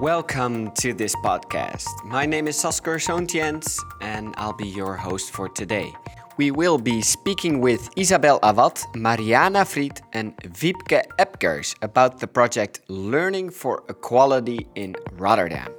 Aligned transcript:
Welcome 0.00 0.72
to 0.72 0.92
this 0.92 1.14
podcast. 1.14 1.86
My 2.04 2.26
name 2.26 2.48
is 2.48 2.56
Sasker 2.56 2.98
Soontiens 2.98 3.78
and 4.00 4.34
I'll 4.36 4.52
be 4.52 4.66
your 4.66 4.96
host 4.96 5.30
for 5.30 5.48
today. 5.48 5.94
We 6.36 6.50
will 6.50 6.78
be 6.78 7.00
speaking 7.00 7.60
with 7.60 7.88
Isabel 7.94 8.40
Awad, 8.42 8.80
Mariana 8.96 9.64
Fried, 9.64 10.00
and 10.12 10.36
Wiebke 10.38 11.04
Epkers 11.20 11.76
about 11.80 12.18
the 12.18 12.26
project 12.26 12.80
Learning 12.88 13.50
for 13.50 13.84
Equality 13.88 14.66
in 14.74 14.96
Rotterdam. 15.12 15.72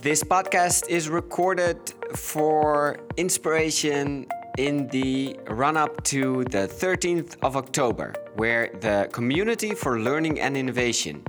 This 0.00 0.22
podcast 0.22 0.88
is 0.88 1.08
recorded 1.08 1.92
for 2.14 3.00
inspiration 3.16 4.28
in 4.58 4.86
the 4.88 5.36
run 5.48 5.76
up 5.76 6.04
to 6.04 6.44
the 6.44 6.68
13th 6.68 7.36
of 7.42 7.56
October, 7.56 8.14
where 8.36 8.70
the 8.80 9.08
Community 9.12 9.74
for 9.74 9.98
Learning 9.98 10.38
and 10.38 10.56
Innovation 10.56 11.24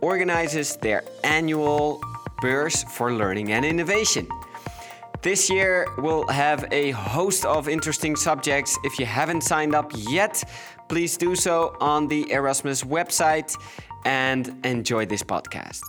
organizes 0.00 0.76
their 0.76 1.04
annual 1.24 2.00
Beurs 2.40 2.84
for 2.84 3.12
Learning 3.12 3.52
and 3.52 3.64
Innovation. 3.64 4.26
This 5.22 5.50
year 5.50 5.86
we'll 5.98 6.26
have 6.28 6.66
a 6.72 6.92
host 6.92 7.44
of 7.44 7.68
interesting 7.68 8.16
subjects. 8.16 8.78
If 8.84 8.98
you 8.98 9.04
haven't 9.04 9.42
signed 9.42 9.74
up 9.74 9.92
yet, 9.94 10.42
please 10.88 11.18
do 11.18 11.36
so 11.36 11.76
on 11.80 12.08
the 12.08 12.30
Erasmus 12.32 12.84
website 12.84 13.54
and 14.04 14.54
enjoy 14.64 15.04
this 15.06 15.22
podcast. 15.22 15.82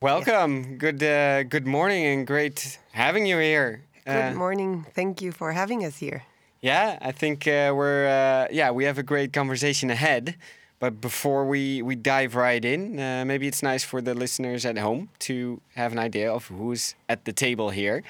Welcome. 0.00 0.78
Good 0.78 1.02
uh, 1.02 1.42
good 1.44 1.66
morning 1.66 2.04
and 2.06 2.26
great 2.26 2.78
having 2.92 3.26
you 3.26 3.38
here. 3.38 3.82
Good 4.04 4.32
uh, 4.32 4.34
morning. 4.34 4.86
Thank 4.94 5.22
you 5.22 5.32
for 5.32 5.52
having 5.52 5.84
us 5.84 5.98
here. 5.98 6.22
Yeah, 6.60 6.98
I 7.00 7.12
think 7.12 7.46
uh, 7.46 7.72
we're 7.74 8.06
uh, 8.06 8.48
yeah, 8.52 8.70
we 8.70 8.84
have 8.84 8.98
a 8.98 9.02
great 9.02 9.32
conversation 9.32 9.90
ahead. 9.90 10.36
But 10.82 11.00
before 11.00 11.44
we, 11.46 11.80
we 11.80 11.94
dive 11.94 12.34
right 12.34 12.64
in, 12.64 12.98
uh, 12.98 13.22
maybe 13.24 13.46
it's 13.46 13.62
nice 13.62 13.84
for 13.84 14.02
the 14.02 14.14
listeners 14.14 14.66
at 14.66 14.76
home 14.76 15.10
to 15.20 15.60
have 15.76 15.92
an 15.92 16.00
idea 16.00 16.28
of 16.32 16.48
who's 16.48 16.96
at 17.08 17.24
the 17.24 17.32
table 17.32 17.70
here. 17.70 18.02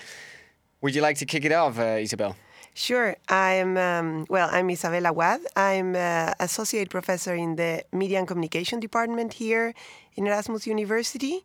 Would 0.80 0.94
you 0.94 1.02
like 1.02 1.18
to 1.18 1.26
kick 1.26 1.44
it 1.44 1.52
off, 1.52 1.78
uh, 1.78 2.00
Isabel? 2.00 2.34
Sure. 2.72 3.14
I'm, 3.28 3.76
um, 3.76 4.24
well, 4.30 4.48
I'm 4.50 4.70
Isabel 4.70 5.04
Awad. 5.04 5.40
I'm 5.54 5.94
uh, 5.94 6.32
associate 6.40 6.88
professor 6.88 7.34
in 7.34 7.56
the 7.56 7.84
Media 7.92 8.18
and 8.18 8.26
Communication 8.26 8.80
Department 8.80 9.34
here 9.34 9.74
in 10.14 10.26
Erasmus 10.26 10.66
University. 10.66 11.44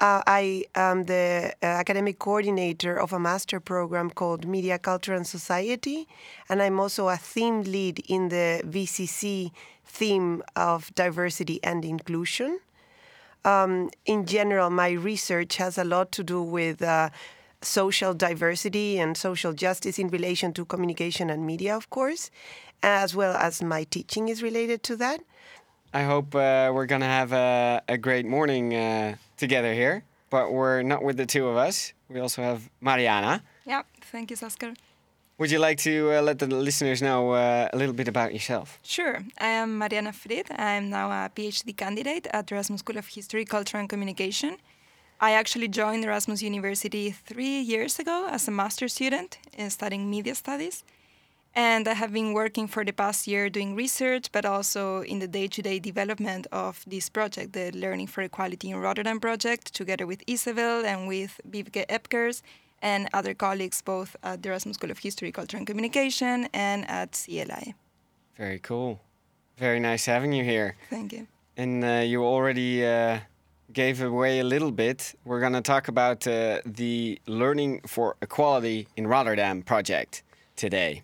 Uh, 0.00 0.22
I 0.26 0.64
am 0.74 1.04
the 1.04 1.52
uh, 1.62 1.66
academic 1.66 2.18
coordinator 2.18 2.98
of 2.98 3.12
a 3.12 3.20
master 3.20 3.60
program 3.60 4.10
called 4.10 4.48
Media, 4.48 4.78
Culture 4.78 5.14
and 5.14 5.26
Society, 5.26 6.08
and 6.48 6.60
I'm 6.60 6.80
also 6.80 7.08
a 7.08 7.18
theme 7.18 7.62
lead 7.62 8.02
in 8.08 8.30
the 8.30 8.62
VCC 8.64 9.52
theme 9.90 10.42
of 10.56 10.94
diversity 10.94 11.58
and 11.62 11.84
inclusion. 11.84 12.60
Um, 13.44 13.90
in 14.04 14.26
general, 14.26 14.70
my 14.70 14.90
research 14.90 15.56
has 15.56 15.78
a 15.78 15.84
lot 15.84 16.12
to 16.12 16.22
do 16.22 16.42
with 16.42 16.82
uh, 16.82 17.10
social 17.62 18.14
diversity 18.14 18.98
and 18.98 19.16
social 19.16 19.52
justice 19.52 19.98
in 19.98 20.08
relation 20.08 20.52
to 20.54 20.64
communication 20.64 21.30
and 21.30 21.46
media, 21.46 21.76
of 21.76 21.90
course, 21.90 22.30
as 22.82 23.14
well 23.14 23.34
as 23.36 23.62
my 23.62 23.84
teaching 23.84 24.28
is 24.28 24.42
related 24.42 24.82
to 24.84 24.96
that. 24.96 25.20
I 25.92 26.02
hope 26.04 26.34
uh, 26.34 26.70
we're 26.72 26.86
going 26.86 27.00
to 27.00 27.14
have 27.20 27.32
a, 27.32 27.82
a, 27.88 27.98
great 27.98 28.24
morning 28.24 28.74
uh, 28.74 29.16
together 29.36 29.74
here, 29.74 30.04
but 30.30 30.52
we're 30.52 30.82
not 30.82 31.02
with 31.02 31.16
the 31.16 31.26
two 31.26 31.48
of 31.48 31.56
us. 31.56 31.92
We 32.08 32.20
also 32.20 32.42
have 32.42 32.70
Mariana. 32.80 33.42
Yeah, 33.66 33.82
thank 34.12 34.30
you, 34.30 34.36
Sasker. 34.36 34.76
Would 35.40 35.50
you 35.50 35.58
like 35.58 35.78
to 35.78 36.12
uh, 36.12 36.20
let 36.20 36.38
the 36.38 36.46
listeners 36.46 37.00
know 37.00 37.30
uh, 37.30 37.66
a 37.72 37.76
little 37.78 37.94
bit 37.94 38.08
about 38.08 38.34
yourself? 38.34 38.78
Sure. 38.82 39.24
I 39.38 39.46
am 39.46 39.78
Mariana 39.78 40.12
Fried. 40.12 40.48
I 40.50 40.72
am 40.72 40.90
now 40.90 41.10
a 41.10 41.30
PhD 41.34 41.74
candidate 41.74 42.26
at 42.30 42.52
Erasmus 42.52 42.80
School 42.80 42.98
of 42.98 43.06
History, 43.06 43.46
Culture 43.46 43.78
and 43.78 43.88
Communication. 43.88 44.58
I 45.18 45.32
actually 45.32 45.68
joined 45.68 46.04
Erasmus 46.04 46.42
University 46.42 47.10
three 47.10 47.58
years 47.58 47.98
ago 47.98 48.28
as 48.30 48.48
a 48.48 48.50
master 48.50 48.86
student 48.86 49.38
in 49.56 49.70
studying 49.70 50.10
media 50.10 50.34
studies. 50.34 50.84
And 51.54 51.88
I 51.88 51.94
have 51.94 52.12
been 52.12 52.34
working 52.34 52.68
for 52.68 52.84
the 52.84 52.92
past 52.92 53.26
year 53.26 53.48
doing 53.48 53.74
research, 53.74 54.30
but 54.32 54.44
also 54.44 55.00
in 55.00 55.20
the 55.20 55.26
day 55.26 55.48
to 55.48 55.62
day 55.62 55.78
development 55.78 56.48
of 56.52 56.84
this 56.86 57.08
project, 57.08 57.54
the 57.54 57.70
Learning 57.70 58.08
for 58.08 58.20
Equality 58.20 58.68
in 58.72 58.76
Rotterdam 58.76 59.18
project, 59.18 59.72
together 59.72 60.06
with 60.06 60.22
Isabel 60.26 60.84
and 60.84 61.08
with 61.08 61.40
Wiebke 61.50 61.86
Epkers 61.86 62.42
and 62.82 63.08
other 63.12 63.34
colleagues, 63.34 63.82
both 63.82 64.16
at 64.22 64.42
the 64.42 64.48
Erasmus 64.48 64.76
School 64.76 64.90
of 64.90 64.98
History, 64.98 65.32
Culture 65.32 65.56
and 65.56 65.66
Communication 65.66 66.48
and 66.52 66.88
at 66.88 67.12
CLI. 67.24 67.74
Very 68.36 68.58
cool. 68.58 69.00
Very 69.58 69.80
nice 69.80 70.06
having 70.06 70.32
you 70.32 70.44
here. 70.44 70.76
Thank 70.88 71.12
you. 71.12 71.26
And 71.56 71.84
uh, 71.84 72.02
you 72.06 72.24
already 72.24 72.86
uh, 72.86 73.18
gave 73.72 74.02
away 74.02 74.40
a 74.40 74.44
little 74.44 74.70
bit. 74.70 75.14
We're 75.24 75.40
going 75.40 75.52
to 75.52 75.60
talk 75.60 75.88
about 75.88 76.26
uh, 76.26 76.60
the 76.64 77.20
Learning 77.26 77.80
for 77.86 78.16
Equality 78.22 78.88
in 78.96 79.06
Rotterdam 79.06 79.62
project 79.62 80.22
today. 80.56 81.02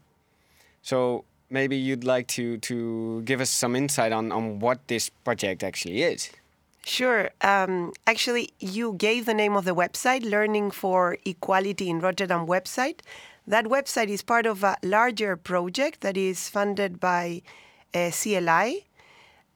So 0.83 1.25
maybe 1.51 1.77
you'd 1.77 2.05
like 2.05 2.27
to 2.29 2.59
to 2.59 3.23
give 3.23 3.41
us 3.41 3.51
some 3.51 3.77
insight 3.77 4.13
on 4.13 4.33
on 4.33 4.59
what 4.61 4.79
this 4.89 5.11
project 5.25 5.63
actually 5.63 6.03
is. 6.03 6.31
Sure. 6.87 7.31
Um, 7.41 7.93
actually, 8.07 8.51
you 8.61 8.93
gave 8.93 9.27
the 9.27 9.35
name 9.35 9.57
of 9.57 9.65
the 9.65 9.75
website, 9.75 10.23
Learning 10.23 10.71
for 10.71 11.19
Equality 11.25 11.91
in 11.91 11.99
Rotterdam 11.99 12.47
website. 12.47 13.01
That 13.45 13.65
website 13.65 14.07
is 14.07 14.23
part 14.23 14.47
of 14.47 14.63
a 14.63 14.77
larger 14.85 15.37
project 15.37 16.03
that 16.03 16.17
is 16.17 16.49
funded 16.49 17.01
by 17.01 17.43
uh, 17.93 18.13
CLI. 18.13 18.87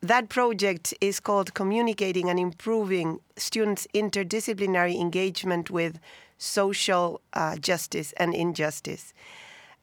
That 0.00 0.28
project 0.28 0.92
is 1.00 1.20
called 1.20 1.54
Communicating 1.54 2.28
and 2.28 2.40
Improving 2.40 3.20
Students' 3.36 3.86
Interdisciplinary 3.94 5.00
Engagement 5.00 5.70
with 5.70 6.00
Social 6.36 7.20
uh, 7.32 7.58
Justice 7.58 8.12
and 8.16 8.34
Injustice. 8.34 9.14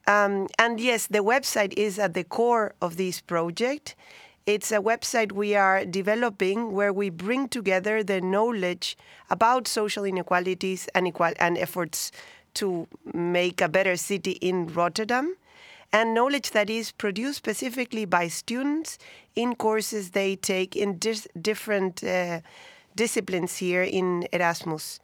Um, 0.06 0.48
and 0.58 0.78
yes, 0.78 1.06
the 1.06 1.20
website 1.20 1.72
is 1.78 1.98
at 1.98 2.12
the 2.12 2.24
core 2.24 2.74
of 2.82 2.98
this 2.98 3.22
project. 3.22 3.96
It's 4.48 4.72
a 4.72 4.78
website 4.78 5.32
we 5.32 5.54
are 5.54 5.84
developing 5.84 6.72
where 6.72 6.90
we 6.90 7.10
bring 7.10 7.48
together 7.48 8.02
the 8.02 8.22
knowledge 8.22 8.96
about 9.28 9.68
social 9.68 10.04
inequalities 10.04 10.88
and, 10.94 11.06
equal- 11.06 11.34
and 11.38 11.58
efforts 11.58 12.10
to 12.54 12.88
make 13.12 13.60
a 13.60 13.68
better 13.68 13.94
city 13.98 14.32
in 14.50 14.66
Rotterdam, 14.68 15.36
and 15.92 16.14
knowledge 16.14 16.52
that 16.52 16.70
is 16.70 16.92
produced 16.92 17.36
specifically 17.36 18.06
by 18.06 18.28
students 18.28 18.96
in 19.36 19.54
courses 19.54 20.12
they 20.12 20.34
take 20.34 20.74
in 20.74 20.96
dis- 20.96 21.28
different 21.38 22.02
uh, 22.02 22.40
disciplines 22.96 23.58
here 23.58 23.82
in 23.82 24.26
Erasmus. 24.32 24.98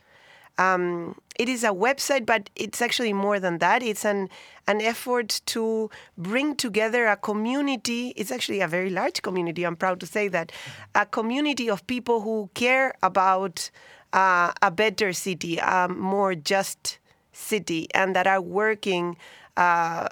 Um, 0.58 1.16
it 1.38 1.48
is 1.48 1.64
a 1.64 1.68
website, 1.70 2.26
but 2.26 2.48
it's 2.54 2.80
actually 2.80 3.12
more 3.12 3.40
than 3.40 3.58
that. 3.58 3.82
It's 3.82 4.04
an 4.04 4.28
an 4.66 4.80
effort 4.80 5.40
to 5.46 5.90
bring 6.16 6.56
together 6.56 7.06
a 7.06 7.16
community. 7.16 8.12
It's 8.16 8.30
actually 8.30 8.60
a 8.60 8.68
very 8.68 8.90
large 8.90 9.20
community. 9.22 9.64
I'm 9.64 9.76
proud 9.76 10.00
to 10.00 10.06
say 10.06 10.28
that 10.28 10.52
a 10.94 11.04
community 11.04 11.68
of 11.68 11.86
people 11.86 12.20
who 12.20 12.50
care 12.54 12.94
about 13.02 13.70
uh, 14.12 14.52
a 14.62 14.70
better 14.70 15.12
city, 15.12 15.58
a 15.58 15.88
more 15.88 16.34
just 16.34 16.98
city, 17.32 17.88
and 17.94 18.14
that 18.16 18.26
are 18.26 18.40
working. 18.40 19.16
Uh, 19.56 20.08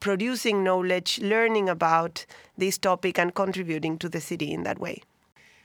producing 0.00 0.62
knowledge, 0.62 1.18
learning 1.18 1.68
about 1.68 2.24
this 2.56 2.78
topic, 2.78 3.18
and 3.18 3.34
contributing 3.34 3.98
to 3.98 4.08
the 4.08 4.20
city 4.20 4.52
in 4.52 4.62
that 4.62 4.78
way. 4.78 5.02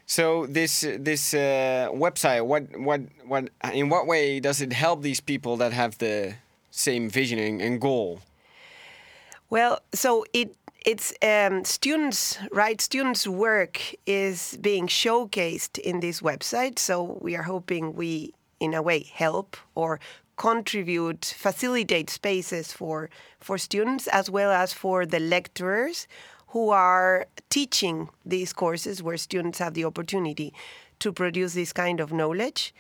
So 0.06 0.46
this 0.46 0.82
this 1.00 1.34
uh, 1.34 1.90
website, 1.92 2.46
what 2.46 2.64
what 2.78 3.02
what 3.26 3.50
in 3.74 3.90
what 3.90 4.06
way 4.06 4.40
does 4.40 4.62
it 4.62 4.74
help 4.74 5.02
these 5.02 5.22
people 5.22 5.58
that 5.58 5.74
have 5.74 5.98
the 5.98 6.36
same 6.72 7.10
vision 7.10 7.40
and 7.62 7.80
goal? 7.80 8.20
Well, 9.50 9.80
so 9.94 10.26
it 10.34 10.56
it's 10.86 11.14
um, 11.22 11.64
students 11.64 12.38
right? 12.52 12.82
Students 12.82 13.28
work 13.28 13.80
is 14.06 14.58
being 14.62 14.88
showcased 14.88 15.80
in 15.80 16.02
this 16.02 16.22
website. 16.22 16.80
So 16.80 17.18
we 17.22 17.36
are 17.36 17.44
hoping 17.44 17.96
we 17.96 18.34
in 18.60 18.74
a 18.74 18.82
way 18.82 19.04
help 19.14 19.58
or 19.76 20.00
contribute 20.36 21.26
facilitate 21.38 22.10
spaces 22.10 22.72
for 22.72 23.10
for 23.40 23.58
students 23.58 24.08
as 24.08 24.30
well 24.30 24.52
as 24.52 24.74
for 24.74 25.06
the 25.06 25.20
lecturers 25.20 26.08
who 26.54 26.70
are 26.70 27.26
teaching 27.50 28.10
these 28.24 28.54
courses 28.54 29.02
where 29.02 29.18
students 29.18 29.58
have 29.58 29.74
the 29.74 29.84
opportunity 29.84 30.54
to 31.00 31.12
produce 31.12 31.56
this 31.56 31.74
kind 31.74 32.00
of 32.00 32.14
knowledge. 32.14 32.74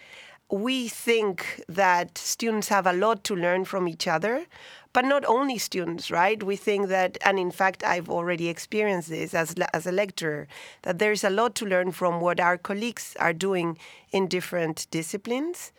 We 0.51 0.87
think 0.87 1.63
that 1.67 2.15
students 2.15 2.67
have 2.67 2.85
a 2.85 2.93
lot 2.93 3.23
to 3.23 3.35
learn 3.35 3.65
from 3.65 3.87
each 3.87 4.07
other, 4.07 4.45
but 4.93 5.05
not 5.05 5.25
only 5.25 5.57
students, 5.57 6.11
right? 6.11 6.43
We 6.43 6.55
think 6.55 6.89
that, 6.89 7.17
and 7.25 7.39
in 7.39 7.49
fact, 7.49 7.83
I've 7.83 8.11
already 8.11 8.47
experienced 8.47 9.09
this 9.09 9.33
as, 9.33 9.55
as 9.73 9.87
a 9.87 9.91
lecturer, 9.91 10.47
that 10.83 10.99
there's 10.99 11.23
a 11.23 11.31
lot 11.31 11.55
to 11.55 11.65
learn 11.65 11.91
from 11.91 12.21
what 12.21 12.39
our 12.39 12.59
colleagues 12.59 13.17
are 13.19 13.33
doing 13.33 13.79
in 14.11 14.27
different 14.27 14.85
disciplines. 14.91 15.71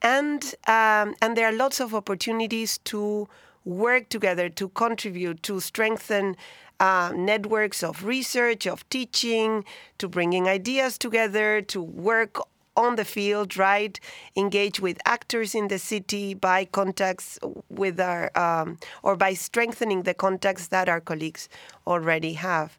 And, 0.00 0.54
um, 0.66 1.14
and 1.20 1.36
there 1.36 1.48
are 1.48 1.52
lots 1.52 1.80
of 1.80 1.94
opportunities 1.94 2.78
to 2.84 3.28
work 3.66 4.08
together, 4.08 4.48
to 4.48 4.68
contribute, 4.70 5.42
to 5.42 5.60
strengthen 5.60 6.36
uh, 6.80 7.12
networks 7.14 7.82
of 7.82 8.04
research, 8.04 8.66
of 8.66 8.88
teaching, 8.88 9.64
to 9.98 10.08
bringing 10.08 10.48
ideas 10.48 10.98
together, 10.98 11.62
to 11.62 11.82
work 11.82 12.38
on 12.76 12.96
the 12.96 13.04
field, 13.04 13.56
right? 13.56 13.98
Engage 14.36 14.80
with 14.80 14.98
actors 15.06 15.54
in 15.54 15.68
the 15.68 15.78
city 15.78 16.34
by 16.34 16.66
contacts 16.66 17.38
with 17.70 17.98
our, 17.98 18.30
um, 18.38 18.78
or 19.02 19.16
by 19.16 19.32
strengthening 19.32 20.02
the 20.02 20.14
contacts 20.14 20.68
that 20.68 20.88
our 20.88 21.00
colleagues 21.00 21.48
already 21.86 22.34
have. 22.34 22.78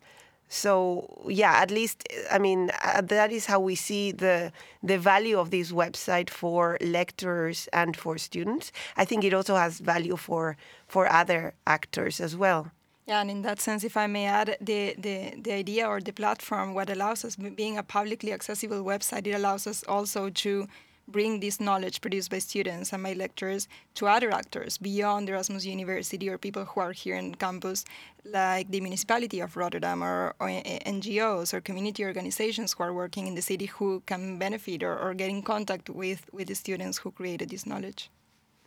So 0.50 1.26
yeah, 1.28 1.54
at 1.56 1.72
least 1.72 2.08
I 2.32 2.40
mean 2.40 2.72
uh, 2.82 3.02
that 3.02 3.32
is 3.32 3.48
how 3.48 3.60
we 3.60 3.76
see 3.76 4.14
the 4.14 4.54
the 4.82 4.98
value 4.98 5.38
of 5.38 5.50
this 5.52 5.74
website 5.74 6.30
for 6.30 6.78
lecturers 6.80 7.68
and 7.74 7.98
for 7.98 8.18
students. 8.18 8.72
I 8.96 9.04
think 9.04 9.26
it 9.26 9.34
also 9.34 9.56
has 9.56 9.80
value 9.80 10.16
for 10.16 10.56
for 10.88 11.12
other 11.12 11.54
actors 11.66 12.22
as 12.22 12.38
well. 12.38 12.72
Yeah, 13.08 13.22
and 13.22 13.32
in 13.32 13.42
that 13.44 13.62
sense, 13.62 13.86
if 13.86 13.96
I 13.96 14.06
may 14.08 14.26
add, 14.26 14.58
the, 14.60 14.94
the, 14.98 15.34
the 15.42 15.54
idea 15.54 15.88
or 15.88 16.02
the 16.02 16.12
platform, 16.12 16.74
what 16.74 16.90
allows 16.90 17.24
us, 17.24 17.38
being 17.38 17.78
a 17.78 17.84
publicly 17.84 18.34
accessible 18.34 18.84
website, 18.84 19.26
it 19.26 19.32
allows 19.32 19.66
us 19.66 19.82
also 19.88 20.30
to 20.30 20.68
bring 21.08 21.40
this 21.40 21.62
knowledge 21.62 22.02
produced 22.02 22.30
by 22.30 22.40
students 22.40 22.92
and 22.92 23.02
my 23.02 23.14
lecturers 23.14 23.70
to 23.94 24.08
other 24.08 24.30
actors 24.34 24.78
beyond 24.78 25.30
Erasmus 25.30 25.66
University 25.66 26.28
or 26.28 26.38
people 26.38 26.66
who 26.66 26.82
are 26.82 26.92
here 26.92 27.16
in 27.16 27.34
campus, 27.36 27.86
like 28.26 28.70
the 28.72 28.82
municipality 28.82 29.40
of 29.40 29.56
Rotterdam 29.56 30.04
or, 30.04 30.36
or 30.42 30.50
eh, 30.50 30.62
eh, 30.66 30.80
NGOs 30.92 31.54
or 31.54 31.62
community 31.62 32.04
organizations 32.04 32.74
who 32.74 32.84
are 32.84 32.94
working 32.94 33.26
in 33.26 33.36
the 33.36 33.42
city 33.42 33.68
who 33.68 34.02
can 34.06 34.38
benefit 34.38 34.84
or, 34.84 35.00
or 35.00 35.14
get 35.14 35.30
in 35.30 35.42
contact 35.42 35.90
with, 35.90 36.26
with 36.34 36.50
the 36.50 36.56
students 36.56 36.98
who 36.98 37.12
created 37.12 37.50
this 37.52 37.66
knowledge. 37.66 38.10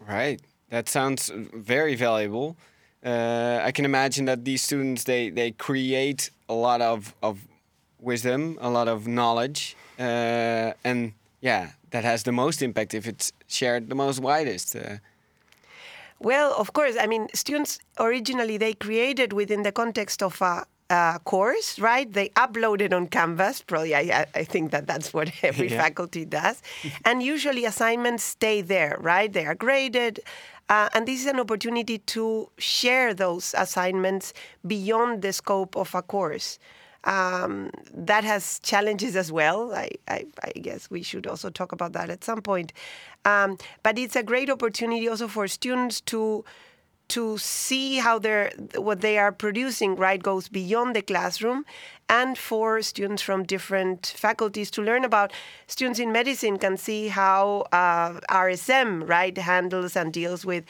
Right. 0.09 0.41
That 0.71 0.89
sounds 0.89 1.31
very 1.35 1.95
valuable. 1.95 2.57
Uh, 3.05 3.61
I 3.63 3.73
can 3.73 3.85
imagine 3.85 4.27
that 4.27 4.45
these 4.45 4.63
students 4.63 5.05
they, 5.05 5.31
they 5.31 5.53
create 5.53 6.31
a 6.49 6.55
lot 6.55 6.83
of, 6.83 7.15
of 7.23 7.39
wisdom, 7.99 8.59
a 8.61 8.69
lot 8.69 8.89
of 8.89 9.07
knowledge, 9.07 9.77
uh, 9.99 10.73
and 10.85 11.13
yeah, 11.41 11.71
that 11.91 12.05
has 12.05 12.23
the 12.23 12.33
most 12.33 12.63
impact 12.63 12.95
if 12.95 13.07
it's 13.07 13.33
shared 13.47 13.89
the 13.89 13.95
most 13.95 14.21
widest. 14.21 14.77
Uh. 14.77 14.97
Well, 16.19 16.55
of 16.59 16.73
course. 16.75 16.97
I 17.01 17.07
mean, 17.07 17.29
students 17.35 17.79
originally 17.99 18.59
they 18.59 18.75
created 18.75 19.33
within 19.33 19.63
the 19.63 19.73
context 19.73 20.23
of 20.23 20.41
a, 20.43 20.67
course, 21.25 21.79
right? 21.79 22.13
They 22.13 22.31
uploaded 22.31 22.93
on 22.93 23.07
Canvas. 23.07 23.63
Probably, 23.63 23.95
I, 23.95 24.27
I 24.35 24.45
think 24.45 24.73
that 24.73 24.87
that's 24.87 25.15
what 25.15 25.31
every 25.43 25.71
yeah. 25.71 25.81
faculty 25.81 26.25
does. 26.25 26.63
and 27.05 27.23
usually, 27.23 27.65
assignments 27.65 28.25
stay 28.25 28.61
there, 28.61 28.97
right? 29.01 29.33
They 29.33 29.47
are 29.47 29.55
graded. 29.55 30.21
Uh, 30.71 30.89
and 30.95 31.07
this 31.07 31.21
is 31.21 31.27
an 31.27 31.41
opportunity 31.41 31.99
to 31.99 32.49
share 32.57 33.13
those 33.13 33.55
assignments 33.59 34.33
beyond 34.65 35.21
the 35.21 35.33
scope 35.33 35.77
of 35.77 35.95
a 35.95 36.01
course. 36.01 36.59
Um, 37.05 37.71
that 37.93 38.25
has 38.25 38.61
challenges 38.61 39.17
as 39.17 39.33
well. 39.33 39.75
I, 39.75 39.91
I, 40.07 40.27
I, 40.45 40.51
guess 40.51 40.91
we 40.91 41.03
should 41.03 41.27
also 41.27 41.49
talk 41.49 41.73
about 41.73 41.95
that 41.95 42.11
at 42.11 42.23
some 42.23 42.43
point. 42.43 42.75
Um, 43.25 43.57
but 43.83 43.99
it's 43.99 44.17
a 44.17 44.23
great 44.23 44.51
opportunity 44.51 45.09
also 45.09 45.27
for 45.27 45.49
students 45.49 46.03
to 46.03 46.45
to 47.09 47.39
see 47.39 47.97
how 47.97 48.19
they're 48.19 48.53
what 48.77 49.01
they 49.01 49.19
are 49.19 49.33
producing 49.33 49.97
right 49.97 50.23
goes 50.23 50.49
beyond 50.49 50.95
the 50.95 51.03
classroom 51.03 51.65
and 52.11 52.37
for 52.37 52.83
students 52.83 53.23
from 53.23 53.45
different 53.45 54.15
faculties 54.17 54.71
to 54.73 54.83
learn 54.83 55.05
about 55.05 55.33
students 55.69 56.01
in 56.01 56.11
medicine 56.13 56.59
can 56.59 56.77
see 56.77 57.09
how 57.09 57.65
uh, 57.73 58.11
rsm 58.47 59.09
right 59.09 59.39
handles 59.39 59.97
and 59.97 60.13
deals 60.13 60.45
with 60.45 60.65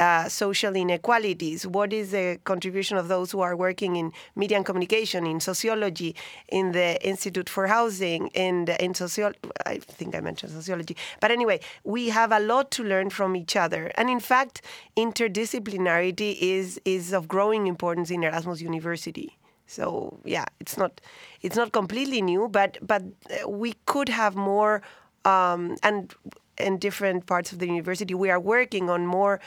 uh, 0.00 0.28
social 0.28 0.74
inequalities? 0.74 1.66
What 1.66 1.92
is 1.92 2.10
the 2.10 2.40
contribution 2.44 2.96
of 2.96 3.06
those 3.06 3.30
who 3.30 3.40
are 3.40 3.54
working 3.54 3.94
in 3.94 4.12
media 4.34 4.56
and 4.56 4.66
communication, 4.66 5.24
in 5.24 5.38
sociology, 5.38 6.16
in 6.48 6.72
the 6.72 7.00
Institute 7.06 7.48
for 7.48 7.68
Housing, 7.68 8.26
in 8.34 8.64
the, 8.64 8.82
in 8.84 8.94
sociology? 8.94 9.38
I 9.64 9.78
think 9.78 10.16
I 10.16 10.20
mentioned 10.20 10.52
sociology, 10.52 10.96
but 11.20 11.30
anyway, 11.30 11.60
we 11.84 12.08
have 12.08 12.32
a 12.32 12.40
lot 12.40 12.72
to 12.72 12.82
learn 12.82 13.10
from 13.10 13.36
each 13.36 13.54
other, 13.54 13.92
and 13.96 14.10
in 14.10 14.18
fact, 14.18 14.62
interdisciplinarity 14.96 16.38
is 16.40 16.80
is 16.84 17.12
of 17.12 17.28
growing 17.28 17.68
importance 17.68 18.10
in 18.10 18.24
Erasmus 18.24 18.60
University. 18.60 19.38
So 19.66 20.18
yeah, 20.24 20.44
it's 20.60 20.76
not 20.76 21.00
it's 21.42 21.56
not 21.56 21.72
completely 21.72 22.22
new, 22.22 22.48
but 22.48 22.78
but 22.82 23.02
uh, 23.02 23.48
we 23.48 23.74
could 23.86 24.08
have 24.08 24.36
more. 24.36 24.82
Um, 25.24 25.76
and 25.82 26.14
in 26.58 26.78
different 26.78 27.26
parts 27.26 27.52
of 27.52 27.58
the 27.58 27.66
university, 27.66 28.14
we 28.14 28.30
are 28.30 28.38
working 28.38 28.90
on 28.90 29.06
more 29.06 29.40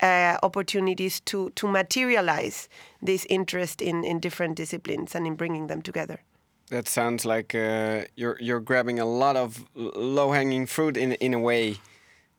uh, 0.00 0.36
opportunities 0.42 1.20
to 1.20 1.50
to 1.50 1.66
materialize 1.66 2.68
this 3.02 3.26
interest 3.28 3.82
in 3.82 4.04
in 4.04 4.20
different 4.20 4.56
disciplines 4.56 5.14
and 5.14 5.26
in 5.26 5.34
bringing 5.34 5.66
them 5.66 5.82
together. 5.82 6.20
That 6.70 6.88
sounds 6.88 7.24
like 7.24 7.54
uh, 7.54 8.04
you're 8.16 8.36
you're 8.40 8.60
grabbing 8.60 9.00
a 9.00 9.04
lot 9.04 9.36
of 9.36 9.64
low 9.74 10.32
hanging 10.32 10.66
fruit 10.66 10.96
in 10.96 11.12
in 11.12 11.34
a 11.34 11.38
way. 11.38 11.76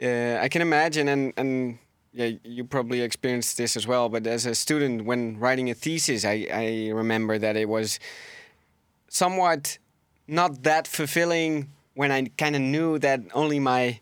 Uh, 0.02 0.38
I 0.46 0.50
can 0.50 0.62
imagine, 0.62 1.08
and 1.08 1.34
and 1.38 1.78
yeah, 2.16 2.32
you 2.44 2.64
probably 2.64 3.02
experienced 3.02 3.58
this 3.58 3.76
as 3.76 3.86
well. 3.86 4.08
But 4.08 4.26
as 4.26 4.46
a 4.46 4.56
student, 4.56 5.06
when 5.06 5.38
writing 5.38 5.70
a 5.70 5.74
thesis, 5.74 6.24
I 6.24 6.48
I 6.52 6.92
remember 6.94 7.38
that 7.38 7.58
it 7.58 7.68
was 7.68 8.00
somewhat 9.10 9.78
not 10.28 10.64
that 10.64 10.88
fulfilling 10.88 11.70
when 11.94 12.12
I 12.12 12.32
kind 12.38 12.56
of 12.56 12.62
knew 12.62 12.98
that 13.00 13.20
only 13.34 13.60
my 13.60 14.00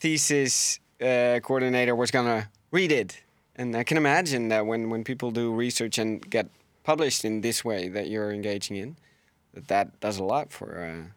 thesis 0.00 0.80
uh, 1.00 1.40
coordinator 1.42 1.94
was 1.94 2.10
gonna 2.10 2.48
read 2.70 2.90
it. 2.90 3.22
And 3.54 3.76
I 3.76 3.84
can 3.84 3.96
imagine 3.96 4.48
that 4.48 4.66
when, 4.66 4.88
when 4.88 5.04
people 5.04 5.30
do 5.30 5.52
research 5.52 5.98
and 5.98 6.28
get 6.28 6.48
published 6.84 7.24
in 7.24 7.42
this 7.42 7.64
way 7.64 7.88
that 7.88 8.08
you're 8.08 8.32
engaging 8.32 8.76
in, 8.76 8.96
that 9.52 9.68
that 9.68 10.00
does 10.00 10.18
a 10.18 10.24
lot 10.24 10.52
for. 10.52 10.68
Uh, 10.80 11.12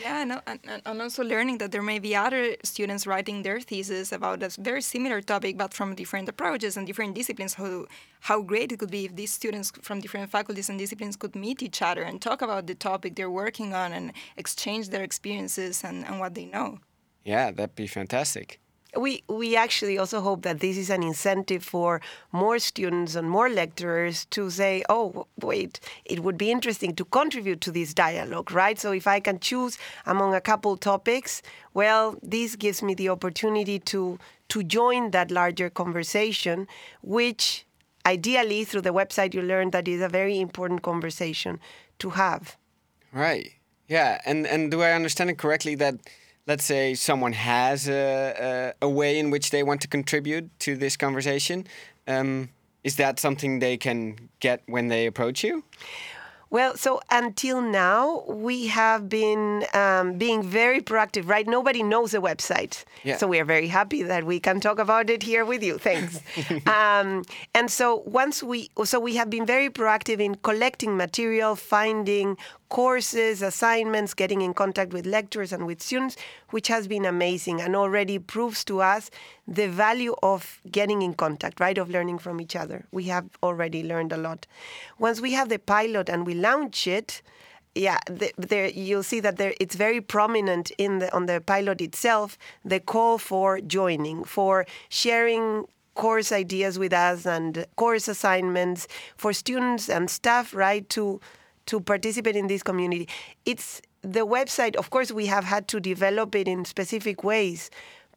yeah, 0.00 0.24
no, 0.24 0.36
uh, 0.46 0.56
and, 0.68 0.82
and 0.84 1.02
also 1.02 1.22
learning 1.24 1.58
that 1.58 1.72
there 1.72 1.82
may 1.82 1.98
be 1.98 2.14
other 2.14 2.56
students 2.62 3.06
writing 3.06 3.42
their 3.42 3.60
thesis 3.60 4.12
about 4.12 4.42
a 4.42 4.50
very 4.58 4.82
similar 4.82 5.20
topic, 5.20 5.56
but 5.56 5.72
from 5.72 5.94
different 5.94 6.28
approaches 6.28 6.76
and 6.76 6.86
different 6.86 7.14
disciplines. 7.14 7.54
How 7.54 7.86
how 8.20 8.42
great 8.42 8.72
it 8.72 8.78
could 8.78 8.90
be 8.90 9.04
if 9.04 9.14
these 9.14 9.32
students 9.32 9.70
from 9.82 10.00
different 10.00 10.30
faculties 10.30 10.68
and 10.68 10.78
disciplines 10.78 11.16
could 11.16 11.34
meet 11.36 11.62
each 11.62 11.80
other 11.80 12.02
and 12.02 12.20
talk 12.20 12.42
about 12.42 12.66
the 12.66 12.74
topic 12.74 13.14
they're 13.14 13.30
working 13.30 13.72
on 13.72 13.92
and 13.92 14.12
exchange 14.36 14.88
their 14.88 15.02
experiences 15.02 15.84
and, 15.84 16.04
and 16.06 16.18
what 16.18 16.34
they 16.34 16.46
know. 16.46 16.78
Yeah, 17.24 17.50
that'd 17.52 17.76
be 17.76 17.86
fantastic 17.86 18.60
we 18.96 19.22
we 19.28 19.56
actually 19.56 19.98
also 19.98 20.20
hope 20.20 20.42
that 20.42 20.60
this 20.60 20.76
is 20.76 20.90
an 20.90 21.02
incentive 21.02 21.64
for 21.64 22.00
more 22.32 22.58
students 22.58 23.14
and 23.14 23.28
more 23.28 23.48
lecturers 23.48 24.24
to 24.26 24.50
say, 24.50 24.82
oh, 24.88 25.26
wait, 25.40 25.80
it 26.04 26.20
would 26.20 26.38
be 26.38 26.50
interesting 26.50 26.94
to 26.94 27.04
contribute 27.04 27.60
to 27.62 27.70
this 27.70 27.92
dialogue, 27.92 28.50
right? 28.52 28.78
So 28.78 28.92
if 28.92 29.06
I 29.06 29.20
can 29.20 29.38
choose 29.38 29.78
among 30.06 30.34
a 30.34 30.40
couple 30.40 30.76
topics, 30.76 31.42
well, 31.74 32.16
this 32.22 32.56
gives 32.56 32.82
me 32.82 32.94
the 32.94 33.08
opportunity 33.08 33.78
to 33.80 34.18
to 34.48 34.62
join 34.62 35.10
that 35.10 35.30
larger 35.30 35.68
conversation, 35.68 36.68
which 37.02 37.66
ideally 38.06 38.64
through 38.64 38.82
the 38.82 38.92
website 38.92 39.34
you 39.34 39.42
learn 39.42 39.70
that 39.70 39.88
is 39.88 40.00
a 40.00 40.08
very 40.08 40.38
important 40.38 40.82
conversation 40.82 41.58
to 41.98 42.10
have. 42.10 42.56
Right. 43.12 43.52
Yeah, 43.88 44.20
and 44.24 44.46
and 44.46 44.70
do 44.70 44.82
I 44.82 44.92
understand 44.92 45.30
it 45.30 45.38
correctly 45.38 45.74
that 45.76 45.94
let's 46.46 46.64
say 46.64 46.94
someone 46.94 47.32
has 47.32 47.88
a, 47.88 48.74
a, 48.80 48.86
a, 48.86 48.88
way 48.88 49.18
in 49.18 49.30
which 49.30 49.50
they 49.50 49.62
want 49.62 49.80
to 49.80 49.88
contribute 49.88 50.48
to 50.60 50.76
this 50.76 50.96
conversation, 50.96 51.66
um, 52.06 52.48
is 52.84 52.96
that 52.96 53.18
something 53.18 53.58
they 53.58 53.76
can 53.76 54.28
get 54.40 54.62
when 54.66 54.88
they 54.88 55.06
approach 55.06 55.42
you? 55.42 55.64
Well, 56.48 56.76
so 56.76 57.00
until 57.10 57.60
now, 57.60 58.22
we 58.28 58.68
have 58.68 59.08
been 59.08 59.64
um, 59.74 60.16
being 60.16 60.44
very 60.44 60.80
proactive, 60.80 61.28
right? 61.28 61.46
Nobody 61.46 61.82
knows 61.82 62.12
the 62.12 62.18
website. 62.18 62.84
Yeah. 63.02 63.16
So 63.16 63.26
we 63.26 63.40
are 63.40 63.44
very 63.44 63.66
happy 63.66 64.04
that 64.04 64.24
we 64.24 64.38
can 64.38 64.60
talk 64.60 64.78
about 64.78 65.10
it 65.10 65.24
here 65.24 65.44
with 65.44 65.64
you. 65.64 65.76
Thanks. 65.76 66.20
um, 66.66 67.24
and 67.52 67.68
so 67.68 67.96
once 68.06 68.44
we, 68.44 68.70
so 68.84 69.00
we 69.00 69.16
have 69.16 69.28
been 69.28 69.44
very 69.44 69.68
proactive 69.68 70.20
in 70.20 70.36
collecting 70.36 70.96
material, 70.96 71.56
finding 71.56 72.38
courses, 72.68 73.42
assignments, 73.42 74.14
getting 74.14 74.42
in 74.42 74.54
contact 74.54 74.92
with 74.92 75.06
lecturers 75.06 75.52
and 75.52 75.66
with 75.66 75.80
students, 75.82 76.16
which 76.50 76.68
has 76.68 76.88
been 76.88 77.04
amazing 77.04 77.60
and 77.60 77.76
already 77.76 78.18
proves 78.18 78.64
to 78.64 78.80
us 78.80 79.10
the 79.46 79.68
value 79.68 80.14
of 80.22 80.60
getting 80.70 81.02
in 81.02 81.14
contact, 81.14 81.60
right? 81.60 81.78
Of 81.78 81.90
learning 81.90 82.18
from 82.18 82.40
each 82.40 82.56
other. 82.56 82.86
We 82.90 83.04
have 83.04 83.26
already 83.42 83.82
learned 83.82 84.12
a 84.12 84.16
lot. 84.16 84.46
Once 84.98 85.20
we 85.20 85.32
have 85.32 85.48
the 85.48 85.58
pilot 85.58 86.08
and 86.08 86.26
we 86.26 86.34
launch 86.34 86.86
it, 86.86 87.22
yeah, 87.74 87.98
the, 88.10 88.32
there 88.38 88.68
you'll 88.68 89.02
see 89.02 89.20
that 89.20 89.36
there 89.36 89.52
it's 89.60 89.76
very 89.76 90.00
prominent 90.00 90.70
in 90.78 90.98
the 90.98 91.14
on 91.14 91.26
the 91.26 91.42
pilot 91.42 91.82
itself. 91.82 92.38
The 92.64 92.80
call 92.80 93.18
for 93.18 93.60
joining, 93.60 94.24
for 94.24 94.66
sharing 94.88 95.66
course 95.94 96.32
ideas 96.32 96.78
with 96.78 96.92
us 96.92 97.26
and 97.26 97.66
course 97.76 98.08
assignments 98.08 98.86
for 99.16 99.32
students 99.32 99.90
and 99.90 100.08
staff, 100.08 100.54
right? 100.54 100.88
To 100.90 101.20
to 101.66 101.80
participate 101.80 102.36
in 102.36 102.46
this 102.46 102.62
community. 102.62 103.08
It's 103.44 103.82
the 104.02 104.26
website, 104.26 104.76
of 104.76 104.90
course, 104.90 105.10
we 105.10 105.26
have 105.26 105.44
had 105.44 105.68
to 105.68 105.80
develop 105.80 106.34
it 106.34 106.46
in 106.48 106.64
specific 106.64 107.24
ways, 107.24 107.70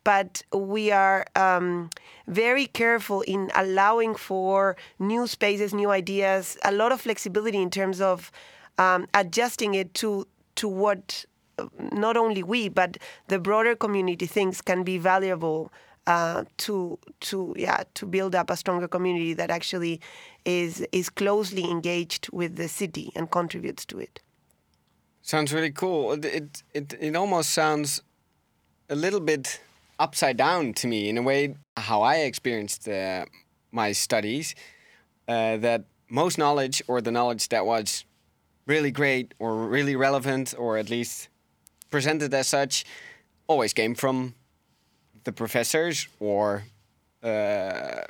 but 0.03 0.43
we 0.53 0.91
are 0.91 1.25
um, 1.35 1.89
very 2.27 2.67
careful 2.67 3.21
in 3.21 3.51
allowing 3.55 4.15
for 4.15 4.77
new 4.99 5.27
spaces, 5.27 5.73
new 5.73 5.89
ideas, 5.89 6.57
a 6.63 6.71
lot 6.71 6.91
of 6.91 7.01
flexibility 7.01 7.61
in 7.61 7.69
terms 7.69 7.99
of 8.01 8.31
um, 8.77 9.07
adjusting 9.13 9.73
it 9.73 9.93
to 9.95 10.27
to 10.55 10.67
what 10.67 11.25
not 11.91 12.15
only 12.15 12.43
we 12.43 12.69
but 12.69 12.97
the 13.27 13.39
broader 13.39 13.75
community 13.75 14.25
thinks 14.25 14.61
can 14.61 14.83
be 14.83 14.97
valuable 14.97 15.71
uh, 16.09 16.43
to 16.57 16.97
to 17.19 17.53
yeah 17.55 17.83
to 17.93 18.05
build 18.05 18.33
up 18.33 18.49
a 18.49 18.57
stronger 18.57 18.87
community 18.87 19.33
that 19.35 19.51
actually 19.51 20.01
is 20.43 20.85
is 20.91 21.09
closely 21.09 21.63
engaged 21.69 22.27
with 22.33 22.55
the 22.55 22.67
city 22.67 23.11
and 23.15 23.29
contributes 23.29 23.85
to 23.85 23.99
it. 23.99 24.19
Sounds 25.21 25.53
really 25.53 25.71
cool. 25.71 26.13
It 26.13 26.63
it 26.73 26.93
it, 26.99 27.15
almost 27.15 27.51
sounds 27.51 28.01
a 28.89 28.95
little 28.95 29.19
bit 29.19 29.61
upside 29.99 30.37
down 30.37 30.73
to 30.73 30.87
me 30.87 31.09
in 31.09 31.17
a 31.17 31.21
way 31.21 31.55
how 31.77 32.01
I 32.01 32.15
experienced 32.29 32.89
uh, 32.89 33.25
my 33.71 33.93
studies. 33.93 34.55
Uh, 35.27 35.57
that 35.57 35.83
most 36.09 36.39
knowledge 36.39 36.81
or 36.87 37.01
the 37.01 37.11
knowledge 37.11 37.49
that 37.49 37.63
was 37.63 38.03
really 38.65 38.89
great 38.89 39.35
or 39.37 39.67
really 39.67 39.95
relevant 39.95 40.55
or 40.57 40.79
at 40.79 40.89
least 40.89 41.29
presented 41.91 42.33
as 42.33 42.47
such 42.47 42.83
always 43.47 43.73
came 43.73 43.93
from 43.93 44.33
the 45.23 45.31
professors 45.31 46.07
or 46.19 46.63
uh, 47.23 48.01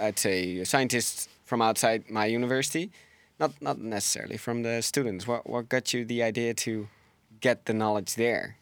I'd 0.00 0.18
say 0.18 0.64
scientists 0.64 1.28
from 1.44 1.62
outside 1.62 2.10
my 2.10 2.26
university, 2.26 2.90
not 3.38 3.52
not 3.60 3.78
necessarily 3.78 4.36
from 4.36 4.62
the 4.62 4.82
students. 4.82 5.26
What 5.26 5.48
what 5.48 5.68
got 5.68 5.92
you 5.92 6.04
the 6.04 6.22
idea 6.22 6.54
to 6.54 6.88
get 7.40 7.66
the 7.66 7.74
knowledge 7.74 8.14
there? 8.14 8.56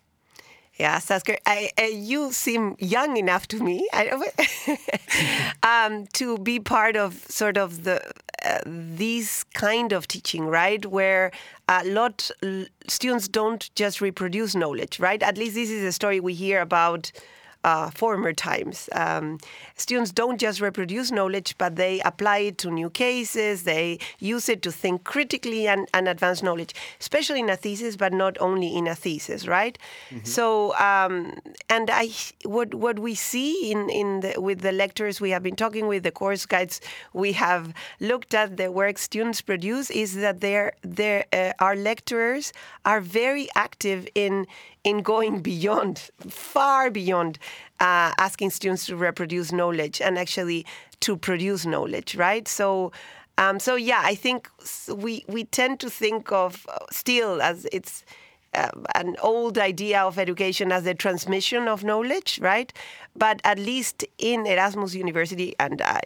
Yeah, 0.76 0.98
Sasker, 0.98 1.36
I, 1.46 1.70
uh, 1.78 1.84
you 1.84 2.32
seem 2.32 2.74
young 2.80 3.16
enough 3.16 3.46
to 3.48 3.62
me 3.62 3.88
um, 5.62 6.06
to 6.14 6.36
be 6.38 6.58
part 6.58 6.96
of 6.96 7.14
sort 7.28 7.56
of 7.56 7.84
the 7.84 8.02
uh, 8.44 8.58
these 8.66 9.44
kind 9.54 9.92
of 9.92 10.08
teaching, 10.08 10.46
right? 10.46 10.84
Where 10.84 11.30
a 11.68 11.84
lot 11.84 12.28
students 12.88 13.28
don't 13.28 13.70
just 13.76 14.00
reproduce 14.00 14.56
knowledge, 14.56 14.98
right? 14.98 15.22
At 15.22 15.38
least 15.38 15.54
this 15.54 15.70
is 15.70 15.84
a 15.84 15.92
story 15.92 16.18
we 16.18 16.34
hear 16.34 16.60
about 16.60 17.12
uh, 17.64 17.90
former 17.90 18.32
times. 18.32 18.88
Um, 18.92 19.38
students 19.76 20.12
don't 20.12 20.38
just 20.38 20.60
reproduce 20.60 21.10
knowledge, 21.10 21.56
but 21.58 21.76
they 21.76 22.00
apply 22.00 22.38
it 22.38 22.58
to 22.58 22.70
new 22.70 22.90
cases. 22.90 23.64
They 23.64 23.98
use 24.18 24.48
it 24.48 24.62
to 24.62 24.70
think 24.70 25.04
critically 25.04 25.66
and, 25.66 25.88
and 25.94 26.06
advance 26.06 26.42
knowledge, 26.42 26.74
especially 27.00 27.40
in 27.40 27.50
a 27.50 27.56
thesis, 27.56 27.96
but 27.96 28.12
not 28.12 28.36
only 28.40 28.76
in 28.76 28.86
a 28.86 28.94
thesis, 28.94 29.48
right? 29.48 29.78
Mm-hmm. 30.10 30.24
So, 30.24 30.74
um, 30.76 31.38
and 31.68 31.90
I, 31.90 32.10
what 32.44 32.74
what 32.74 32.98
we 32.98 33.14
see 33.14 33.72
in 33.72 33.88
in 33.88 34.20
the, 34.20 34.40
with 34.40 34.60
the 34.60 34.72
lectures 34.72 35.20
we 35.20 35.30
have 35.30 35.42
been 35.42 35.56
talking 35.56 35.86
with, 35.86 36.02
the 36.02 36.10
course 36.10 36.46
guides 36.46 36.80
we 37.12 37.32
have 37.32 37.72
looked 38.00 38.34
at 38.34 38.56
the 38.56 38.70
work 38.70 38.98
students 38.98 39.40
produce 39.40 39.90
is 39.90 40.14
that 40.16 40.40
there 40.40 40.72
uh, 41.32 41.52
our 41.58 41.76
lecturers 41.76 42.52
are 42.84 43.00
very 43.00 43.48
active 43.56 44.06
in 44.14 44.46
in 44.84 45.02
going 45.02 45.40
beyond, 45.40 46.10
far 46.28 46.90
beyond 46.90 47.38
uh, 47.80 48.12
asking 48.18 48.50
students 48.50 48.86
to 48.86 48.96
reproduce 48.96 49.50
knowledge 49.50 50.00
and 50.00 50.18
actually 50.18 50.64
to 51.00 51.16
produce 51.16 51.66
knowledge, 51.66 52.14
right? 52.16 52.46
So, 52.46 52.92
um, 53.38 53.58
so 53.58 53.74
yeah, 53.74 54.02
I 54.04 54.14
think 54.14 54.48
we 54.94 55.24
we 55.26 55.44
tend 55.44 55.80
to 55.80 55.90
think 55.90 56.30
of 56.30 56.66
uh, 56.68 56.78
still 56.90 57.42
as 57.42 57.66
it's. 57.72 58.04
Uh, 58.56 58.70
an 58.94 59.16
old 59.20 59.58
idea 59.58 60.00
of 60.00 60.16
education 60.16 60.70
as 60.70 60.84
the 60.84 60.94
transmission 60.94 61.66
of 61.66 61.82
knowledge, 61.82 62.38
right? 62.40 62.72
But 63.16 63.40
at 63.42 63.58
least 63.58 64.04
in 64.18 64.46
Erasmus 64.46 64.94
University 64.94 65.56
and 65.58 65.82
uh, 65.82 65.98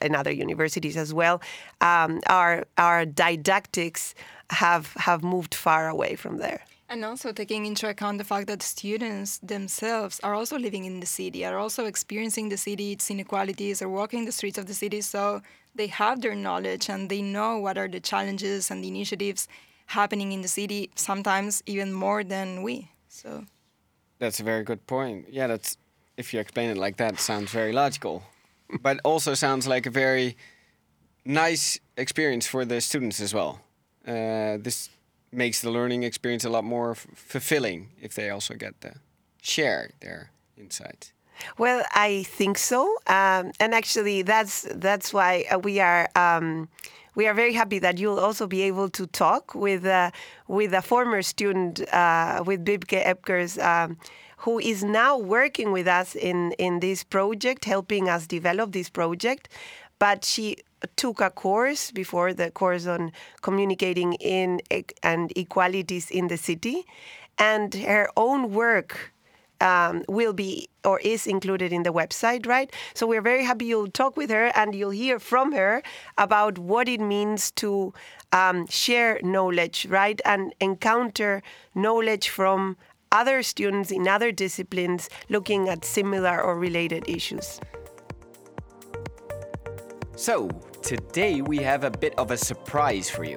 in 0.00 0.14
other 0.14 0.30
universities 0.30 0.96
as 0.96 1.12
well, 1.12 1.42
um, 1.80 2.20
our 2.28 2.64
our 2.78 3.06
didactics 3.06 4.14
have 4.50 4.92
have 4.94 5.24
moved 5.24 5.52
far 5.52 5.88
away 5.88 6.14
from 6.14 6.36
there. 6.36 6.60
And 6.88 7.04
also 7.04 7.32
taking 7.32 7.66
into 7.66 7.88
account 7.88 8.18
the 8.18 8.24
fact 8.24 8.46
that 8.46 8.62
students 8.62 9.38
themselves 9.38 10.20
are 10.22 10.34
also 10.34 10.56
living 10.56 10.84
in 10.84 11.00
the 11.00 11.06
city, 11.06 11.44
are 11.44 11.58
also 11.58 11.86
experiencing 11.86 12.48
the 12.48 12.56
city, 12.56 12.92
its 12.92 13.10
inequalities, 13.10 13.82
are 13.82 13.88
walking 13.88 14.24
the 14.24 14.32
streets 14.32 14.56
of 14.56 14.66
the 14.66 14.74
city. 14.74 15.00
So 15.00 15.42
they 15.74 15.88
have 15.88 16.20
their 16.20 16.36
knowledge 16.36 16.88
and 16.88 17.10
they 17.10 17.22
know 17.22 17.58
what 17.58 17.76
are 17.76 17.88
the 17.88 17.98
challenges 17.98 18.70
and 18.70 18.84
the 18.84 18.88
initiatives 18.88 19.48
happening 19.86 20.32
in 20.32 20.42
the 20.42 20.48
city, 20.48 20.90
sometimes 20.94 21.62
even 21.66 21.92
more 21.92 22.22
than 22.22 22.62
we. 22.62 22.90
So 23.08 23.44
that's 24.18 24.40
a 24.40 24.44
very 24.44 24.62
good 24.62 24.86
point. 24.86 25.26
Yeah, 25.30 25.48
that's 25.48 25.76
if 26.16 26.32
you 26.32 26.40
explain 26.40 26.70
it 26.70 26.76
like 26.76 26.96
that, 26.96 27.18
sounds 27.18 27.50
very 27.50 27.72
logical, 27.72 28.22
but 28.80 29.00
also 29.04 29.34
sounds 29.34 29.66
like 29.66 29.86
a 29.86 29.90
very 29.90 30.36
nice 31.24 31.80
experience 31.96 32.46
for 32.46 32.64
the 32.64 32.80
students 32.80 33.20
as 33.20 33.34
well. 33.34 33.60
Uh, 34.06 34.56
this 34.58 34.88
makes 35.36 35.60
the 35.60 35.70
learning 35.70 36.02
experience 36.02 36.44
a 36.44 36.50
lot 36.50 36.64
more 36.64 36.94
fulfilling 36.94 37.90
if 38.00 38.14
they 38.14 38.30
also 38.30 38.54
get 38.54 38.80
to 38.80 38.94
share 39.42 39.90
their 40.00 40.30
insights. 40.56 41.12
Well, 41.58 41.84
I 41.94 42.22
think 42.24 42.58
so, 42.58 42.82
um, 43.06 43.52
and 43.60 43.74
actually, 43.74 44.22
that's 44.22 44.66
that's 44.74 45.12
why 45.12 45.44
uh, 45.52 45.58
we 45.58 45.80
are. 45.80 46.08
Um, 46.16 46.68
we 47.14 47.26
are 47.26 47.34
very 47.34 47.54
happy 47.54 47.78
that 47.78 47.98
you'll 47.98 48.20
also 48.20 48.46
be 48.46 48.62
able 48.62 48.90
to 48.90 49.06
talk 49.06 49.54
with 49.54 49.84
uh, 49.84 50.10
with 50.48 50.72
a 50.72 50.82
former 50.82 51.22
student, 51.22 51.80
uh, 51.92 52.42
with 52.46 52.64
Wiebke 52.64 53.04
Epkers, 53.04 53.62
um, 53.62 53.96
who 54.38 54.58
is 54.58 54.84
now 54.84 55.18
working 55.18 55.72
with 55.72 55.88
us 55.88 56.14
in 56.14 56.52
in 56.52 56.80
this 56.80 57.04
project, 57.04 57.64
helping 57.64 58.08
us 58.08 58.26
develop 58.26 58.72
this 58.72 58.90
project. 58.90 59.48
But 59.98 60.24
she 60.24 60.56
took 60.96 61.20
a 61.20 61.30
course 61.30 61.90
before 61.90 62.32
the 62.32 62.50
course 62.50 62.86
on 62.86 63.12
communicating 63.42 64.14
in 64.14 64.60
and 65.02 65.32
equalities 65.36 66.10
in 66.10 66.28
the 66.28 66.36
city, 66.36 66.84
and 67.38 67.74
her 67.74 68.08
own 68.16 68.52
work 68.52 69.12
um, 69.60 70.04
will 70.08 70.32
be 70.32 70.68
or 70.84 71.00
is 71.00 71.26
included 71.26 71.72
in 71.72 71.82
the 71.82 71.92
website, 71.92 72.46
right? 72.46 72.72
So 72.94 73.06
we're 73.06 73.22
very 73.22 73.44
happy 73.44 73.66
you'll 73.66 73.90
talk 73.90 74.16
with 74.16 74.30
her 74.30 74.52
and 74.54 74.74
you'll 74.74 74.90
hear 74.90 75.18
from 75.18 75.52
her 75.52 75.82
about 76.18 76.58
what 76.58 76.88
it 76.88 77.00
means 77.00 77.50
to 77.52 77.92
um, 78.32 78.66
share 78.68 79.18
knowledge, 79.22 79.86
right? 79.86 80.20
And 80.24 80.54
encounter 80.60 81.42
knowledge 81.74 82.28
from 82.28 82.76
other 83.12 83.42
students 83.42 83.90
in 83.90 84.06
other 84.06 84.32
disciplines 84.32 85.08
looking 85.28 85.68
at 85.68 85.84
similar 85.84 86.40
or 86.40 86.58
related 86.58 87.08
issues. 87.08 87.60
So, 90.16 90.48
today 90.80 91.42
we 91.42 91.58
have 91.58 91.84
a 91.84 91.90
bit 91.90 92.14
of 92.18 92.30
a 92.30 92.38
surprise 92.38 93.10
for 93.10 93.22
you. 93.22 93.36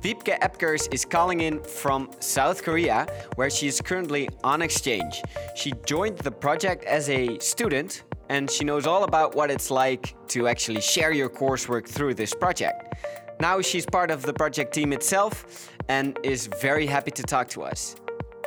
Wiebke 0.00 0.40
Epkers 0.40 0.92
is 0.92 1.04
calling 1.04 1.42
in 1.42 1.62
from 1.62 2.10
South 2.18 2.64
Korea, 2.64 3.06
where 3.36 3.48
she 3.48 3.68
is 3.68 3.80
currently 3.80 4.28
on 4.42 4.60
exchange. 4.60 5.22
She 5.54 5.72
joined 5.86 6.18
the 6.18 6.32
project 6.32 6.82
as 6.82 7.08
a 7.10 7.38
student, 7.38 8.02
and 8.28 8.50
she 8.50 8.64
knows 8.64 8.88
all 8.88 9.04
about 9.04 9.36
what 9.36 9.52
it's 9.52 9.70
like 9.70 10.16
to 10.30 10.48
actually 10.48 10.80
share 10.80 11.12
your 11.12 11.30
coursework 11.30 11.86
through 11.86 12.14
this 12.14 12.34
project. 12.34 12.94
Now 13.38 13.60
she's 13.60 13.86
part 13.86 14.10
of 14.10 14.22
the 14.22 14.32
project 14.32 14.74
team 14.74 14.92
itself 14.92 15.70
and 15.88 16.18
is 16.24 16.48
very 16.60 16.86
happy 16.86 17.12
to 17.12 17.22
talk 17.22 17.46
to 17.50 17.62
us. 17.62 17.94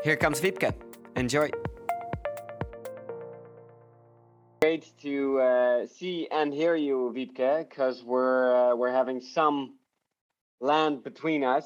Here 0.04 0.18
comes 0.18 0.42
Wiebke. 0.42 0.74
Enjoy 1.16 1.50
great 4.70 4.92
to 5.02 5.40
uh, 5.40 5.88
see 5.88 6.28
and 6.30 6.54
hear 6.54 6.76
you, 6.76 7.12
Wiebke, 7.16 7.68
because 7.68 8.04
we're 8.04 8.56
uh, 8.56 8.76
we're 8.76 8.92
having 8.92 9.20
some 9.20 9.80
land 10.62 11.04
between 11.04 11.44
us. 11.44 11.66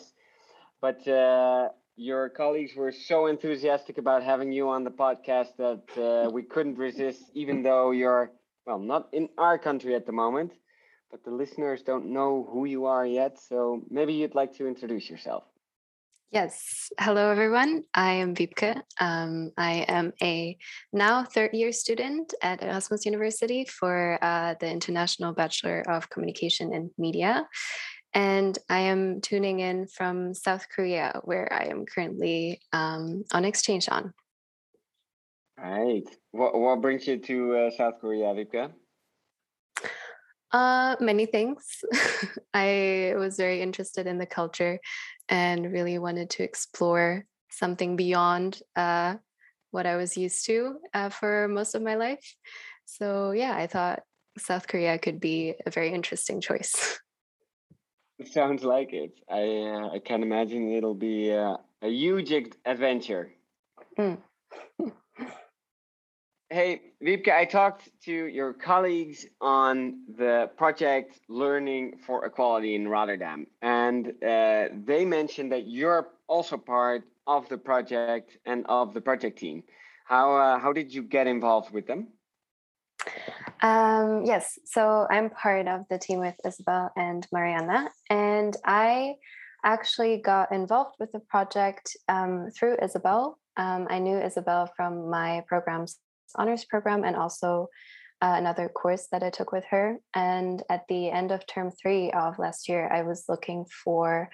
But 0.80 1.06
uh, 1.06 1.70
your 1.98 2.30
colleagues 2.30 2.72
were 2.78 2.94
so 2.94 3.26
enthusiastic 3.26 3.98
about 3.98 4.24
having 4.24 4.54
you 4.54 4.70
on 4.70 4.86
the 4.86 4.92
podcast 5.06 5.52
that 5.58 5.86
uh, 6.02 6.30
we 6.32 6.44
couldn't 6.44 6.78
resist, 6.78 7.22
even 7.34 7.62
though 7.62 7.92
you're 7.92 8.32
well 8.66 8.80
not 8.80 9.10
in 9.12 9.28
our 9.38 9.58
country 9.58 9.96
at 9.96 10.06
the 10.06 10.14
moment. 10.14 10.54
But 11.12 11.26
the 11.26 11.32
listeners 11.32 11.82
don't 11.82 12.06
know 12.18 12.48
who 12.54 12.64
you 12.64 12.86
are 12.86 13.06
yet, 13.06 13.38
so 13.38 13.82
maybe 13.90 14.14
you'd 14.14 14.34
like 14.34 14.54
to 14.60 14.66
introduce 14.66 15.10
yourself. 15.10 15.44
Yes. 16.34 16.90
Hello, 17.00 17.30
everyone. 17.30 17.84
I 17.94 18.14
am 18.14 18.34
Wiebke. 18.34 18.82
Um, 19.00 19.52
I 19.56 19.86
am 19.88 20.14
a 20.20 20.58
now 20.92 21.24
third 21.24 21.54
year 21.54 21.72
student 21.72 22.34
at 22.42 22.64
Erasmus 22.64 23.06
University 23.06 23.66
for 23.66 24.18
uh, 24.20 24.56
the 24.60 24.68
International 24.68 25.32
Bachelor 25.34 25.84
of 25.88 26.10
Communication 26.10 26.74
and 26.74 26.90
Media. 26.98 27.48
And 28.16 28.58
I 28.68 28.80
am 28.80 29.22
tuning 29.22 29.60
in 29.60 29.86
from 29.86 30.34
South 30.34 30.66
Korea, 30.76 31.22
where 31.24 31.54
I 31.54 31.66
am 31.66 31.86
currently 31.86 32.60
um, 32.74 33.26
on 33.32 33.46
exchange 33.46 33.88
on. 33.88 34.12
Right. 35.56 36.10
What, 36.32 36.60
what 36.60 36.82
brings 36.82 37.06
you 37.06 37.20
to 37.20 37.58
uh, 37.58 37.70
South 37.78 38.02
Korea, 38.02 38.34
Wiebke? 38.34 38.72
Uh, 40.54 40.96
many 41.00 41.26
things. 41.26 41.84
I 42.54 43.14
was 43.18 43.38
very 43.38 43.62
interested 43.62 44.06
in 44.06 44.20
the 44.20 44.28
culture 44.28 44.80
and 45.30 45.72
really 45.72 46.00
wanted 46.00 46.30
to 46.32 46.44
explore 46.44 47.26
something 47.50 47.96
beyond 47.96 48.62
uh, 48.76 49.16
what 49.72 49.86
I 49.86 49.96
was 49.96 50.18
used 50.18 50.46
to 50.46 50.78
uh, 50.94 51.10
for 51.10 51.48
most 51.48 51.76
of 51.76 51.82
my 51.82 51.96
life. 51.96 52.36
So, 52.86 53.32
yeah, 53.32 53.56
I 53.56 53.68
thought 53.68 54.02
South 54.38 54.68
Korea 54.68 54.98
could 54.98 55.20
be 55.20 55.56
a 55.66 55.72
very 55.72 55.94
interesting 55.94 56.42
choice. 56.42 57.00
Sounds 58.26 58.64
like 58.64 58.94
it. 58.94 59.20
I 59.30 59.42
uh, 59.42 59.96
I 59.96 60.00
can 60.00 60.24
imagine 60.24 60.72
it'll 60.72 60.94
be 60.94 61.34
uh, 61.34 61.58
a 61.82 61.90
huge 61.90 62.32
adventure. 62.64 63.34
Mm. 63.98 64.18
hey, 66.50 66.82
Wiebke, 67.04 67.30
I 67.30 67.46
talked 67.46 67.90
to 68.06 68.12
your 68.12 68.54
colleagues 68.54 69.26
on 69.42 70.04
the 70.16 70.52
project 70.56 71.20
Learning 71.28 71.96
for 72.06 72.26
Equality 72.26 72.76
in 72.76 72.88
Rotterdam, 72.88 73.48
and 73.84 74.08
uh, 74.24 74.64
they 74.86 75.04
mentioned 75.06 75.52
that 75.52 75.68
you're 75.68 76.08
also 76.28 76.58
part 76.58 77.04
of 77.28 77.48
the 77.50 77.58
project 77.58 78.38
and 78.46 78.66
of 78.68 78.94
the 78.94 79.02
project 79.02 79.40
team. 79.40 79.64
How, 80.06 80.36
uh, 80.36 80.60
how 80.60 80.72
did 80.74 80.94
you 80.94 81.04
get 81.04 81.28
involved 81.28 81.72
with 81.74 81.86
them? 81.88 82.02
Um, 83.62 84.24
yes, 84.26 84.60
so 84.66 85.08
I'm 85.10 85.30
part 85.30 85.68
of 85.68 85.82
the 85.90 85.98
team 85.98 86.20
with 86.20 86.36
Isabel 86.46 86.92
and 86.96 87.26
Mariana, 87.32 87.90
and 88.10 88.54
I 88.66 89.16
actually 89.64 90.18
got 90.18 90.52
involved 90.52 90.96
with 91.00 91.12
the 91.14 91.22
project 91.34 91.96
um, 92.10 92.50
through 92.56 92.78
Isabel. 92.82 93.40
Um, 93.56 93.88
I 93.90 94.00
knew 94.00 94.18
Isabel 94.18 94.70
from 94.76 95.10
my 95.10 95.44
program's 95.48 95.98
honors 96.36 96.66
program 96.66 97.04
and 97.04 97.16
also 97.16 97.68
uh, 98.24 98.36
another 98.38 98.70
course 98.70 99.08
that 99.12 99.22
I 99.22 99.30
took 99.30 99.52
with 99.52 99.66
her. 99.70 99.98
And 100.16 100.64
at 100.70 100.88
the 100.88 101.12
end 101.12 101.32
of 101.32 101.46
term 101.46 101.72
three 101.72 102.10
of 102.12 102.40
last 102.40 102.70
year, 102.70 102.90
I 102.90 103.02
was 103.02 103.26
looking 103.28 103.66
for 103.84 104.30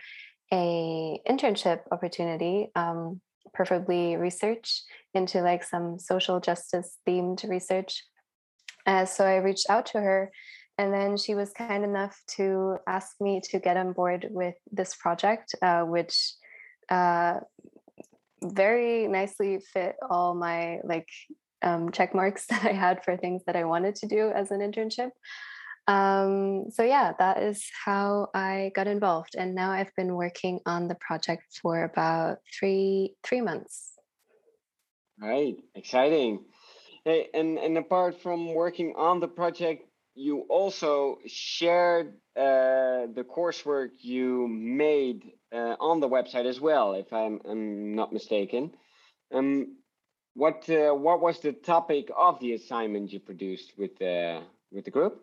a 0.53 1.19
internship 1.27 1.81
opportunity, 1.91 2.69
um, 2.75 3.19
preferably 3.51 4.15
research 4.15 4.84
into 5.15 5.41
like 5.41 5.63
some 5.63 5.98
social 5.98 6.39
justice 6.39 6.98
themed 7.08 7.50
research. 7.50 8.03
Uh, 8.86 9.05
so 9.05 9.25
I 9.25 9.38
reached 9.38 9.72
out 9.72 9.88
to 9.88 10.00
her 10.00 10.31
and 10.77 10.93
then 10.93 11.17
she 11.17 11.34
was 11.34 11.51
kind 11.51 11.84
enough 11.84 12.15
to 12.38 12.77
ask 12.88 13.15
me 13.19 13.41
to 13.46 13.60
get 13.60 13.75
on 13.75 13.93
board 13.93 14.27
with 14.29 14.55
this 14.72 14.96
project, 14.96 15.55
uh, 15.63 15.81
which 15.81 16.34
uh, 16.89 17.39
very 18.43 19.08
nicely 19.08 19.60
fit 19.74 19.96
all 20.10 20.36
my 20.36 20.77
like 20.84 21.08
um, 21.61 21.91
check 21.91 22.13
marks 22.13 22.45
that 22.49 22.65
I 22.65 22.73
had 22.73 23.03
for 23.03 23.17
things 23.17 23.43
that 23.45 23.55
I 23.55 23.65
wanted 23.65 23.95
to 23.95 24.07
do 24.07 24.31
as 24.31 24.51
an 24.51 24.59
internship. 24.59 25.11
Um, 25.87 26.69
so 26.69 26.83
yeah, 26.83 27.13
that 27.17 27.41
is 27.41 27.65
how 27.83 28.29
I 28.33 28.71
got 28.75 28.87
involved, 28.87 29.35
and 29.35 29.55
now 29.55 29.71
I've 29.71 29.95
been 29.95 30.13
working 30.13 30.59
on 30.65 30.87
the 30.87 30.95
project 30.95 31.43
for 31.61 31.83
about 31.83 32.37
three 32.59 33.15
three 33.23 33.41
months. 33.41 33.93
Right, 35.19 35.55
exciting. 35.73 36.45
Hey, 37.05 37.29
and 37.33 37.57
and 37.57 37.77
apart 37.77 38.21
from 38.21 38.53
working 38.53 38.93
on 38.97 39.19
the 39.19 39.27
project, 39.27 39.89
you 40.19 40.41
also 40.49 41.19
shared 41.25 42.13
uh, 42.35 43.07
the 43.15 43.25
coursework 43.25 43.91
you 43.99 44.47
made 44.49 45.31
uh, 45.53 45.75
on 45.79 46.01
the 46.01 46.09
website 46.09 46.45
as 46.45 46.59
well, 46.59 46.93
if 46.93 47.11
I'm, 47.13 47.39
I'm 47.45 47.95
not 47.95 48.11
mistaken. 48.11 48.71
Um, 49.33 49.77
what 50.39 50.69
uh, 50.69 50.93
what 50.93 51.19
was 51.22 51.39
the 51.39 51.51
topic 51.51 52.10
of 52.17 52.39
the 52.39 52.53
assignment 52.53 53.12
you 53.12 53.19
produced 53.19 53.74
with 53.77 53.98
the 54.00 54.41
with 54.72 54.86
the 54.86 54.91
group? 54.91 55.22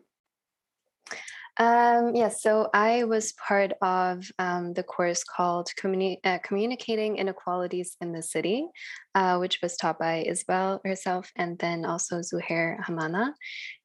Um, 1.58 2.14
yes, 2.14 2.42
so 2.42 2.68
I 2.74 3.04
was 3.04 3.32
part 3.32 3.72
of 3.80 4.30
um, 4.38 4.74
the 4.74 4.82
course 4.82 5.24
called 5.24 5.70
Communi- 5.80 6.20
uh, 6.22 6.38
Communicating 6.44 7.16
Inequalities 7.16 7.96
in 8.02 8.12
the 8.12 8.22
City, 8.22 8.68
uh, 9.14 9.38
which 9.38 9.60
was 9.62 9.74
taught 9.78 9.98
by 9.98 10.22
Isabel 10.28 10.82
herself 10.84 11.32
and 11.36 11.58
then 11.58 11.86
also 11.86 12.20
Zuhair 12.20 12.78
Hamana. 12.84 13.32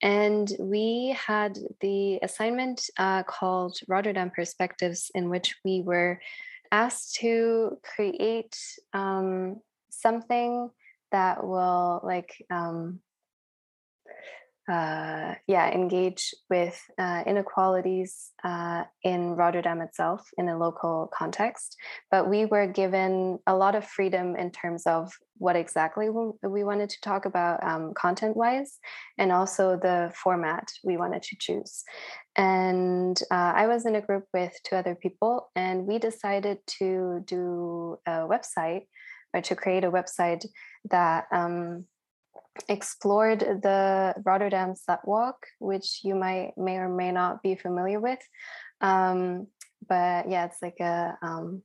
And 0.01 0.51
we 0.59 1.15
had 1.17 1.57
the 1.79 2.19
assignment 2.21 2.89
uh, 2.97 3.23
called 3.23 3.77
Rotterdam 3.87 4.31
Perspectives, 4.31 5.09
in 5.15 5.29
which 5.29 5.55
we 5.63 5.81
were 5.81 6.19
asked 6.73 7.15
to 7.21 7.77
create 7.95 8.57
um, 8.91 9.61
something 9.89 10.69
that 11.11 11.45
will 11.45 12.01
like 12.03 12.33
um, 12.49 13.01
uh, 14.71 15.33
yeah, 15.47 15.69
engage 15.71 16.33
with 16.49 16.79
uh, 16.97 17.23
inequalities 17.25 18.31
uh, 18.43 18.83
in 19.03 19.31
Rotterdam 19.31 19.81
itself 19.81 20.21
in 20.37 20.47
a 20.47 20.57
local 20.57 21.09
context. 21.13 21.75
But 22.09 22.29
we 22.29 22.45
were 22.45 22.67
given 22.67 23.39
a 23.47 23.55
lot 23.55 23.75
of 23.75 23.85
freedom 23.85 24.35
in 24.35 24.51
terms 24.51 24.85
of 24.85 25.11
what 25.37 25.55
exactly 25.55 26.09
we 26.09 26.63
wanted 26.63 26.89
to 26.91 27.01
talk 27.01 27.25
about 27.25 27.61
um, 27.63 27.93
content 27.95 28.37
wise 28.37 28.77
and 29.17 29.31
also 29.31 29.77
the 29.81 30.13
format 30.15 30.71
we 30.83 30.95
wanted 30.95 31.23
to 31.23 31.35
choose. 31.39 31.83
And 32.37 33.19
uh, 33.31 33.53
I 33.55 33.67
was 33.67 33.85
in 33.85 33.95
a 33.95 34.01
group 34.01 34.25
with 34.33 34.53
two 34.63 34.75
other 34.75 34.95
people, 34.95 35.49
and 35.55 35.85
we 35.87 35.97
decided 35.97 36.59
to 36.79 37.23
do 37.25 37.97
a 38.05 38.27
website 38.27 38.83
or 39.33 39.41
to 39.41 39.55
create 39.55 39.83
a 39.83 39.91
website 39.91 40.45
that 40.89 41.25
um, 41.31 41.85
explored 42.67 43.39
the 43.39 44.13
Rotterdam 44.25 44.73
Slutwalk, 44.73 45.33
which 45.59 46.01
you 46.03 46.15
might 46.15 46.53
may 46.57 46.77
or 46.77 46.89
may 46.89 47.11
not 47.11 47.41
be 47.41 47.55
familiar 47.55 47.99
with. 47.99 48.19
Um, 48.81 49.47
but 49.87 50.29
yeah, 50.29 50.45
it's 50.45 50.61
like 50.61 50.79
a, 50.79 51.17
um, 51.21 51.63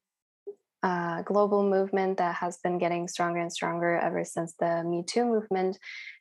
a, 0.82 1.22
global 1.24 1.68
movement 1.68 2.18
that 2.18 2.36
has 2.36 2.58
been 2.58 2.78
getting 2.78 3.08
stronger 3.08 3.40
and 3.40 3.52
stronger 3.52 3.96
ever 3.98 4.24
since 4.24 4.54
the 4.58 4.82
Me 4.84 5.02
Too 5.06 5.24
movement. 5.24 5.78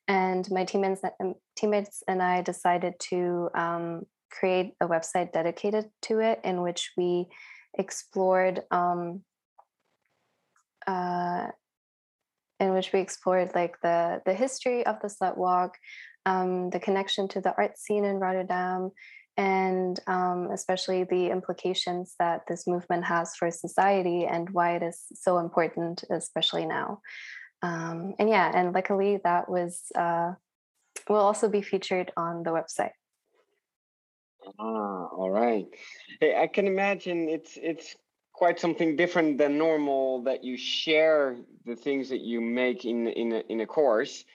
And 0.07 0.49
my 0.51 0.65
teammates, 0.65 1.01
um, 1.21 1.35
teammates 1.55 2.03
and 2.07 2.21
I 2.21 2.41
decided 2.41 2.93
to 3.11 3.49
um, 3.55 4.03
create 4.31 4.73
a 4.81 4.87
website 4.87 5.31
dedicated 5.31 5.85
to 6.03 6.19
it, 6.19 6.39
in 6.43 6.61
which 6.61 6.91
we 6.97 7.27
explored 7.77 8.63
um, 8.71 9.21
uh, 10.87 11.47
in 12.59 12.73
which 12.73 12.93
we 12.93 12.99
explored 12.99 13.51
like 13.53 13.79
the 13.81 14.21
the 14.25 14.33
history 14.33 14.85
of 14.85 14.99
the 15.01 15.07
slut 15.07 15.37
walk, 15.37 15.77
um, 16.25 16.69
the 16.69 16.79
connection 16.79 17.27
to 17.29 17.41
the 17.41 17.53
art 17.57 17.77
scene 17.77 18.05
in 18.05 18.17
Rotterdam, 18.17 18.91
and 19.37 19.99
um, 20.07 20.49
especially 20.51 21.03
the 21.03 21.29
implications 21.29 22.15
that 22.19 22.41
this 22.47 22.65
movement 22.67 23.05
has 23.05 23.35
for 23.35 23.51
society 23.51 24.25
and 24.25 24.49
why 24.51 24.75
it 24.75 24.83
is 24.83 25.03
so 25.13 25.39
important, 25.39 26.03
especially 26.09 26.65
now. 26.65 27.01
Um, 27.61 28.13
and 28.19 28.29
yeah, 28.29 28.51
and 28.53 28.73
luckily 28.73 29.19
that 29.23 29.49
was 29.49 29.83
uh, 29.95 30.33
will 31.09 31.17
also 31.17 31.49
be 31.49 31.61
featured 31.61 32.11
on 32.15 32.43
the 32.43 32.51
website. 32.51 32.91
Ah, 34.59 35.07
all 35.07 35.31
right. 35.31 35.65
Hey, 36.19 36.35
I 36.39 36.47
can 36.47 36.67
imagine 36.67 37.29
it's 37.29 37.57
it's 37.61 37.95
quite 38.35 38.59
something 38.59 38.97
different 38.97 39.37
than 39.37 39.57
normal 39.57 40.21
that 40.23 40.43
you 40.43 40.57
share 40.57 41.37
the 41.65 41.75
things 41.75 42.09
that 42.09 42.19
you 42.19 42.41
make 42.41 42.83
in 42.83 43.07
in 43.07 43.31
a, 43.31 43.39
in 43.49 43.61
a 43.61 43.65
course. 43.65 44.25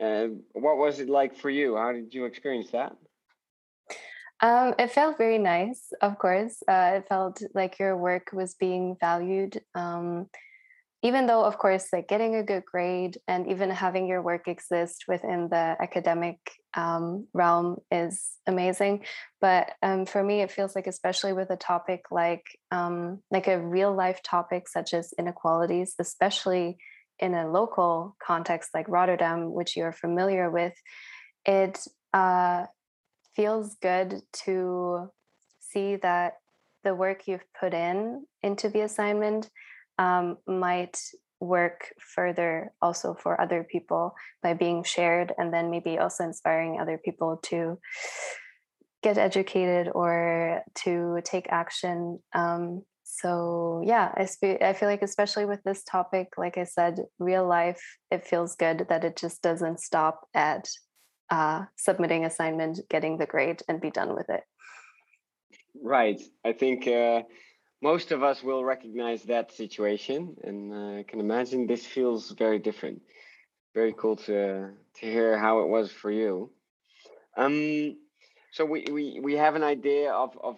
Uh, 0.00 0.28
what 0.52 0.78
was 0.78 0.98
it 0.98 1.10
like 1.10 1.36
for 1.36 1.50
you? 1.50 1.76
How 1.76 1.92
did 1.92 2.14
you 2.14 2.24
experience 2.24 2.70
that? 2.70 2.96
Um, 4.40 4.74
it 4.78 4.90
felt 4.90 5.18
very 5.18 5.36
nice, 5.36 5.92
of 6.00 6.18
course. 6.18 6.62
Uh, 6.66 6.92
it 6.94 7.08
felt 7.08 7.42
like 7.54 7.78
your 7.78 7.98
work 7.98 8.30
was 8.32 8.54
being 8.54 8.96
valued. 8.98 9.60
Um, 9.74 10.30
even 11.02 11.26
though 11.26 11.44
of 11.44 11.56
course 11.58 11.86
like 11.92 12.08
getting 12.08 12.34
a 12.34 12.42
good 12.42 12.64
grade 12.64 13.18
and 13.26 13.50
even 13.50 13.70
having 13.70 14.06
your 14.06 14.22
work 14.22 14.48
exist 14.48 15.04
within 15.08 15.48
the 15.50 15.76
academic 15.80 16.38
um, 16.74 17.26
realm 17.32 17.78
is 17.90 18.30
amazing. 18.46 19.04
But 19.40 19.72
um, 19.82 20.06
for 20.06 20.22
me 20.22 20.42
it 20.42 20.50
feels 20.50 20.74
like 20.74 20.86
especially 20.86 21.32
with 21.32 21.50
a 21.50 21.56
topic 21.56 22.04
like 22.10 22.44
um, 22.70 23.22
like 23.30 23.48
a 23.48 23.60
real 23.60 23.94
life 23.94 24.22
topic 24.22 24.68
such 24.68 24.92
as 24.92 25.14
inequalities 25.18 25.94
especially 25.98 26.78
in 27.18 27.34
a 27.34 27.50
local 27.50 28.16
context 28.24 28.70
like 28.72 28.88
rotterdam 28.88 29.52
which 29.52 29.76
you're 29.76 29.92
familiar 29.92 30.50
with 30.50 30.72
it 31.44 31.78
uh, 32.14 32.64
feels 33.36 33.76
good 33.82 34.22
to 34.32 35.10
see 35.60 35.96
that 35.96 36.34
the 36.82 36.94
work 36.94 37.26
you've 37.26 37.44
put 37.58 37.74
in 37.74 38.24
into 38.42 38.68
the 38.68 38.80
assignment 38.80 39.50
um, 40.00 40.38
might 40.46 40.98
work 41.40 41.92
further 42.00 42.72
also 42.82 43.14
for 43.14 43.40
other 43.40 43.64
people 43.70 44.14
by 44.42 44.54
being 44.54 44.82
shared 44.82 45.32
and 45.38 45.52
then 45.54 45.70
maybe 45.70 45.98
also 45.98 46.24
inspiring 46.24 46.80
other 46.80 46.98
people 46.98 47.38
to 47.44 47.78
get 49.02 49.16
educated 49.16 49.88
or 49.94 50.62
to 50.74 51.20
take 51.24 51.46
action. 51.50 52.18
Um, 52.34 52.82
so 53.04 53.82
yeah 53.84 54.12
I, 54.16 54.24
sp- 54.26 54.62
I 54.62 54.72
feel 54.72 54.88
like 54.88 55.02
especially 55.02 55.44
with 55.44 55.60
this 55.64 55.82
topic 55.82 56.28
like 56.38 56.56
i 56.56 56.62
said 56.62 57.00
real 57.18 57.44
life 57.44 57.82
it 58.12 58.24
feels 58.24 58.54
good 58.54 58.86
that 58.88 59.04
it 59.04 59.16
just 59.16 59.42
doesn't 59.42 59.80
stop 59.80 60.28
at 60.32 60.68
uh, 61.30 61.64
submitting 61.76 62.24
assignment 62.24 62.80
getting 62.88 63.18
the 63.18 63.26
grade 63.26 63.62
and 63.68 63.80
be 63.80 63.90
done 63.90 64.14
with 64.14 64.28
it. 64.28 64.42
Right. 65.80 66.20
I 66.44 66.52
think 66.52 66.86
uh 66.88 67.22
most 67.82 68.12
of 68.12 68.22
us 68.22 68.42
will 68.42 68.64
recognize 68.64 69.22
that 69.24 69.52
situation, 69.52 70.36
and 70.44 70.72
uh, 70.72 70.98
I 71.00 71.04
can 71.06 71.20
imagine 71.20 71.66
this 71.66 71.86
feels 71.86 72.30
very 72.30 72.58
different. 72.58 73.02
Very 73.74 73.94
cool 73.96 74.16
to 74.16 74.70
to 74.96 75.06
hear 75.06 75.38
how 75.38 75.60
it 75.60 75.68
was 75.68 75.92
for 75.92 76.10
you. 76.10 76.50
Um, 77.36 77.96
so 78.52 78.64
we, 78.64 78.84
we 78.90 79.20
we 79.22 79.34
have 79.34 79.54
an 79.54 79.62
idea 79.62 80.12
of 80.12 80.36
of 80.42 80.56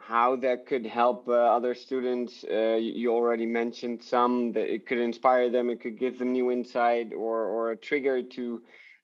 how 0.00 0.36
that 0.36 0.66
could 0.66 0.86
help 0.86 1.28
uh, 1.28 1.32
other 1.32 1.74
students. 1.74 2.44
Uh, 2.44 2.76
you 2.80 3.12
already 3.12 3.46
mentioned 3.46 4.02
some 4.02 4.52
that 4.52 4.72
it 4.72 4.86
could 4.86 4.98
inspire 4.98 5.50
them, 5.50 5.70
it 5.70 5.80
could 5.80 5.98
give 5.98 6.18
them 6.18 6.32
new 6.32 6.50
insight 6.50 7.12
or, 7.12 7.44
or 7.44 7.70
a 7.70 7.76
trigger 7.76 8.22
to 8.22 8.62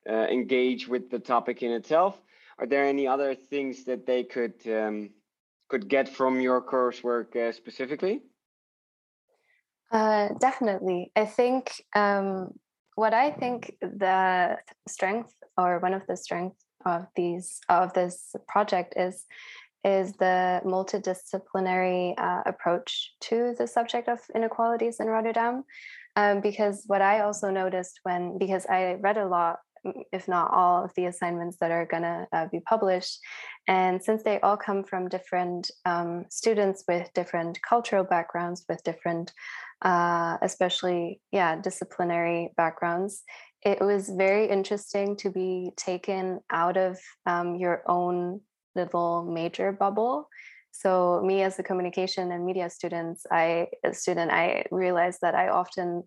uh, 0.09 0.27
engage 0.27 0.89
with 0.89 1.11
the 1.11 1.19
topic 1.19 1.63
in 1.63 1.71
itself. 1.71 2.17
Are 2.59 2.67
there 2.67 2.85
any 2.85 3.07
other 3.07 3.35
things 3.35 3.85
that 3.85 4.07
they 4.07 4.25
could 4.25 4.55
um, 4.67 5.11
could 5.69 5.89
get 5.89 6.09
from 6.09 6.41
your 6.41 6.61
coursework 6.63 7.35
uh, 7.37 7.53
specifically? 7.53 8.23
Uh, 9.91 10.29
definitely. 10.41 11.13
I 11.15 11.25
think 11.25 11.83
um, 11.95 12.53
what 12.97 13.15
I 13.15 13.31
think 13.31 13.77
the 13.81 14.59
strength 14.89 15.33
or 15.57 15.79
one 15.79 15.95
of 15.95 16.03
the 16.09 16.17
strengths 16.17 16.65
of 16.85 17.07
these 17.17 17.61
of 17.69 17.93
this 17.93 18.35
project 18.49 18.95
is 18.97 19.25
is 19.85 20.13
the 20.15 20.61
multidisciplinary 20.65 22.13
uh, 22.19 22.43
approach 22.45 23.13
to 23.21 23.55
the 23.57 23.69
subject 23.69 24.09
of 24.09 24.19
inequalities 24.35 24.99
in 24.99 25.07
Rotterdam. 25.07 25.63
Um, 26.17 26.41
because 26.41 26.83
what 26.89 27.03
I 27.03 27.21
also 27.21 27.51
noticed 27.51 28.01
when, 28.03 28.37
because 28.39 28.67
I 28.67 28.95
read 28.95 29.17
a 29.17 29.29
lot, 29.29 29.59
if 30.13 30.29
not 30.29 30.51
all, 30.53 30.85
of 30.85 30.93
the 30.95 31.07
assignments 31.07 31.57
that 31.61 31.71
are 31.71 31.87
going 31.87 32.03
to 32.03 32.27
uh, 32.33 32.47
be 32.51 32.61
published. 32.61 33.19
And 33.67 34.03
since 34.03 34.23
they 34.23 34.41
all 34.41 34.57
come 34.57 34.85
from 34.85 35.09
different 35.09 35.71
um, 35.85 36.25
students 36.31 36.85
with 36.89 37.13
different 37.15 37.59
cultural 37.63 38.05
backgrounds, 38.05 38.65
with 38.69 38.83
different, 38.85 39.33
uh, 39.83 40.39
especially, 40.43 41.21
yeah, 41.33 41.57
disciplinary 41.57 42.53
backgrounds, 42.57 43.23
it 43.65 43.81
was 43.81 44.09
very 44.09 44.49
interesting 44.49 45.17
to 45.17 45.31
be 45.31 45.73
taken 45.77 46.41
out 46.51 46.77
of 46.77 46.99
um, 47.27 47.57
your 47.57 47.83
own 47.87 48.41
little 48.77 49.25
major 49.25 49.73
bubble 49.73 50.29
so 50.71 51.23
me 51.25 51.43
as 51.43 51.59
a 51.59 51.63
communication 51.63 52.31
and 52.31 52.45
media 52.45 52.69
students 52.69 53.25
i 53.31 53.67
a 53.85 53.95
student 53.95 54.31
i 54.31 54.65
realized 54.71 55.21
that 55.23 55.35
i 55.35 55.49
often 55.49 56.03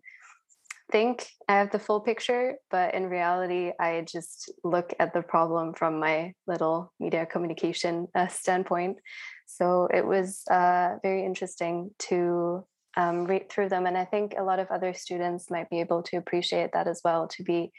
think 0.92 1.28
i 1.48 1.54
have 1.54 1.72
the 1.72 1.80
full 1.80 2.00
picture 2.00 2.56
but 2.72 2.94
in 2.94 3.10
reality 3.10 3.72
i 3.80 4.04
just 4.08 4.52
look 4.64 4.94
at 5.00 5.14
the 5.14 5.22
problem 5.22 5.74
from 5.74 6.00
my 6.00 6.34
little 6.48 6.92
media 7.00 7.26
communication 7.26 8.08
uh, 8.16 8.28
standpoint 8.28 8.98
so 9.46 9.88
it 9.94 10.06
was 10.06 10.44
uh, 10.52 10.96
very 11.02 11.26
interesting 11.26 11.90
to 12.00 12.64
um, 12.98 13.26
read 13.26 13.50
through 13.50 13.70
them 13.70 13.86
and 13.86 13.98
i 13.98 14.06
think 14.06 14.34
a 14.38 14.44
lot 14.44 14.60
of 14.60 14.68
other 14.72 14.94
students 14.94 15.52
might 15.52 15.70
be 15.70 15.80
able 15.80 16.02
to 16.02 16.18
appreciate 16.18 16.72
that 16.74 16.88
as 16.88 17.02
well 17.04 17.28
to 17.28 17.44
be 17.44 17.72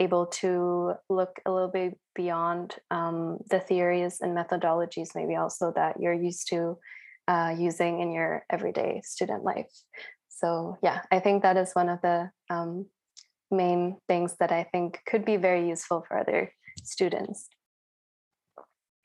able 0.00 0.26
to 0.26 0.94
look 1.08 1.40
a 1.46 1.52
little 1.52 1.68
bit 1.68 1.98
beyond 2.14 2.74
um, 2.90 3.38
the 3.50 3.60
theories 3.60 4.18
and 4.20 4.36
methodologies, 4.36 5.14
maybe 5.14 5.36
also 5.36 5.72
that 5.76 6.00
you're 6.00 6.12
used 6.12 6.48
to 6.48 6.76
uh, 7.28 7.54
using 7.56 8.00
in 8.00 8.12
your 8.12 8.44
everyday 8.50 9.00
student 9.04 9.44
life. 9.44 9.70
So, 10.36 10.76
yeah, 10.82 11.02
I 11.12 11.20
think 11.20 11.42
that 11.42 11.56
is 11.56 11.72
one 11.72 11.88
of 11.88 12.00
the 12.02 12.30
um, 12.50 12.86
main 13.50 13.96
things 14.08 14.34
that 14.40 14.50
I 14.50 14.64
think 14.64 15.00
could 15.06 15.24
be 15.24 15.36
very 15.36 15.68
useful 15.68 16.04
for 16.06 16.18
other 16.18 16.52
students. 16.82 17.48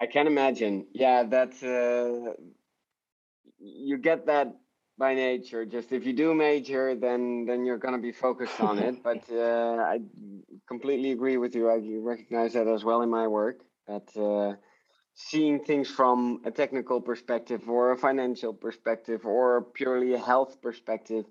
I 0.01 0.07
can 0.07 0.27
imagine. 0.27 0.87
Yeah, 0.93 1.23
that's 1.23 1.61
uh, 1.61 2.33
you 3.59 3.97
get 3.97 4.25
that 4.25 4.55
by 4.97 5.13
nature. 5.13 5.65
Just 5.65 5.91
if 5.91 6.05
you 6.05 6.13
do 6.13 6.33
major, 6.33 6.95
then 6.95 7.45
then 7.45 7.65
you're 7.65 7.77
gonna 7.77 7.99
be 7.99 8.11
focused 8.11 8.59
on 8.61 8.79
it. 8.79 8.95
But 9.03 9.23
uh, 9.29 9.77
I 9.93 9.99
completely 10.67 11.11
agree 11.11 11.37
with 11.37 11.53
you. 11.53 11.69
I 11.69 11.79
recognize 11.99 12.53
that 12.53 12.67
as 12.67 12.83
well 12.83 13.01
in 13.01 13.09
my 13.09 13.27
work. 13.27 13.59
That 13.87 14.07
uh, 14.15 14.55
seeing 15.19 15.59
things 15.63 15.89
from 15.89 16.41
a 16.45 16.51
technical 16.51 17.01
perspective, 17.01 17.67
or 17.67 17.91
a 17.91 17.97
financial 17.97 18.53
perspective, 18.53 19.25
or 19.25 19.65
purely 19.73 20.13
a 20.13 20.17
health 20.17 20.61
perspective, 20.61 21.25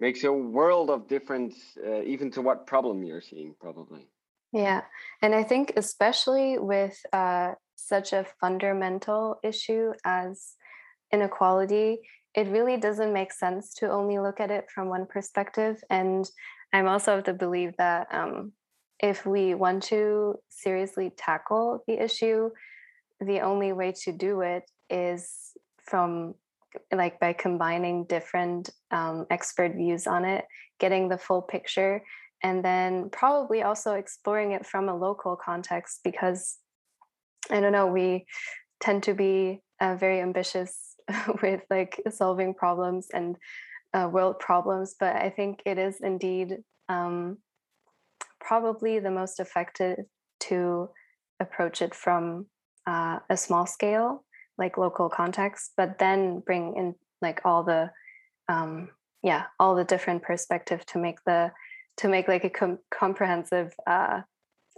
makes 0.00 0.24
a 0.24 0.32
world 0.32 0.90
of 0.90 1.06
difference, 1.06 1.54
uh, 1.86 2.02
even 2.02 2.30
to 2.32 2.42
what 2.42 2.66
problem 2.66 3.04
you're 3.04 3.20
seeing, 3.20 3.54
probably. 3.60 4.08
Yeah, 4.52 4.82
and 5.22 5.34
I 5.34 5.44
think 5.44 5.72
especially 5.76 6.58
with 6.58 6.96
uh, 7.12 7.52
such 7.76 8.12
a 8.12 8.26
fundamental 8.40 9.38
issue 9.42 9.92
as 10.04 10.54
inequality 11.12 12.00
it 12.34 12.48
really 12.48 12.76
doesn't 12.76 13.12
make 13.12 13.32
sense 13.32 13.74
to 13.74 13.90
only 13.90 14.18
look 14.18 14.40
at 14.40 14.50
it 14.50 14.66
from 14.74 14.88
one 14.88 15.06
perspective. 15.06 15.82
And 15.88 16.28
I'm 16.72 16.88
also 16.88 17.18
of 17.18 17.24
the 17.24 17.32
belief 17.32 17.76
that 17.78 18.08
um, 18.10 18.52
if 18.98 19.24
we 19.24 19.54
want 19.54 19.84
to 19.84 20.34
seriously 20.48 21.12
tackle 21.16 21.84
the 21.86 22.02
issue, 22.02 22.50
the 23.20 23.40
only 23.40 23.72
way 23.72 23.92
to 24.04 24.12
do 24.12 24.40
it 24.40 24.64
is 24.90 25.52
from 25.84 26.34
like 26.92 27.20
by 27.20 27.32
combining 27.32 28.04
different 28.04 28.70
um, 28.90 29.26
expert 29.30 29.74
views 29.74 30.06
on 30.06 30.24
it, 30.24 30.44
getting 30.80 31.08
the 31.08 31.18
full 31.18 31.42
picture, 31.42 32.02
and 32.42 32.64
then 32.64 33.08
probably 33.10 33.62
also 33.62 33.94
exploring 33.94 34.52
it 34.52 34.66
from 34.66 34.88
a 34.88 34.96
local 34.96 35.36
context 35.36 36.00
because 36.02 36.58
I 37.50 37.60
don't 37.60 37.72
know, 37.72 37.86
we 37.86 38.26
tend 38.80 39.02
to 39.04 39.14
be 39.14 39.60
uh, 39.80 39.96
very 39.96 40.20
ambitious 40.20 40.96
with 41.42 41.62
like 41.70 42.00
solving 42.10 42.54
problems 42.54 43.08
and 43.12 43.36
uh, 43.92 44.08
world 44.10 44.38
problems, 44.40 44.94
but 44.98 45.14
I 45.16 45.30
think 45.30 45.60
it 45.64 45.78
is 45.78 46.00
indeed 46.00 46.56
um, 46.88 47.38
probably 48.40 48.98
the 48.98 49.10
most 49.10 49.40
effective 49.40 49.98
to 50.40 50.88
approach 51.40 51.80
it 51.80 51.94
from 51.94 52.46
uh, 52.86 53.18
a 53.30 53.36
small 53.36 53.66
scale, 53.66 54.24
like 54.58 54.78
local 54.78 55.08
context, 55.08 55.72
but 55.76 55.98
then 55.98 56.40
bring 56.40 56.74
in 56.76 56.94
like 57.22 57.40
all 57.44 57.62
the 57.62 57.90
um, 58.48 58.90
yeah 59.22 59.44
all 59.58 59.74
the 59.74 59.84
different 59.84 60.22
perspective 60.22 60.84
to 60.86 60.98
make 60.98 61.18
the 61.24 61.50
to 61.96 62.08
make 62.08 62.28
like 62.28 62.44
a 62.44 62.50
com- 62.50 62.78
comprehensive 62.90 63.72
uh, 63.86 64.20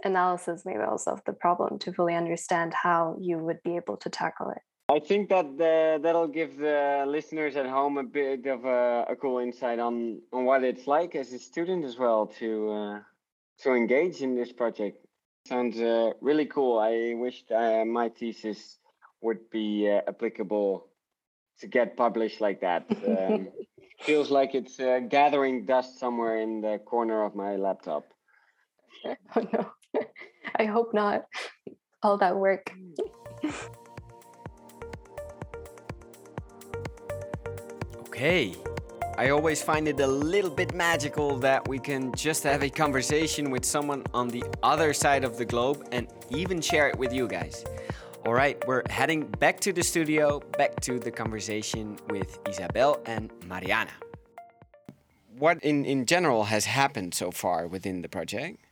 analysis 0.03 0.63
maybe 0.65 0.83
also 0.83 1.11
of 1.11 1.21
the 1.25 1.33
problem 1.33 1.79
to 1.79 1.91
fully 1.91 2.15
understand 2.15 2.73
how 2.73 3.17
you 3.19 3.37
would 3.37 3.61
be 3.63 3.75
able 3.75 3.97
to 3.97 4.09
tackle 4.09 4.49
it 4.51 4.61
I 4.89 4.99
think 4.99 5.27
that 5.29 5.57
that'll 6.01 6.29
give 6.29 6.57
the 6.57 7.03
listeners 7.05 7.57
at 7.57 7.65
home 7.65 7.97
a 7.97 8.03
bit 8.03 8.45
of 8.45 8.63
a, 8.63 9.05
a, 9.09 9.15
cool 9.17 9.39
insight 9.39 9.79
on 9.79 10.21
on 10.31 10.45
what 10.45 10.63
it's 10.63 10.87
like 10.87 11.13
as 11.13 11.33
a 11.33 11.39
student 11.39 11.83
as 11.83 11.97
well 11.97 12.27
to 12.39 12.49
uh, 12.69 12.99
to 13.63 13.73
engage 13.73 14.21
in 14.21 14.33
this 14.33 14.53
project. 14.53 15.05
Sounds 15.47 15.79
uh, 15.79 16.11
really 16.19 16.45
cool. 16.45 16.77
I 16.77 17.13
wish 17.15 17.45
uh, 17.55 17.85
my 17.85 18.09
thesis 18.09 18.79
would 19.21 19.49
be 19.49 19.89
uh, 19.89 20.01
applicable 20.05 20.87
to 21.61 21.67
get 21.67 21.95
published 21.95 22.41
like 22.41 22.59
that. 22.59 22.85
Um, 23.07 23.47
feels 24.01 24.29
like 24.29 24.55
it's 24.55 24.77
uh, 24.77 24.99
gathering 25.07 25.65
dust 25.65 25.99
somewhere 25.99 26.39
in 26.39 26.59
the 26.59 26.79
corner 26.79 27.23
of 27.23 27.35
my 27.35 27.55
laptop. 27.55 28.03
Oh 29.35 29.47
no, 29.53 29.71
I 30.59 30.65
hope 30.65 30.93
not. 30.93 31.25
All 32.03 32.17
that 32.17 32.35
work. 32.35 32.73
Okay. 38.07 38.55
I 39.19 39.29
always 39.29 39.63
find 39.63 39.87
it 39.87 39.99
a 39.99 40.05
little 40.05 40.51
bit 40.51 40.75
magical 40.75 41.39
that 41.39 41.67
we 41.67 41.79
can 41.79 42.13
just 42.13 42.43
have 42.43 42.61
a 42.61 42.69
conversation 42.69 43.49
with 43.49 43.65
someone 43.65 44.03
on 44.13 44.27
the 44.27 44.43
other 44.61 44.93
side 44.93 45.23
of 45.23 45.39
the 45.39 45.45
globe 45.45 45.87
and 45.91 46.07
even 46.29 46.61
share 46.61 46.87
it 46.87 46.95
with 46.99 47.11
you 47.11 47.27
guys. 47.27 47.65
All 48.27 48.33
right, 48.35 48.63
we're 48.67 48.83
heading 48.91 49.25
back 49.25 49.59
to 49.61 49.73
the 49.73 49.81
studio, 49.81 50.39
back 50.59 50.79
to 50.81 50.99
the 50.99 51.09
conversation 51.09 51.97
with 52.11 52.37
Isabel 52.47 53.01
and 53.07 53.31
Mariana. 53.47 53.89
What 55.35 55.63
in, 55.63 55.83
in 55.83 56.05
general 56.05 56.43
has 56.43 56.65
happened 56.65 57.15
so 57.15 57.31
far 57.31 57.65
within 57.65 58.03
the 58.03 58.09
project? 58.09 58.66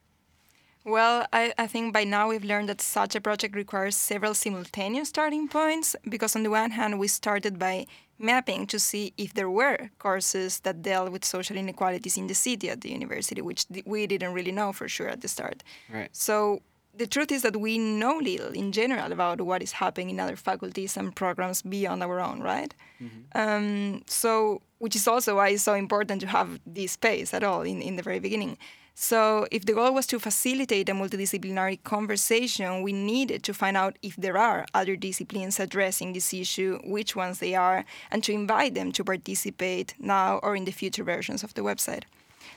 Well, 0.85 1.25
I, 1.33 1.51
I 1.57 1.65
think 1.65 1.93
by 1.93 2.03
now 2.03 2.29
we've 2.29 2.43
learned 2.43 2.69
that 2.69 2.79
such 2.79 3.15
a 3.15 3.21
project 3.21 3.55
requires 3.55 3.95
several 3.95 4.35
simultaneous 4.35 5.09
starting 5.09 5.47
points 5.47 5.95
because, 6.07 6.35
on 6.35 6.43
the 6.43 6.51
one 6.51 6.71
hand, 6.71 6.99
we 6.99 7.07
started 7.07 7.57
by 7.57 7.87
mapping 8.19 8.67
to 8.67 8.79
see 8.79 9.11
if 9.17 9.33
there 9.33 9.49
were 9.49 9.89
courses 9.97 10.59
that 10.59 10.83
dealt 10.83 11.11
with 11.11 11.25
social 11.25 11.57
inequalities 11.57 12.17
in 12.17 12.27
the 12.27 12.35
city 12.35 12.69
at 12.69 12.81
the 12.81 12.91
university, 12.91 13.41
which 13.41 13.65
we 13.85 14.05
didn't 14.05 14.33
really 14.33 14.51
know 14.51 14.71
for 14.71 14.87
sure 14.87 15.09
at 15.09 15.21
the 15.21 15.27
start. 15.27 15.63
Right. 15.91 16.09
So 16.11 16.61
the 16.93 17.07
truth 17.07 17.31
is 17.31 17.41
that 17.41 17.57
we 17.57 17.79
know 17.79 18.17
little 18.17 18.51
in 18.51 18.71
general 18.71 19.11
about 19.11 19.41
what 19.41 19.63
is 19.63 19.73
happening 19.73 20.11
in 20.11 20.19
other 20.19 20.35
faculties 20.35 20.95
and 20.97 21.15
programs 21.15 21.63
beyond 21.63 22.03
our 22.03 22.19
own, 22.19 22.41
right? 22.41 22.73
Mm-hmm. 23.01 23.21
Um, 23.33 24.03
so, 24.05 24.61
which 24.77 24.95
is 24.95 25.07
also 25.07 25.37
why 25.37 25.49
it's 25.49 25.63
so 25.63 25.73
important 25.73 26.21
to 26.21 26.27
have 26.27 26.59
this 26.65 26.93
space 26.93 27.33
at 27.33 27.43
all 27.43 27.63
in, 27.63 27.81
in 27.81 27.95
the 27.95 28.03
very 28.03 28.19
beginning. 28.19 28.57
So, 28.97 29.45
if 29.51 29.65
the 29.65 29.73
goal 29.73 29.93
was 29.93 30.07
to 30.07 30.19
facilitate 30.19 30.87
a 30.87 30.93
multidisciplinary 30.93 31.83
conversation, 31.83 32.81
we 32.81 32.93
needed 32.93 33.43
to 33.43 33.53
find 33.53 33.75
out 33.75 33.97
if 34.01 34.15
there 34.15 34.37
are 34.37 34.65
other 34.73 34.95
disciplines 34.95 35.59
addressing 35.59 36.13
this 36.13 36.33
issue, 36.33 36.79
which 36.85 37.13
ones 37.13 37.39
they 37.39 37.55
are, 37.55 37.83
and 38.09 38.23
to 38.23 38.31
invite 38.31 38.73
them 38.73 38.93
to 38.93 39.03
participate 39.03 39.95
now 39.99 40.39
or 40.41 40.55
in 40.55 40.63
the 40.63 40.71
future 40.71 41.03
versions 41.03 41.43
of 41.43 41.53
the 41.55 41.61
website. 41.61 42.03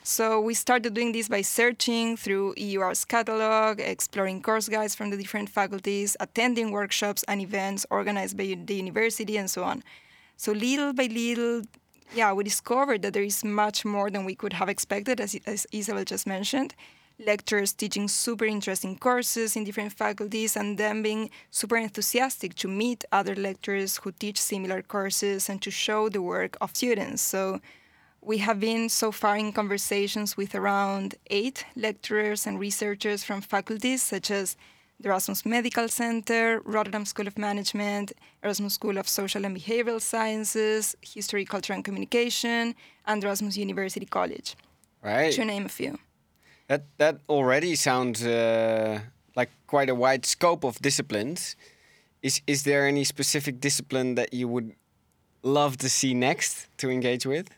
So 0.05 0.41
we 0.41 0.55
started 0.55 0.95
doing 0.95 1.11
this 1.11 1.29
by 1.29 1.43
searching 1.43 2.17
through 2.17 2.55
EUR's 2.57 3.05
catalog, 3.05 3.81
exploring 3.81 4.41
course 4.41 4.69
guides 4.69 4.95
from 4.95 5.11
the 5.11 5.17
different 5.17 5.49
faculties, 5.49 6.17
attending 6.21 6.71
workshops 6.71 7.25
and 7.27 7.41
events 7.41 7.85
organized 7.91 8.37
by 8.37 8.57
the 8.65 8.75
university, 8.77 9.37
and 9.37 9.51
so 9.51 9.65
on. 9.65 9.83
So 10.37 10.53
little 10.53 10.93
by 10.93 11.07
little, 11.07 11.63
yeah, 12.15 12.33
we 12.33 12.45
discovered 12.45 13.03
that 13.03 13.13
there 13.13 13.23
is 13.23 13.45
much 13.45 13.85
more 13.85 14.11
than 14.11 14.25
we 14.25 14.35
could 14.35 14.55
have 14.55 14.69
expected, 14.69 15.21
as, 15.21 15.37
as 15.47 15.67
Isabel 15.73 16.05
just 16.05 16.27
mentioned. 16.27 16.75
Lecturers 17.19 17.73
teaching 17.73 18.07
super 18.07 18.45
interesting 18.45 18.97
courses 18.97 19.57
in 19.57 19.65
different 19.65 19.93
faculties, 19.93 20.57
and 20.57 20.79
them 20.79 21.03
being 21.03 21.31
super 21.51 21.77
enthusiastic 21.77 22.55
to 22.55 22.69
meet 22.69 23.05
other 23.11 23.35
lecturers 23.35 23.99
who 23.99 24.13
teach 24.13 24.41
similar 24.41 24.83
courses 24.83 25.49
and 25.49 25.61
to 25.63 25.71
show 25.71 26.09
the 26.09 26.23
work 26.23 26.57
of 26.61 26.77
students. 26.77 27.23
So 27.23 27.61
we 28.21 28.39
have 28.39 28.61
been 28.61 28.89
so 28.89 29.11
far 29.11 29.37
in 29.37 29.53
conversations 29.53 30.37
with 30.37 30.55
around 30.55 31.17
eight 31.29 31.65
lecturers 31.77 32.47
and 32.47 32.59
researchers 32.59 33.25
from 33.25 33.41
faculties 33.41 34.03
such 34.03 34.31
as 34.31 34.57
the 35.01 35.09
Erasmus 35.09 35.47
Medical 35.47 35.89
Center, 35.89 36.61
Rotterdam 36.65 37.05
School 37.05 37.27
of 37.27 37.39
Management, 37.39 38.13
Erasmus 38.43 38.75
School 38.75 38.99
of 38.99 39.09
Social 39.09 39.45
and 39.45 39.57
Behavioral 39.57 40.01
Sciences, 40.01 40.97
History, 41.03 41.45
Culture 41.45 41.73
and 41.73 41.85
Communication, 41.85 42.75
and 43.07 43.23
Erasmus 43.23 43.57
University 43.57 44.07
College. 44.07 44.57
Right. 45.03 45.33
To 45.33 45.45
name 45.45 45.67
a 45.67 45.69
few. 45.69 45.99
That 46.67 46.85
that 46.99 47.21
already 47.29 47.77
sounds 47.77 48.27
uh, 48.27 49.01
like 49.37 49.51
quite 49.67 49.89
a 49.89 49.95
wide 49.95 50.27
scope 50.27 50.65
of 50.65 50.79
disciplines. 50.81 51.57
Is 52.23 52.43
is 52.47 52.65
there 52.65 52.87
any 52.87 53.05
specific 53.05 53.61
discipline 53.61 54.17
that 54.17 54.35
you 54.35 54.49
would 54.49 54.75
love 55.43 55.77
to 55.79 55.89
see 55.89 56.13
next 56.15 56.69
to 56.79 56.91
engage 56.91 57.25
with? 57.25 57.49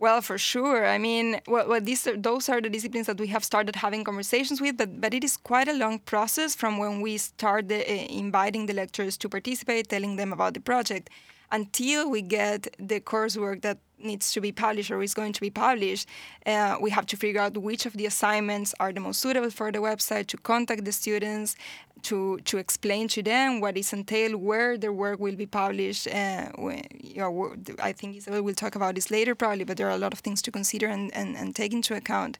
Well, 0.00 0.22
for 0.22 0.38
sure. 0.38 0.86
I 0.86 0.96
mean, 0.96 1.40
well, 1.48 1.68
well 1.68 1.80
these 1.80 2.06
are, 2.06 2.16
those 2.16 2.48
are 2.48 2.60
the 2.60 2.70
disciplines 2.70 3.06
that 3.08 3.18
we 3.18 3.26
have 3.28 3.42
started 3.44 3.74
having 3.76 4.04
conversations 4.04 4.60
with, 4.60 4.76
but 4.76 5.00
but 5.00 5.12
it 5.12 5.24
is 5.24 5.36
quite 5.36 5.66
a 5.68 5.72
long 5.72 5.98
process 5.98 6.54
from 6.54 6.78
when 6.78 7.00
we 7.00 7.18
start 7.18 7.68
the, 7.68 7.80
uh, 7.82 8.06
inviting 8.08 8.66
the 8.66 8.74
lecturers 8.74 9.16
to 9.18 9.28
participate, 9.28 9.88
telling 9.88 10.14
them 10.16 10.32
about 10.32 10.54
the 10.54 10.60
project, 10.60 11.10
until 11.50 12.08
we 12.08 12.22
get 12.22 12.68
the 12.78 13.00
coursework 13.00 13.62
that 13.62 13.78
needs 14.00 14.32
to 14.32 14.40
be 14.40 14.52
published 14.52 14.90
or 14.90 15.02
is 15.02 15.14
going 15.14 15.32
to 15.32 15.40
be 15.40 15.50
published, 15.50 16.08
uh, 16.46 16.76
we 16.80 16.90
have 16.90 17.06
to 17.06 17.16
figure 17.16 17.40
out 17.40 17.56
which 17.56 17.86
of 17.86 17.94
the 17.94 18.06
assignments 18.06 18.74
are 18.80 18.92
the 18.92 19.00
most 19.00 19.20
suitable 19.20 19.50
for 19.50 19.72
the 19.72 19.78
website, 19.78 20.26
to 20.28 20.36
contact 20.36 20.84
the 20.84 20.92
students, 20.92 21.56
to 22.02 22.38
to 22.44 22.58
explain 22.58 23.08
to 23.08 23.22
them 23.22 23.60
what 23.60 23.76
is 23.76 23.92
entailed, 23.92 24.36
where 24.36 24.78
their 24.78 24.92
work 24.92 25.18
will 25.18 25.34
be 25.36 25.46
published. 25.46 26.06
Uh, 26.06 26.50
when, 26.56 26.84
you 27.00 27.16
know, 27.16 27.54
I 27.82 27.92
think 27.92 28.16
Isabel 28.16 28.42
will 28.42 28.54
talk 28.54 28.74
about 28.76 28.94
this 28.94 29.10
later 29.10 29.34
probably, 29.34 29.64
but 29.64 29.76
there 29.76 29.88
are 29.88 29.96
a 29.96 29.98
lot 29.98 30.12
of 30.12 30.20
things 30.20 30.40
to 30.42 30.50
consider 30.50 30.86
and, 30.86 31.12
and, 31.14 31.36
and 31.36 31.56
take 31.56 31.72
into 31.72 31.94
account. 31.94 32.38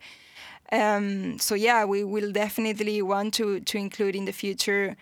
Um, 0.70 1.38
so 1.38 1.54
yeah, 1.54 1.84
we 1.84 2.04
will 2.04 2.30
definitely 2.30 3.02
want 3.02 3.34
to 3.34 3.60
to 3.60 3.78
include 3.78 4.14
in 4.14 4.26
the 4.26 4.32
future 4.32 4.96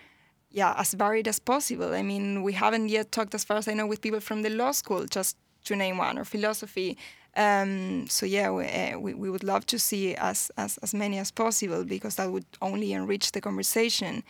yeah, 0.57 0.75
as 0.79 0.95
varied 0.95 1.29
as 1.29 1.39
possible. 1.39 1.93
I 1.93 2.03
mean, 2.03 2.43
we 2.43 2.55
haven't 2.55 2.89
yet 2.89 3.13
talked, 3.13 3.35
as 3.35 3.45
far 3.45 3.59
as 3.59 3.69
I 3.69 3.75
know, 3.75 3.87
with 3.87 4.01
people 4.01 4.21
from 4.21 4.41
the 4.41 4.49
law 4.49 4.73
school, 4.73 5.05
just 5.05 5.37
to 5.67 5.77
name 5.77 5.99
one, 5.99 6.19
or 6.19 6.25
philosophy. 6.25 6.97
Um, 7.37 8.07
so 8.09 8.25
yeah, 8.25 8.51
we, 8.51 8.65
uh, 8.65 8.99
we, 8.99 9.13
we, 9.13 9.29
would 9.29 9.45
love 9.45 9.67
to 9.67 9.79
see 9.79 10.15
as, 10.15 10.51
as, 10.57 10.79
as 10.79 10.95
many 10.95 11.19
as 11.19 11.31
possible 11.31 11.85
because 11.85 12.17
that 12.17 12.33
would 12.33 12.47
only 12.63 12.95
enrich 12.95 13.33
the 13.33 13.43
conversation. 13.43 14.25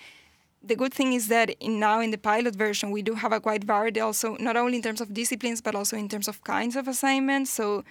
The 0.60 0.74
good 0.74 0.92
thing 0.92 1.12
is 1.12 1.28
that 1.28 1.50
in, 1.60 1.78
now 1.78 2.00
in 2.00 2.10
the 2.10 2.18
pilot 2.18 2.56
version, 2.56 2.90
we 2.90 3.02
do 3.02 3.14
have 3.14 3.32
a 3.32 3.40
quite 3.40 3.62
varied 3.62 3.96
also, 3.96 4.36
not 4.40 4.56
only 4.56 4.78
in 4.78 4.82
terms 4.82 5.00
of 5.00 5.14
disciplines, 5.14 5.60
but 5.60 5.76
also 5.76 5.96
in 5.96 6.08
terms 6.08 6.26
of 6.26 6.42
kinds 6.42 6.74
of 6.74 6.88
assignments. 6.88 7.52
So 7.52 7.84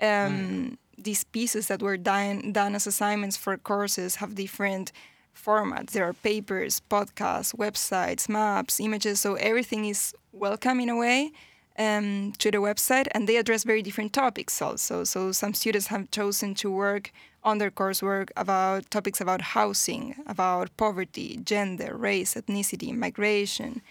um, 0.00 0.08
mm. 0.08 0.76
these 0.96 1.24
pieces 1.24 1.68
that 1.68 1.82
were 1.82 1.98
done, 1.98 2.52
done 2.52 2.74
as 2.74 2.86
assignments 2.86 3.36
for 3.36 3.58
courses 3.58 4.16
have 4.16 4.34
different 4.34 4.90
formats. 5.36 5.90
There 5.90 6.08
are 6.08 6.14
papers, 6.14 6.80
podcasts, 6.90 7.54
websites, 7.54 8.26
maps, 8.26 8.80
images. 8.80 9.20
So 9.20 9.34
everything 9.34 9.84
is 9.84 10.14
welcome 10.32 10.80
in 10.80 10.88
a 10.88 10.96
way 10.96 11.32
um, 11.78 12.32
to 12.38 12.50
the 12.50 12.58
website, 12.58 13.08
and 13.12 13.28
they 13.28 13.36
address 13.36 13.64
very 13.64 13.82
different 13.82 14.12
topics 14.12 14.60
also. 14.60 15.04
So 15.04 15.32
some 15.32 15.54
students 15.54 15.88
have 15.88 16.10
chosen 16.10 16.54
to 16.56 16.70
work 16.70 17.12
on 17.42 17.58
their 17.58 17.70
coursework 17.70 18.30
about 18.36 18.90
topics 18.90 19.20
about 19.20 19.40
housing, 19.40 20.14
about 20.26 20.76
poverty, 20.76 21.40
gender, 21.44 21.96
race, 21.96 22.34
ethnicity, 22.34 22.94
migration, 22.94 23.82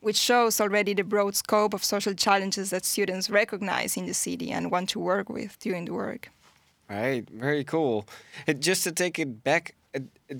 which 0.00 0.16
shows 0.16 0.60
already 0.60 0.94
the 0.94 1.04
broad 1.04 1.36
scope 1.36 1.74
of 1.74 1.84
social 1.84 2.14
challenges 2.14 2.70
that 2.70 2.84
students 2.84 3.28
recognize 3.28 3.96
in 3.96 4.06
the 4.06 4.14
city 4.14 4.50
and 4.50 4.70
want 4.70 4.88
to 4.90 5.00
work 5.00 5.28
with 5.28 5.58
during 5.58 5.84
the 5.84 5.92
work. 5.92 6.30
Right, 6.88 7.28
very 7.28 7.64
cool. 7.64 8.06
Just 8.60 8.84
to 8.84 8.92
take 8.92 9.18
it 9.18 9.42
back 9.42 9.74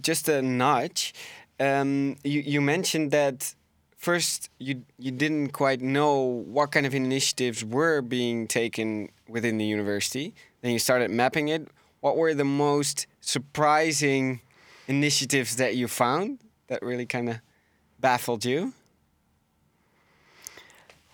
just 0.01 0.29
a 0.29 0.43
nudge. 0.43 1.15
Um, 1.59 2.17
you 2.23 2.41
you 2.41 2.61
mentioned 2.61 3.11
that 3.13 3.55
first 3.97 4.51
you 4.59 4.83
you 4.99 5.11
didn't 5.11 5.51
quite 5.51 5.81
know 5.81 6.21
what 6.21 6.71
kind 6.73 6.87
of 6.87 6.95
initiatives 6.95 7.65
were 7.65 8.01
being 8.03 8.47
taken 8.47 9.11
within 9.29 9.59
the 9.59 9.65
university. 9.65 10.35
Then 10.61 10.73
you 10.73 10.79
started 10.79 11.11
mapping 11.11 11.49
it. 11.49 11.69
What 12.01 12.17
were 12.17 12.35
the 12.35 12.45
most 12.45 13.07
surprising 13.21 14.41
initiatives 14.87 15.57
that 15.57 15.77
you 15.77 15.89
found 15.89 16.39
that 16.69 16.83
really 16.83 17.07
kind 17.07 17.29
of 17.29 17.41
baffled 17.99 18.45
you? 18.45 18.73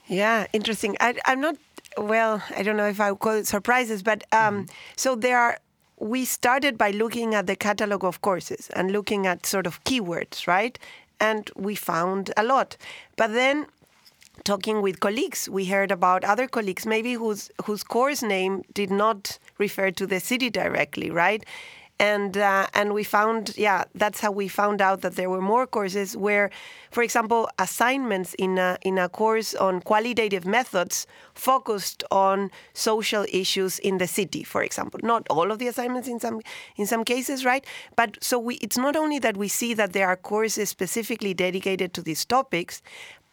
Yeah, 0.07 0.47
interesting. 0.53 0.97
I, 1.01 1.14
am 1.25 1.40
not 1.40 1.57
well. 1.97 2.42
I 2.55 2.62
don't 2.62 2.77
know 2.77 2.88
if 2.88 3.01
I 3.01 3.12
would 3.12 3.21
call 3.21 3.33
it 3.33 3.47
surprises, 3.47 4.03
but 4.03 4.25
um, 4.33 4.66
mm 4.66 4.71
so 4.97 5.16
there 5.16 5.38
are 5.38 5.59
we 5.99 6.25
started 6.25 6.77
by 6.77 6.90
looking 6.90 7.35
at 7.35 7.47
the 7.47 7.55
catalog 7.55 8.05
of 8.05 8.21
courses 8.23 8.68
and 8.75 8.90
looking 8.90 9.25
at 9.25 9.47
sort 9.47 9.68
of 9.68 9.83
keywords, 9.85 10.49
right? 10.49 10.77
And 11.23 11.51
we 11.57 11.75
found 11.77 12.33
a 12.37 12.43
lot. 12.43 12.77
But 13.17 13.33
then 13.33 13.67
talking 14.45 14.83
with 14.83 15.01
colleagues, 15.01 15.49
we 15.49 15.67
heard 15.67 15.91
about 15.93 16.25
other 16.25 16.47
colleagues, 16.49 16.87
maybe 16.87 17.15
whose 17.15 17.51
whose 17.67 17.85
course 17.85 18.23
name 18.23 18.63
did 18.75 18.91
not 18.91 19.39
refer 19.59 19.91
to 19.93 20.07
the 20.07 20.21
city 20.21 20.51
directly, 20.51 21.11
right? 21.11 21.45
And 22.03 22.37
uh, 22.37 22.67
and 22.75 22.93
we 22.93 23.05
found 23.05 23.57
yeah 23.57 23.85
that's 23.95 24.19
how 24.19 24.33
we 24.33 24.49
found 24.49 24.83
out 24.83 25.03
that 25.03 25.15
there 25.15 25.31
were 25.31 25.41
more 25.41 25.69
courses 25.69 26.17
where 26.17 26.51
for 26.91 27.03
example 27.05 27.49
assignments 27.61 28.35
in 28.35 28.59
a, 28.59 28.77
in 28.83 28.99
a 28.99 29.09
course 29.09 29.55
on 29.55 29.81
qualitative 29.81 30.45
methods 30.45 31.07
focused 31.35 32.03
on 32.11 32.51
social 32.75 33.25
issues 33.33 33.79
in 33.79 33.99
the 33.99 34.09
city 34.09 34.43
for 34.43 34.65
example. 34.65 34.99
Not 35.05 35.29
all 35.31 35.53
of 35.53 35.61
the 35.61 35.69
assignments 35.69 36.09
in 36.09 36.19
some 36.19 36.41
in 36.77 36.87
some 36.87 37.05
cases 37.05 37.45
right? 37.45 37.65
But 37.95 38.19
so 38.21 38.37
we 38.37 38.57
it's 38.57 38.77
not 38.77 38.97
only 38.97 39.21
that 39.21 39.37
we 39.37 39.47
see 39.47 39.73
that 39.75 39.93
there 39.93 40.09
are 40.09 40.17
courses 40.17 40.69
specifically 40.71 41.35
dedicated 41.35 41.95
to 41.95 42.03
these 42.03 42.25
topics 42.25 42.83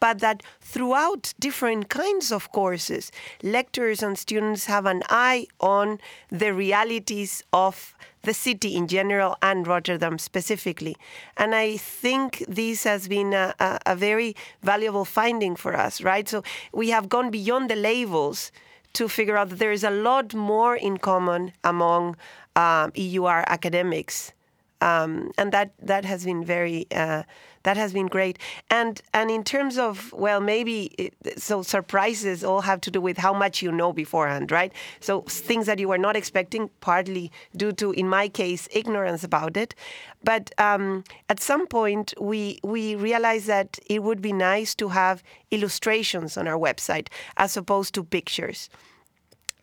but 0.00 0.20
that 0.20 0.42
throughout 0.60 1.34
different 1.38 1.88
kinds 1.88 2.32
of 2.32 2.50
courses, 2.52 3.12
lecturers 3.42 4.02
and 4.02 4.18
students 4.18 4.64
have 4.64 4.86
an 4.86 5.02
eye 5.08 5.46
on 5.60 5.98
the 6.30 6.52
realities 6.52 7.44
of 7.52 7.94
the 8.22 8.34
city 8.34 8.76
in 8.76 8.86
general 8.86 9.36
and 9.42 9.66
Rotterdam 9.66 10.18
specifically. 10.18 10.96
And 11.36 11.54
I 11.54 11.76
think 11.76 12.44
this 12.48 12.84
has 12.84 13.08
been 13.08 13.32
a, 13.32 13.54
a, 13.60 13.78
a 13.86 13.96
very 13.96 14.36
valuable 14.62 15.04
finding 15.04 15.56
for 15.56 15.74
us, 15.74 16.02
right? 16.02 16.28
So 16.28 16.42
we 16.72 16.90
have 16.90 17.08
gone 17.08 17.30
beyond 17.30 17.70
the 17.70 17.76
labels 17.76 18.52
to 18.94 19.08
figure 19.08 19.36
out 19.36 19.50
that 19.50 19.58
there 19.58 19.72
is 19.72 19.84
a 19.84 19.90
lot 19.90 20.34
more 20.34 20.76
in 20.76 20.98
common 20.98 21.52
among 21.62 22.16
um, 22.56 22.92
EUR 22.94 23.44
academics. 23.46 24.32
Um, 24.82 25.30
and 25.38 25.52
that, 25.52 25.72
that 25.80 26.04
has 26.04 26.24
been 26.24 26.44
very 26.44 26.86
uh, 26.90 27.22
that 27.62 27.76
has 27.76 27.92
been 27.92 28.06
great. 28.06 28.38
And 28.70 29.00
and 29.12 29.30
in 29.30 29.44
terms 29.44 29.78
of 29.78 30.12
well, 30.12 30.40
maybe 30.40 30.84
it, 30.98 31.14
so 31.40 31.62
surprises 31.62 32.42
all 32.44 32.62
have 32.62 32.80
to 32.82 32.90
do 32.90 33.00
with 33.00 33.18
how 33.18 33.32
much 33.34 33.62
you 33.62 33.72
know 33.72 33.92
beforehand, 33.92 34.50
right? 34.50 34.72
So 35.00 35.22
things 35.22 35.66
that 35.66 35.78
you 35.78 35.88
were 35.88 35.98
not 35.98 36.16
expecting, 36.16 36.70
partly 36.80 37.30
due 37.56 37.72
to, 37.72 37.92
in 37.92 38.08
my 38.08 38.28
case, 38.28 38.68
ignorance 38.72 39.24
about 39.24 39.56
it. 39.56 39.74
But 40.22 40.52
um, 40.58 41.04
at 41.28 41.40
some 41.40 41.66
point, 41.66 42.14
we 42.20 42.58
we 42.62 42.94
realized 42.94 43.46
that 43.46 43.78
it 43.86 44.02
would 44.02 44.20
be 44.20 44.32
nice 44.32 44.74
to 44.76 44.88
have 44.88 45.22
illustrations 45.50 46.36
on 46.36 46.46
our 46.48 46.58
website 46.58 47.08
as 47.36 47.56
opposed 47.56 47.94
to 47.94 48.04
pictures. 48.04 48.68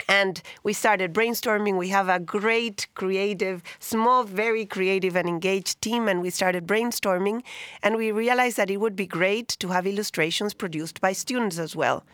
And 0.07 0.41
we 0.63 0.73
started 0.73 1.13
brainstorming. 1.13 1.77
We 1.77 1.89
have 1.89 2.09
a 2.09 2.19
great, 2.19 2.87
creative, 2.95 3.63
small, 3.79 4.23
very 4.23 4.65
creative 4.65 5.15
and 5.15 5.27
engaged 5.27 5.81
team. 5.81 6.07
And 6.07 6.21
we 6.21 6.29
started 6.29 6.67
brainstorming. 6.67 7.43
And 7.83 7.95
we 7.97 8.11
realized 8.11 8.57
that 8.57 8.69
it 8.69 8.77
would 8.77 8.95
be 8.95 9.07
great 9.07 9.49
to 9.59 9.69
have 9.69 9.87
illustrations 9.87 10.53
produced 10.53 11.01
by 11.01 11.13
students 11.13 11.57
as 11.57 11.75
well. 11.75 12.05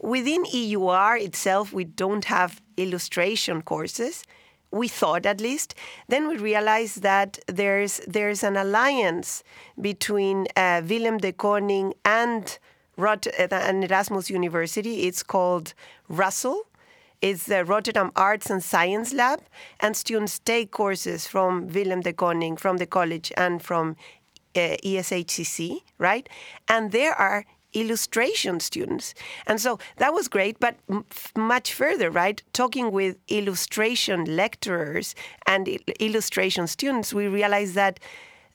Within 0.00 0.46
EUR 0.46 1.16
itself, 1.18 1.72
we 1.72 1.84
don't 1.84 2.24
have 2.24 2.62
illustration 2.78 3.60
courses. 3.60 4.24
We 4.70 4.88
thought 4.88 5.26
at 5.26 5.40
least. 5.40 5.74
Then 6.08 6.26
we 6.28 6.36
realized 6.36 7.02
that 7.02 7.38
there's 7.46 8.00
there's 8.06 8.42
an 8.42 8.56
alliance 8.56 9.42
between 9.80 10.46
uh, 10.56 10.80
Willem 10.88 11.18
de 11.18 11.32
Kooning 11.32 11.92
and, 12.04 12.58
Rot- 12.96 13.26
uh, 13.26 13.48
and 13.50 13.84
Erasmus 13.84 14.30
University. 14.30 15.02
It's 15.02 15.22
called 15.22 15.74
RASL 16.08 16.60
It's 17.20 17.44
the 17.44 17.66
Rotterdam 17.66 18.12
Arts 18.16 18.48
and 18.48 18.64
Science 18.64 19.12
Lab, 19.12 19.40
and 19.78 19.94
students 19.94 20.38
take 20.38 20.70
courses 20.70 21.26
from 21.26 21.68
Willem 21.68 22.00
de 22.00 22.14
Kooning, 22.14 22.58
from 22.58 22.78
the 22.78 22.86
college, 22.86 23.30
and 23.36 23.62
from 23.62 23.96
uh, 24.56 24.76
ESHCC, 24.82 25.80
right? 25.98 26.26
And 26.66 26.92
there 26.92 27.12
are 27.12 27.44
illustration 27.72 28.58
students. 28.58 29.14
And 29.46 29.60
so 29.60 29.78
that 29.98 30.14
was 30.14 30.28
great, 30.28 30.58
but 30.58 30.76
much 31.36 31.74
further, 31.74 32.10
right? 32.10 32.42
Talking 32.52 32.90
with 32.90 33.18
illustration 33.28 34.24
lecturers 34.24 35.14
and 35.46 35.68
il- 35.68 35.78
illustration 36.00 36.66
students, 36.66 37.12
we 37.12 37.28
realized 37.28 37.74
that 37.74 38.00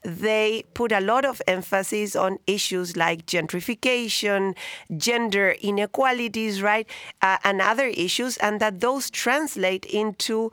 they 0.05 0.63
put 0.75 0.91
a 0.91 0.99
lot 1.01 1.25
of 1.25 1.41
emphasis 1.47 2.15
on 2.15 2.37
issues 2.45 2.95
like 2.95 3.25
gentrification, 3.25 4.55
gender 4.95 5.55
inequalities, 5.61 6.61
right, 6.61 6.87
uh, 7.21 7.37
and 7.43 7.61
other 7.61 7.87
issues, 7.87 8.37
and 8.37 8.59
that 8.59 8.81
those 8.81 9.09
translate 9.09 9.85
into, 9.85 10.51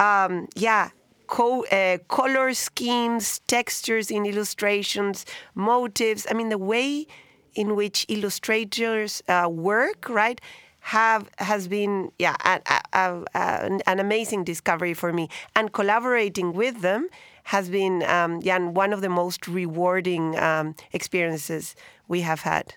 um, 0.00 0.48
yeah, 0.56 0.90
co- 1.26 1.66
uh, 1.66 1.98
color 2.08 2.54
schemes, 2.54 3.40
textures 3.46 4.10
in 4.10 4.24
illustrations, 4.24 5.26
motives. 5.54 6.26
I 6.30 6.34
mean, 6.34 6.48
the 6.48 6.58
way 6.58 7.06
in 7.54 7.76
which 7.76 8.06
illustrators 8.08 9.22
uh, 9.28 9.48
work, 9.50 10.08
right, 10.08 10.40
have 10.80 11.30
has 11.38 11.66
been 11.66 12.10
yeah 12.18 12.36
a, 12.44 12.60
a, 12.92 13.24
a, 13.34 13.80
an 13.86 14.00
amazing 14.00 14.44
discovery 14.44 14.94
for 14.94 15.12
me, 15.12 15.28
and 15.56 15.72
collaborating 15.72 16.52
with 16.52 16.80
them 16.82 17.08
has 17.44 17.68
been 17.68 18.02
um, 18.04 18.40
yeah 18.42 18.58
one 18.58 18.92
of 18.92 19.00
the 19.00 19.08
most 19.08 19.46
rewarding 19.48 20.38
um, 20.38 20.74
experiences 20.92 21.74
we 22.08 22.20
have 22.22 22.40
had. 22.40 22.74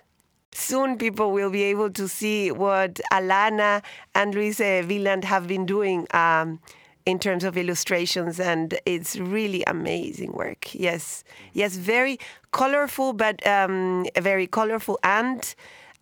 Soon 0.52 0.96
people 0.96 1.30
will 1.32 1.50
be 1.50 1.62
able 1.64 1.90
to 1.90 2.08
see 2.08 2.50
what 2.50 3.00
Alana 3.12 3.82
and 4.14 4.34
Luis 4.34 4.58
Wieland 4.58 5.24
have 5.24 5.46
been 5.46 5.66
doing 5.66 6.06
um, 6.12 6.58
in 7.04 7.18
terms 7.18 7.44
of 7.44 7.56
illustrations, 7.56 8.38
and 8.40 8.78
it's 8.84 9.16
really 9.16 9.62
amazing 9.66 10.32
work. 10.32 10.74
Yes, 10.74 11.24
yes, 11.52 11.76
very 11.76 12.18
colorful, 12.52 13.12
but 13.12 13.46
um, 13.46 14.06
very 14.16 14.46
colorful 14.46 14.98
and 15.02 15.54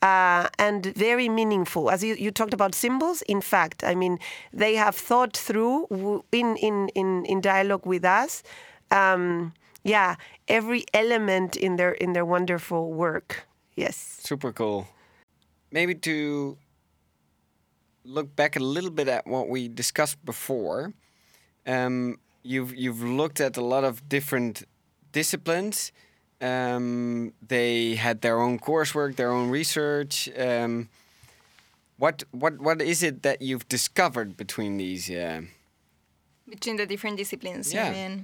uh, 0.02 0.48
and 0.58 0.86
very 0.96 1.28
meaningful. 1.28 1.90
As 1.90 2.02
you, 2.02 2.14
you 2.14 2.30
talked 2.30 2.54
about 2.54 2.74
symbols, 2.74 3.22
in 3.22 3.40
fact, 3.40 3.82
I 3.82 3.94
mean, 3.94 4.18
they 4.52 4.74
have 4.76 4.94
thought 4.94 5.36
through 5.36 6.24
in, 6.32 6.56
in, 6.56 6.88
in, 6.94 7.24
in 7.24 7.40
dialogue 7.40 7.86
with 7.86 8.04
us. 8.04 8.42
Um, 8.90 9.52
yeah, 9.82 10.16
every 10.48 10.84
element 10.92 11.56
in 11.56 11.76
their 11.76 11.92
in 11.92 12.12
their 12.12 12.24
wonderful 12.24 12.92
work. 12.92 13.46
Yes. 13.76 13.96
Super 13.96 14.52
cool. 14.52 14.88
Maybe 15.70 15.94
to 15.94 16.58
look 18.04 18.34
back 18.34 18.56
a 18.56 18.60
little 18.60 18.90
bit 18.90 19.08
at 19.08 19.26
what 19.26 19.48
we 19.48 19.68
discussed 19.68 20.24
before. 20.24 20.92
Um, 21.66 22.18
you've 22.42 22.74
you've 22.74 23.02
looked 23.02 23.40
at 23.40 23.56
a 23.56 23.64
lot 23.64 23.84
of 23.84 24.08
different 24.08 24.64
disciplines 25.12 25.92
um, 26.40 27.32
they 27.46 27.94
had 27.94 28.20
their 28.20 28.40
own 28.40 28.58
coursework, 28.58 29.16
their 29.16 29.30
own 29.30 29.50
research. 29.50 30.28
Um, 30.38 30.88
what 31.98 32.24
what 32.30 32.60
what 32.60 32.82
is 32.82 33.02
it 33.02 33.22
that 33.22 33.40
you've 33.40 33.68
discovered 33.68 34.36
between 34.36 34.76
these? 34.76 35.10
Uh... 35.10 35.42
Between 36.48 36.76
the 36.76 36.86
different 36.86 37.16
disciplines, 37.16 37.72
yeah. 37.72 38.18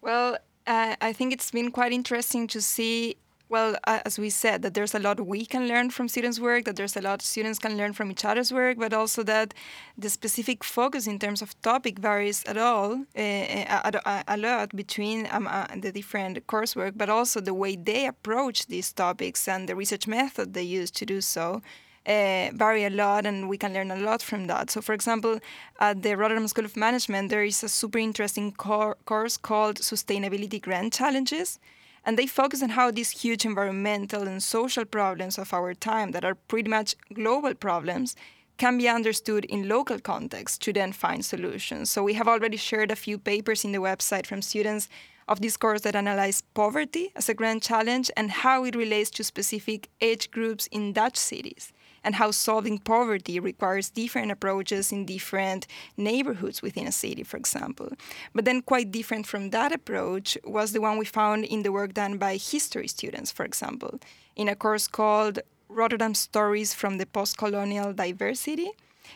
Well, 0.00 0.38
uh, 0.66 0.96
I 1.00 1.12
think 1.12 1.32
it's 1.32 1.50
been 1.50 1.70
quite 1.70 1.92
interesting 1.92 2.46
to 2.48 2.60
see 2.60 3.16
well, 3.48 3.76
as 3.84 4.18
we 4.18 4.30
said, 4.30 4.62
that 4.62 4.74
there's 4.74 4.94
a 4.94 4.98
lot 4.98 5.24
we 5.24 5.46
can 5.46 5.68
learn 5.68 5.90
from 5.90 6.08
students' 6.08 6.40
work, 6.40 6.64
that 6.64 6.74
there's 6.74 6.96
a 6.96 7.00
lot 7.00 7.22
students 7.22 7.60
can 7.60 7.76
learn 7.76 7.92
from 7.92 8.10
each 8.10 8.24
other's 8.24 8.52
work, 8.52 8.76
but 8.78 8.92
also 8.92 9.22
that 9.22 9.54
the 9.96 10.10
specific 10.10 10.64
focus 10.64 11.06
in 11.06 11.18
terms 11.20 11.42
of 11.42 11.60
topic 11.62 11.98
varies 11.98 12.42
at 12.44 12.58
all, 12.58 13.04
uh, 13.16 13.20
a, 13.20 14.24
a, 14.26 14.36
lot 14.36 14.74
between 14.74 15.28
um, 15.30 15.46
uh, 15.46 15.66
the 15.76 15.92
different 15.92 16.44
coursework, 16.48 16.92
but 16.96 17.08
also 17.08 17.40
the 17.40 17.54
way 17.54 17.76
they 17.76 18.06
approach 18.06 18.66
these 18.66 18.92
topics 18.92 19.46
and 19.46 19.68
the 19.68 19.76
research 19.76 20.08
method 20.08 20.52
they 20.52 20.62
use 20.62 20.90
to 20.90 21.06
do 21.06 21.20
so. 21.20 21.62
Uh, 22.04 22.50
vary 22.54 22.84
a 22.84 22.90
lot, 22.90 23.26
and 23.26 23.48
we 23.48 23.58
can 23.58 23.74
learn 23.74 23.90
a 23.90 23.96
lot 23.96 24.22
from 24.22 24.46
that. 24.46 24.70
So, 24.70 24.80
for 24.80 24.92
example, 24.92 25.40
at 25.80 26.02
the 26.02 26.16
Rotterdam 26.16 26.46
School 26.46 26.64
of 26.64 26.76
Management, 26.76 27.30
there 27.30 27.42
is 27.42 27.64
a 27.64 27.68
super 27.68 27.98
interesting 27.98 28.52
course 28.52 29.36
called 29.36 29.78
Sustainability 29.78 30.62
Grand 30.62 30.92
Challenges, 30.92 31.58
and 32.06 32.16
they 32.16 32.26
focus 32.26 32.62
on 32.62 32.70
how 32.70 32.90
these 32.92 33.10
huge 33.10 33.44
environmental 33.44 34.22
and 34.22 34.40
social 34.42 34.84
problems 34.84 35.38
of 35.38 35.52
our 35.52 35.74
time, 35.74 36.12
that 36.12 36.24
are 36.24 36.36
pretty 36.36 36.70
much 36.70 36.94
global 37.12 37.52
problems, 37.52 38.14
can 38.56 38.78
be 38.78 38.88
understood 38.88 39.44
in 39.46 39.68
local 39.68 39.98
context 39.98 40.62
to 40.62 40.72
then 40.72 40.92
find 40.92 41.24
solutions. 41.24 41.90
So 41.90 42.02
we 42.02 42.14
have 42.14 42.28
already 42.28 42.56
shared 42.56 42.90
a 42.90 42.96
few 42.96 43.18
papers 43.18 43.64
in 43.64 43.72
the 43.72 43.78
website 43.78 44.24
from 44.24 44.40
students 44.40 44.88
of 45.28 45.40
this 45.40 45.56
course 45.56 45.80
that 45.82 45.96
analyze 45.96 46.42
poverty 46.54 47.10
as 47.16 47.28
a 47.28 47.34
grand 47.34 47.60
challenge 47.60 48.10
and 48.16 48.30
how 48.30 48.64
it 48.64 48.76
relates 48.76 49.10
to 49.10 49.24
specific 49.24 49.90
age 50.00 50.30
groups 50.30 50.68
in 50.68 50.92
Dutch 50.92 51.16
cities 51.16 51.72
and 52.06 52.14
how 52.14 52.30
solving 52.30 52.78
poverty 52.78 53.40
requires 53.40 53.90
different 53.90 54.30
approaches 54.30 54.92
in 54.92 55.04
different 55.04 55.66
neighborhoods 55.96 56.62
within 56.62 56.86
a 56.86 56.92
city, 56.92 57.24
for 57.24 57.36
example. 57.36 57.92
But 58.32 58.44
then, 58.44 58.62
quite 58.62 58.92
different 58.92 59.26
from 59.26 59.50
that 59.50 59.72
approach 59.72 60.38
was 60.44 60.70
the 60.70 60.80
one 60.80 60.98
we 60.98 61.04
found 61.04 61.44
in 61.44 61.64
the 61.64 61.72
work 61.72 61.94
done 61.94 62.16
by 62.16 62.36
history 62.36 62.86
students, 62.86 63.32
for 63.32 63.44
example, 63.44 63.98
in 64.36 64.48
a 64.48 64.54
course 64.54 64.86
called 64.86 65.40
Rotterdam 65.68 66.14
Stories 66.14 66.72
from 66.72 66.98
the 66.98 67.06
Post 67.06 67.36
Colonial 67.38 67.92
Diversity. 67.92 68.70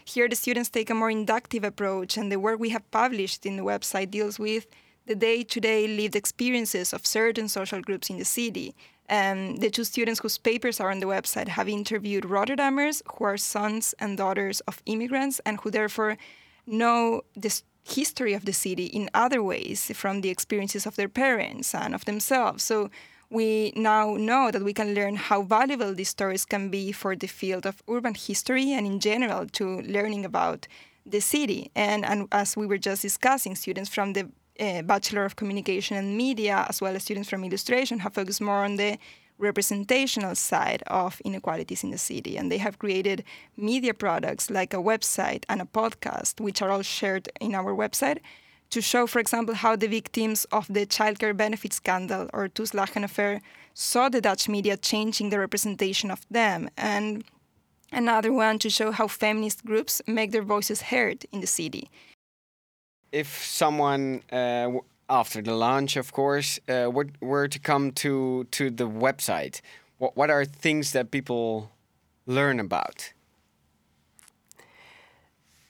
Here, 0.05 0.29
the 0.29 0.35
students 0.35 0.69
take 0.69 0.91
a 0.91 0.95
more 0.95 1.13
inductive 1.13 1.63
approach, 1.63 2.17
and 2.17 2.31
the 2.31 2.41
work 2.41 2.59
we 2.59 2.71
have 2.71 2.91
published 2.91 3.47
in 3.47 3.57
the 3.57 3.63
website 3.63 4.11
deals 4.11 4.37
with 4.41 4.67
the 5.11 5.17
day 5.17 5.43
to 5.43 5.59
day 5.61 5.89
lived 5.89 6.15
experiences 6.15 6.93
of 6.93 7.05
certain 7.05 7.49
social 7.49 7.81
groups 7.81 8.11
in 8.11 8.17
the 8.17 8.25
city 8.25 8.77
um, 9.09 9.57
the 9.57 9.69
two 9.69 9.83
students 9.83 10.21
whose 10.21 10.39
papers 10.39 10.79
are 10.79 10.93
on 10.93 11.01
the 11.01 11.07
website 11.07 11.49
have 11.49 11.69
interviewed 11.69 12.23
Rotterdammers 12.23 13.03
who 13.13 13.25
are 13.25 13.37
sons 13.37 13.93
and 13.99 14.17
daughters 14.17 14.61
of 14.69 14.81
immigrants 14.87 15.41
and 15.45 15.59
who 15.61 15.71
therefore 15.71 16.17
know 16.65 17.23
the 17.35 17.53
history 17.83 18.35
of 18.35 18.45
the 18.45 18.53
city 18.53 18.87
in 18.87 19.11
other 19.13 19.43
ways 19.43 19.91
from 19.95 20.21
the 20.21 20.31
experiences 20.31 20.87
of 20.87 20.95
their 20.95 21.09
parents 21.09 21.75
and 21.75 21.93
of 21.93 22.05
themselves. 22.05 22.63
So 22.63 22.89
we 23.31 23.73
now 23.75 24.15
know 24.15 24.53
that 24.53 24.63
we 24.63 24.73
can 24.73 24.95
learn 24.95 25.17
how 25.17 25.43
valuable 25.43 25.93
these 25.93 26.11
stories 26.11 26.45
can 26.45 26.71
be 26.71 26.93
for 26.93 27.17
the 27.17 27.27
field 27.27 27.67
of 27.67 27.83
urban 27.89 28.15
history 28.15 28.73
and 28.73 28.87
in 28.87 29.01
general 29.01 29.47
to 29.59 29.81
learning 29.83 30.25
about 30.25 30.69
the 31.05 31.21
city. 31.21 31.73
And, 31.75 32.05
and 32.05 32.29
as 32.31 32.57
we 32.57 32.67
were 32.67 32.79
just 32.79 33.03
discussing, 33.03 33.57
students 33.57 33.91
from 33.91 34.13
the 34.13 34.31
uh, 34.61 34.83
Bachelor 34.83 35.25
of 35.25 35.37
Communication 35.37 35.97
and 35.97 36.17
Media, 36.17 36.67
as 36.69 36.81
well 36.81 36.95
as 36.95 37.03
students 37.03 37.31
from 37.31 37.45
illustration, 37.45 38.01
have 38.01 38.15
focused 38.15 38.41
more 38.41 38.65
on 38.65 38.77
the 38.77 38.99
representational 39.39 40.35
side 40.35 40.83
of 40.87 41.21
inequalities 41.25 41.83
in 41.83 41.91
the 41.91 41.99
city. 41.99 42.37
And 42.37 42.53
they 42.53 42.59
have 42.59 42.79
created 42.79 43.25
media 43.57 43.95
products 43.95 44.51
like 44.51 44.75
a 44.75 44.77
website 44.77 45.45
and 45.49 45.63
a 45.63 45.65
podcast, 45.65 46.41
which 46.41 46.61
are 46.61 46.71
all 46.71 46.83
shared 46.83 47.29
in 47.41 47.55
our 47.55 47.75
website, 47.75 48.19
to 48.69 48.81
show, 48.81 49.07
for 49.07 49.19
example, 49.19 49.55
how 49.55 49.75
the 49.75 49.89
victims 49.89 50.45
of 50.53 50.67
the 50.69 50.87
childcare 50.87 51.37
benefit 51.37 51.73
scandal 51.73 52.29
or 52.33 52.49
Toeslagen 52.49 53.03
affair 53.03 53.41
saw 53.75 54.09
the 54.09 54.21
Dutch 54.21 54.49
media 54.49 54.77
changing 54.77 55.31
the 55.31 55.39
representation 55.39 56.11
of 56.11 56.25
them. 56.31 56.69
And 56.77 57.25
another 57.91 58.33
one 58.33 58.59
to 58.61 58.71
show 58.71 58.93
how 58.93 59.09
feminist 59.09 59.65
groups 59.65 60.01
make 60.07 60.31
their 60.31 60.43
voices 60.43 60.83
heard 60.83 61.27
in 61.33 61.41
the 61.41 61.47
city 61.47 61.91
if 63.13 63.45
someone 63.45 64.23
uh, 64.33 64.71
after 65.09 65.43
the 65.43 65.55
launch, 65.55 65.97
of 65.97 66.13
course, 66.13 66.61
uh, 66.69 66.91
were, 66.93 67.09
were 67.21 67.49
to 67.49 67.59
come 67.59 67.93
to 67.93 68.45
to 68.53 68.71
the 68.71 68.89
website, 68.89 69.61
what 69.99 70.17
what 70.17 70.31
are 70.31 70.45
things 70.45 70.93
that 70.93 71.11
people 71.11 71.71
learn 72.27 72.61
about? 72.61 73.13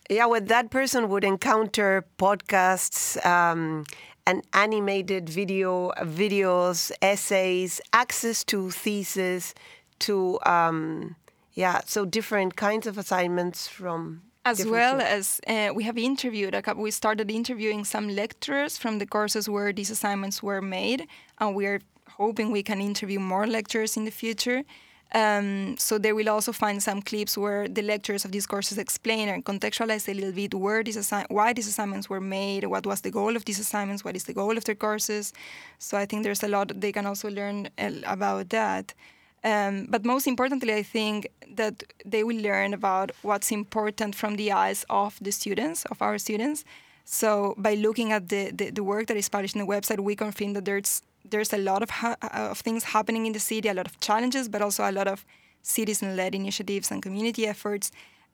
Yeah, 0.08 0.26
well, 0.26 0.40
that 0.40 0.70
person 0.70 1.08
would 1.08 1.22
encounter 1.22 2.04
podcasts, 2.18 3.24
um, 3.24 3.84
and 4.26 4.42
animated 4.52 5.28
video, 5.28 5.92
videos, 6.00 6.90
essays, 7.00 7.80
access 7.92 8.44
to 8.44 8.70
thesis, 8.70 9.54
to 10.00 10.38
um, 10.46 11.16
yeah, 11.54 11.80
so 11.84 12.04
different 12.04 12.56
kinds 12.56 12.86
of 12.86 12.98
assignments 12.98 13.66
from 13.66 14.22
as 14.44 14.64
well 14.64 15.00
as 15.00 15.40
uh, 15.46 15.70
we 15.74 15.84
have 15.84 15.98
interviewed 15.98 16.54
a 16.54 16.62
couple 16.62 16.82
we 16.82 16.90
started 16.90 17.30
interviewing 17.30 17.84
some 17.84 18.08
lecturers 18.08 18.78
from 18.78 18.98
the 18.98 19.06
courses 19.06 19.48
where 19.48 19.72
these 19.72 19.90
assignments 19.90 20.42
were 20.42 20.62
made 20.62 21.06
and 21.38 21.54
we 21.54 21.66
are 21.66 21.80
hoping 22.08 22.50
we 22.50 22.62
can 22.62 22.80
interview 22.80 23.18
more 23.18 23.46
lecturers 23.46 23.96
in 23.96 24.04
the 24.04 24.10
future 24.10 24.64
um, 25.12 25.76
so 25.76 25.98
they 25.98 26.12
will 26.12 26.28
also 26.28 26.52
find 26.52 26.80
some 26.82 27.02
clips 27.02 27.36
where 27.36 27.66
the 27.66 27.82
lecturers 27.82 28.24
of 28.24 28.30
these 28.30 28.46
courses 28.46 28.78
explain 28.78 29.28
and 29.28 29.44
contextualize 29.44 30.08
a 30.08 30.14
little 30.14 30.32
bit 30.32 30.54
where 30.54 30.84
these 30.84 30.96
assi- 30.96 31.26
why 31.28 31.52
these 31.52 31.66
assignments 31.66 32.08
were 32.08 32.20
made, 32.20 32.64
what 32.64 32.86
was 32.86 33.00
the 33.00 33.10
goal 33.10 33.34
of 33.34 33.44
these 33.44 33.58
assignments, 33.58 34.04
what 34.04 34.14
is 34.14 34.24
the 34.24 34.32
goal 34.32 34.56
of 34.56 34.64
their 34.64 34.76
courses. 34.76 35.32
So 35.78 35.98
I 35.98 36.06
think 36.06 36.22
there's 36.22 36.44
a 36.44 36.48
lot 36.48 36.80
they 36.80 36.92
can 36.92 37.06
also 37.06 37.28
learn 37.28 37.68
about 38.06 38.50
that. 38.50 38.94
Um, 39.42 39.86
but 39.88 40.04
most 40.04 40.26
importantly, 40.26 40.74
I 40.74 40.82
think 40.82 41.28
that 41.56 41.82
they 42.04 42.24
will 42.24 42.36
learn 42.36 42.74
about 42.74 43.12
what's 43.22 43.50
important 43.50 44.14
from 44.14 44.36
the 44.36 44.52
eyes 44.52 44.84
of 44.90 45.18
the 45.20 45.32
students, 45.32 45.84
of 45.86 46.02
our 46.02 46.18
students. 46.18 46.64
So 47.04 47.54
by 47.56 47.74
looking 47.74 48.12
at 48.12 48.28
the, 48.28 48.50
the, 48.50 48.70
the 48.70 48.84
work 48.84 49.06
that 49.06 49.16
is 49.16 49.28
published 49.28 49.56
on 49.56 49.66
the 49.66 49.72
website, 49.74 50.00
we 50.00 50.14
confirm 50.14 50.52
that 50.54 50.64
there's 50.64 51.02
there's 51.28 51.52
a 51.52 51.58
lot 51.58 51.82
of 51.82 51.90
ha- 51.90 52.16
of 52.32 52.58
things 52.60 52.84
happening 52.84 53.26
in 53.26 53.32
the 53.32 53.40
city, 53.40 53.68
a 53.68 53.74
lot 53.74 53.86
of 53.86 54.00
challenges, 54.00 54.48
but 54.48 54.62
also 54.62 54.88
a 54.88 54.92
lot 54.92 55.06
of 55.06 55.24
citizen-led 55.62 56.34
initiatives 56.34 56.90
and 56.90 57.02
community 57.02 57.46
efforts, 57.46 57.92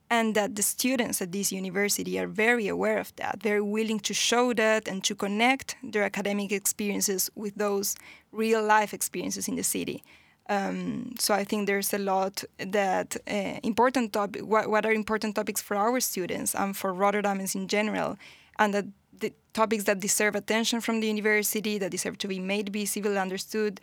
and 0.08 0.34
that 0.34 0.54
the 0.54 0.62
students 0.62 1.20
at 1.20 1.32
this 1.32 1.50
university 1.50 2.18
are 2.18 2.28
very 2.28 2.68
aware 2.68 2.98
of 2.98 3.14
that, 3.16 3.42
very 3.42 3.60
willing 3.60 3.98
to 4.00 4.14
show 4.14 4.52
that 4.54 4.88
and 4.88 5.02
to 5.02 5.14
connect 5.14 5.76
their 5.82 6.04
academic 6.04 6.52
experiences 6.52 7.28
with 7.34 7.54
those 7.56 7.96
real-life 8.32 8.94
experiences 8.94 9.48
in 9.48 9.56
the 9.56 9.64
city. 9.64 10.02
Um, 10.48 11.14
so 11.18 11.34
I 11.34 11.44
think 11.44 11.66
there's 11.66 11.92
a 11.92 11.98
lot 11.98 12.44
that 12.58 13.16
uh, 13.28 13.58
important 13.62 14.12
topic. 14.12 14.42
What, 14.42 14.70
what 14.70 14.86
are 14.86 14.92
important 14.92 15.34
topics 15.34 15.60
for 15.60 15.76
our 15.76 15.98
students 16.00 16.54
and 16.54 16.76
for 16.76 16.94
Rotterdammers 16.94 17.54
in 17.54 17.66
general, 17.66 18.16
and 18.58 18.72
that 18.74 18.86
the 19.18 19.32
topics 19.52 19.84
that 19.84 20.00
deserve 20.00 20.36
attention 20.36 20.80
from 20.80 21.00
the 21.00 21.06
university, 21.08 21.78
that 21.78 21.90
deserve 21.90 22.18
to 22.18 22.28
be 22.28 22.38
made 22.38 22.70
be 22.70 22.80
visible, 22.80 23.18
understood, 23.18 23.80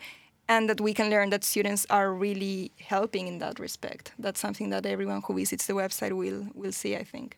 and 0.48 0.70
that 0.70 0.80
we 0.80 0.94
can 0.94 1.10
learn 1.10 1.30
that 1.32 1.44
students 1.44 1.86
are 1.90 2.14
really 2.14 2.72
helping 2.80 3.28
in 3.28 3.40
that 3.40 3.60
respect. 3.60 4.14
That's 4.18 4.40
something 4.40 4.70
that 4.70 4.86
everyone 4.86 5.22
who 5.26 5.34
visits 5.34 5.66
the 5.68 5.74
website 5.74 6.14
will 6.14 6.48
will 6.54 6.72
see. 6.72 6.96
I 6.96 7.04
think. 7.04 7.38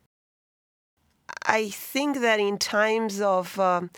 I 1.47 1.69
think 1.69 2.21
that 2.21 2.39
in 2.39 2.57
times 2.57 3.19
of 3.21 3.59
um, 3.59 3.89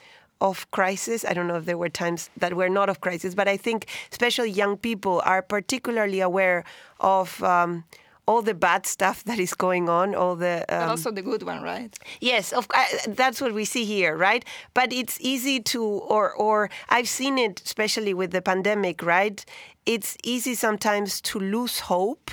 of 0.41 0.69
crisis. 0.71 1.25
I 1.25 1.33
don't 1.33 1.47
know 1.47 1.55
if 1.55 1.65
there 1.65 1.77
were 1.77 1.89
times 1.89 2.29
that 2.38 2.53
were 2.55 2.69
not 2.69 2.89
of 2.89 3.01
crisis, 3.01 3.35
but 3.35 3.47
I 3.47 3.57
think 3.57 3.88
especially 4.11 4.51
young 4.51 4.77
people 4.77 5.21
are 5.25 5.41
particularly 5.41 6.19
aware 6.19 6.63
of 6.99 7.41
um, 7.43 7.83
all 8.27 8.41
the 8.41 8.53
bad 8.53 8.85
stuff 8.85 9.23
that 9.23 9.39
is 9.39 9.53
going 9.53 9.88
on, 9.89 10.13
all 10.13 10.35
the 10.35 10.65
um, 10.69 10.81
but 10.81 10.89
also 10.89 11.11
the 11.11 11.21
good 11.21 11.43
one, 11.43 11.63
right? 11.63 11.97
Yes, 12.19 12.51
of 12.51 12.67
uh, 12.73 12.85
that's 13.07 13.41
what 13.41 13.53
we 13.53 13.65
see 13.65 13.85
here, 13.85 14.15
right? 14.17 14.43
But 14.73 14.91
it's 14.91 15.17
easy 15.21 15.59
to, 15.61 15.83
or 15.83 16.33
or 16.33 16.69
I've 16.89 17.09
seen 17.09 17.38
it, 17.38 17.61
especially 17.65 18.13
with 18.13 18.31
the 18.31 18.41
pandemic, 18.41 19.01
right? 19.01 19.43
It's 19.85 20.17
easy 20.23 20.55
sometimes 20.55 21.21
to 21.21 21.39
lose 21.39 21.79
hope. 21.81 22.31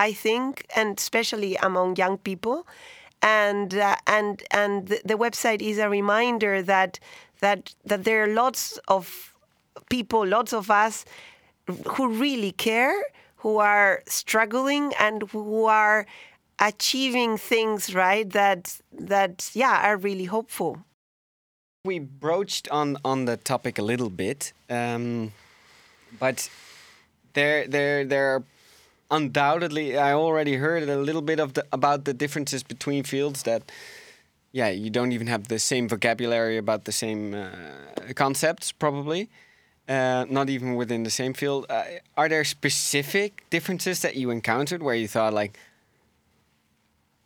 I 0.00 0.12
think, 0.12 0.64
and 0.76 0.96
especially 0.96 1.56
among 1.56 1.96
young 1.96 2.18
people 2.18 2.68
and 3.22 3.74
uh, 3.74 3.96
and 4.06 4.42
and 4.50 4.86
the, 4.88 5.00
the, 5.04 5.14
website 5.14 5.60
is 5.60 5.78
a 5.78 5.88
reminder 5.88 6.62
that 6.62 7.00
that 7.40 7.74
that 7.84 8.04
there 8.04 8.24
are 8.24 8.34
lots 8.34 8.78
of 8.88 9.34
people, 9.88 10.26
lots 10.26 10.52
of 10.52 10.70
us 10.70 11.04
who 11.96 12.08
really 12.08 12.52
care, 12.52 13.02
who 13.36 13.58
are 13.58 14.02
struggling, 14.06 14.92
and 14.98 15.22
who 15.30 15.64
are 15.64 16.06
achieving 16.58 17.38
things 17.38 17.94
right 17.94 18.30
that 18.30 18.80
that 18.92 19.50
yeah 19.54 19.88
are 19.88 19.96
really 19.96 20.24
hopeful. 20.24 20.78
We 21.84 21.98
broached 22.00 22.68
on 22.70 22.96
on 23.04 23.24
the 23.26 23.36
topic 23.36 23.78
a 23.78 23.82
little 23.82 24.10
bit, 24.10 24.52
um, 24.68 25.32
but 26.18 26.50
there 27.34 27.66
there 27.68 28.04
there 28.04 28.34
are 28.34 28.42
undoubtedly 29.10 29.96
I 29.96 30.12
already 30.12 30.56
heard 30.56 30.88
a 30.88 30.98
little 30.98 31.22
bit 31.22 31.40
of 31.40 31.54
the 31.54 31.64
about 31.72 32.04
the 32.04 32.12
differences 32.12 32.62
between 32.62 33.04
fields 33.04 33.42
that 33.44 33.62
yeah, 34.52 34.68
you 34.68 34.90
don't 34.90 35.12
even 35.12 35.26
have 35.26 35.48
the 35.48 35.58
same 35.58 35.88
vocabulary 35.88 36.56
about 36.56 36.84
the 36.84 36.92
same 36.92 37.34
uh, 37.34 37.48
concepts, 38.14 38.72
probably. 38.72 39.28
Uh, 39.88 40.26
not 40.28 40.50
even 40.50 40.74
within 40.74 41.02
the 41.02 41.10
same 41.10 41.32
field. 41.32 41.64
Uh, 41.70 41.84
are 42.16 42.28
there 42.28 42.44
specific 42.44 43.44
differences 43.48 44.02
that 44.02 44.16
you 44.16 44.28
encountered 44.30 44.82
where 44.82 44.94
you 44.94 45.08
thought, 45.08 45.32
like, 45.32 45.58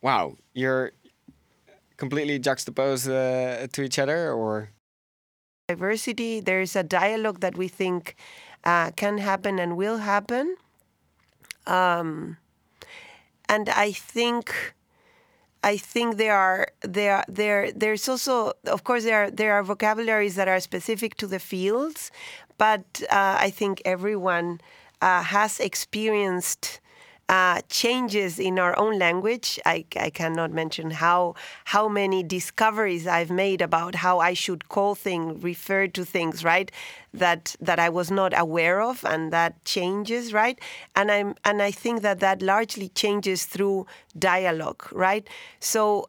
wow, 0.01 0.37
you're 0.53 0.91
completely 1.97 2.39
juxtaposed 2.39 3.09
uh, 3.09 3.67
to 3.67 3.81
each 3.81 3.99
other, 3.99 4.31
or? 4.31 4.69
Diversity, 5.67 6.39
there's 6.39 6.75
a 6.75 6.83
dialogue 6.83 7.41
that 7.41 7.57
we 7.57 7.67
think 7.67 8.15
uh, 8.63 8.91
can 8.91 9.17
happen 9.17 9.59
and 9.59 9.75
will 9.75 9.97
happen. 9.97 10.55
Um, 11.67 12.37
and 13.49 13.67
I 13.69 13.91
think 13.91 14.73
I 15.63 15.77
think 15.77 16.17
there 16.17 16.35
are 16.35 16.67
there 16.81 17.23
there 17.29 17.71
there's 17.71 18.07
also 18.09 18.53
of 18.65 18.83
course 18.83 19.03
there 19.05 19.23
are 19.23 19.31
there 19.31 19.53
are 19.53 19.63
vocabularies 19.63 20.35
that 20.35 20.47
are 20.47 20.59
specific 20.59 21.15
to 21.17 21.27
the 21.27 21.39
fields, 21.39 22.11
but 22.57 22.83
uh, 23.09 23.37
I 23.39 23.49
think 23.49 23.81
everyone 23.85 24.59
uh, 25.01 25.23
has 25.23 25.59
experienced 25.59 26.81
uh, 27.29 27.61
changes 27.69 28.39
in 28.39 28.59
our 28.59 28.77
own 28.77 28.99
language. 28.99 29.59
I, 29.65 29.85
I 29.95 30.09
cannot 30.09 30.51
mention 30.51 30.91
how 30.91 31.35
how 31.65 31.87
many 31.87 32.23
discoveries 32.23 33.07
I've 33.07 33.31
made 33.31 33.61
about 33.61 33.95
how 33.95 34.19
I 34.19 34.33
should 34.33 34.69
call 34.69 34.95
things, 34.95 35.43
refer 35.43 35.87
to 35.87 36.05
things, 36.05 36.43
right? 36.43 36.71
That 37.13 37.55
that 37.61 37.79
I 37.79 37.89
was 37.89 38.11
not 38.11 38.37
aware 38.37 38.81
of, 38.81 39.05
and 39.05 39.31
that 39.31 39.63
changes, 39.65 40.33
right? 40.33 40.59
And 40.95 41.11
I'm 41.11 41.35
and 41.45 41.61
I 41.61 41.71
think 41.71 42.01
that 42.01 42.19
that 42.19 42.41
largely 42.41 42.89
changes 42.89 43.45
through 43.45 43.87
dialogue, 44.17 44.87
right? 44.91 45.27
So. 45.59 46.07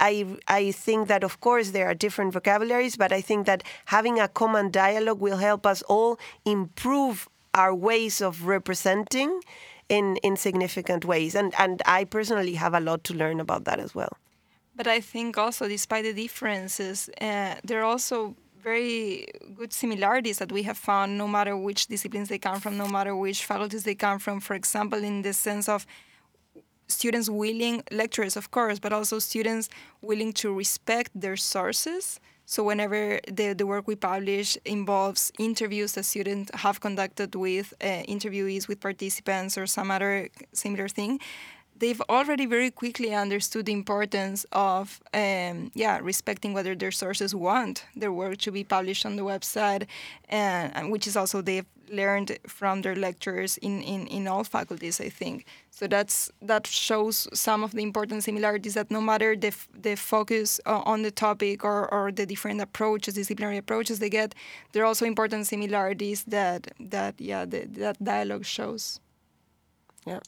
I, 0.00 0.26
I 0.48 0.72
think 0.72 1.06
that, 1.06 1.22
of 1.22 1.40
course, 1.40 1.70
there 1.70 1.86
are 1.86 1.94
different 1.94 2.32
vocabularies, 2.32 2.96
but 2.96 3.12
I 3.12 3.20
think 3.20 3.46
that 3.46 3.62
having 3.84 4.18
a 4.18 4.26
common 4.26 4.72
dialogue 4.72 5.20
will 5.20 5.36
help 5.36 5.64
us 5.66 5.82
all 5.82 6.18
improve 6.44 7.28
our 7.54 7.72
ways 7.72 8.20
of 8.20 8.46
representing 8.46 9.40
in 9.88 10.16
in 10.22 10.36
significant 10.36 11.04
ways. 11.04 11.34
And 11.34 11.54
and 11.58 11.82
I 11.86 12.04
personally 12.04 12.54
have 12.54 12.74
a 12.74 12.80
lot 12.80 13.04
to 13.04 13.14
learn 13.14 13.40
about 13.40 13.64
that 13.64 13.78
as 13.78 13.94
well. 13.94 14.16
But 14.74 14.86
I 14.86 15.00
think 15.00 15.36
also, 15.36 15.68
despite 15.68 16.04
the 16.04 16.14
differences, 16.14 17.10
uh, 17.20 17.56
there 17.62 17.80
are 17.80 17.84
also 17.84 18.34
very 18.62 19.26
good 19.54 19.72
similarities 19.72 20.38
that 20.38 20.52
we 20.52 20.62
have 20.62 20.78
found, 20.78 21.18
no 21.18 21.26
matter 21.26 21.56
which 21.56 21.88
disciplines 21.88 22.28
they 22.28 22.38
come 22.38 22.60
from, 22.60 22.78
no 22.78 22.86
matter 22.86 23.14
which 23.14 23.44
faculties 23.44 23.84
they 23.84 23.94
come 23.94 24.18
from. 24.18 24.40
For 24.40 24.54
example, 24.54 25.02
in 25.02 25.22
the 25.22 25.32
sense 25.32 25.68
of 25.68 25.84
students 26.86 27.28
willing, 27.28 27.82
lecturers 27.90 28.36
of 28.36 28.50
course, 28.50 28.78
but 28.78 28.92
also 28.92 29.18
students 29.18 29.68
willing 30.00 30.32
to 30.34 30.54
respect 30.54 31.10
their 31.14 31.36
sources 31.36 32.20
so 32.44 32.62
whenever 32.62 33.20
the, 33.30 33.52
the 33.54 33.66
work 33.66 33.86
we 33.86 33.96
publish 33.96 34.58
involves 34.64 35.32
interviews 35.38 35.92
that 35.92 36.04
students 36.04 36.50
have 36.54 36.80
conducted 36.80 37.34
with 37.34 37.72
uh, 37.80 38.02
interviewees, 38.08 38.68
with 38.68 38.80
participants, 38.80 39.56
or 39.56 39.66
some 39.66 39.90
other 39.90 40.28
similar 40.52 40.88
thing, 40.88 41.20
they've 41.82 42.02
already 42.08 42.46
very 42.46 42.70
quickly 42.70 43.12
understood 43.24 43.66
the 43.66 43.72
importance 43.72 44.46
of 44.52 45.00
um, 45.12 45.70
yeah 45.74 45.98
respecting 46.10 46.52
whether 46.56 46.74
their 46.74 46.94
sources 47.02 47.34
want 47.34 47.84
their 48.00 48.12
work 48.12 48.36
to 48.38 48.50
be 48.58 48.64
published 48.64 49.04
on 49.04 49.16
the 49.16 49.22
website 49.32 49.84
and, 50.28 50.74
and 50.76 50.84
which 50.92 51.06
is 51.06 51.16
also 51.16 51.42
they've 51.42 51.72
learned 51.92 52.38
from 52.46 52.82
their 52.82 52.96
lecturers 52.96 53.58
in, 53.58 53.82
in, 53.82 54.06
in 54.06 54.26
all 54.26 54.44
faculties, 54.44 55.00
I 55.00 55.10
think. 55.10 55.44
So 55.70 55.86
that's 55.86 56.30
that 56.40 56.66
shows 56.66 57.28
some 57.34 57.62
of 57.62 57.72
the 57.72 57.82
important 57.82 58.24
similarities 58.24 58.74
that 58.74 58.90
no 58.90 59.00
matter 59.00 59.36
the, 59.36 59.54
the 59.78 59.94
focus 59.96 60.60
on 60.66 61.02
the 61.02 61.10
topic 61.10 61.64
or, 61.64 61.92
or 61.92 62.10
the 62.10 62.26
different 62.26 62.60
approaches, 62.60 63.14
disciplinary 63.14 63.58
approaches 63.58 63.98
they 63.98 64.10
get, 64.10 64.34
there 64.72 64.82
are 64.82 64.86
also 64.86 65.04
important 65.04 65.46
similarities 65.46 66.24
that 66.24 66.72
that 66.80 67.20
yeah 67.20 67.44
the, 67.44 67.66
that 67.66 68.02
dialogue 68.02 68.44
shows. 68.44 69.00
Yeah. 70.06 70.20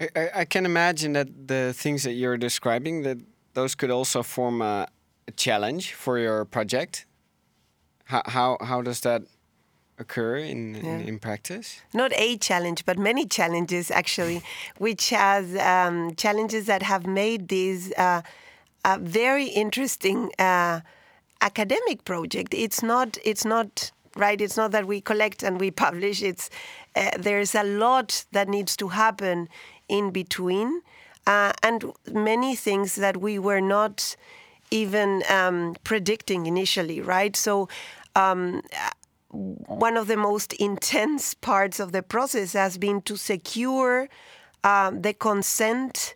I, 0.00 0.30
I 0.34 0.44
can 0.44 0.66
imagine 0.66 1.12
that 1.12 1.48
the 1.48 1.72
things 1.72 2.02
that 2.02 2.12
you're 2.12 2.36
describing 2.36 3.02
that 3.02 3.18
those 3.54 3.74
could 3.74 3.90
also 3.90 4.22
form 4.22 4.60
a, 4.60 4.88
a 5.28 5.30
challenge 5.32 5.94
for 5.94 6.18
your 6.18 6.44
project. 6.44 7.06
How, 8.04 8.22
how 8.26 8.58
how 8.60 8.82
does 8.82 9.00
that 9.00 9.22
occur 9.98 10.36
in, 10.36 10.74
yeah. 10.74 10.80
in, 10.80 11.00
in, 11.08 11.18
practice? 11.18 11.80
Not 11.94 12.12
a 12.16 12.36
challenge, 12.36 12.84
but 12.84 12.98
many 12.98 13.26
challenges 13.26 13.90
actually, 13.90 14.42
which 14.78 15.10
has 15.10 15.56
um, 15.56 16.14
challenges 16.16 16.66
that 16.66 16.82
have 16.82 17.06
made 17.06 17.48
this 17.48 17.92
uh, 17.96 18.22
a 18.84 18.98
very 18.98 19.46
interesting 19.46 20.32
uh, 20.38 20.80
academic 21.40 22.04
project. 22.04 22.52
It's 22.52 22.82
not. 22.82 23.16
It's 23.24 23.44
not 23.44 23.92
right. 24.16 24.40
It's 24.40 24.56
not 24.56 24.72
that 24.72 24.86
we 24.86 25.00
collect 25.00 25.42
and 25.42 25.60
we 25.60 25.70
publish. 25.86 26.22
It's 26.22 26.50
uh, 26.96 27.10
there's 27.18 27.54
a 27.54 27.64
lot 27.64 28.24
that 28.32 28.48
needs 28.48 28.76
to 28.76 28.88
happen 28.88 29.48
in 29.88 30.10
between, 30.10 30.82
uh, 31.26 31.52
and 31.62 31.92
many 32.12 32.54
things 32.56 32.96
that 32.96 33.16
we 33.16 33.38
were 33.38 33.60
not 33.60 34.16
even 34.70 35.22
um, 35.28 35.76
predicting 35.84 36.46
initially. 36.46 37.00
Right. 37.00 37.36
So. 37.36 37.68
Um, 38.16 38.62
one 39.34 39.96
of 39.96 40.06
the 40.06 40.16
most 40.16 40.52
intense 40.52 41.34
parts 41.34 41.80
of 41.80 41.90
the 41.90 42.04
process 42.04 42.52
has 42.52 42.78
been 42.78 43.02
to 43.02 43.16
secure 43.16 44.08
um, 44.62 45.02
the 45.02 45.12
consent 45.12 46.14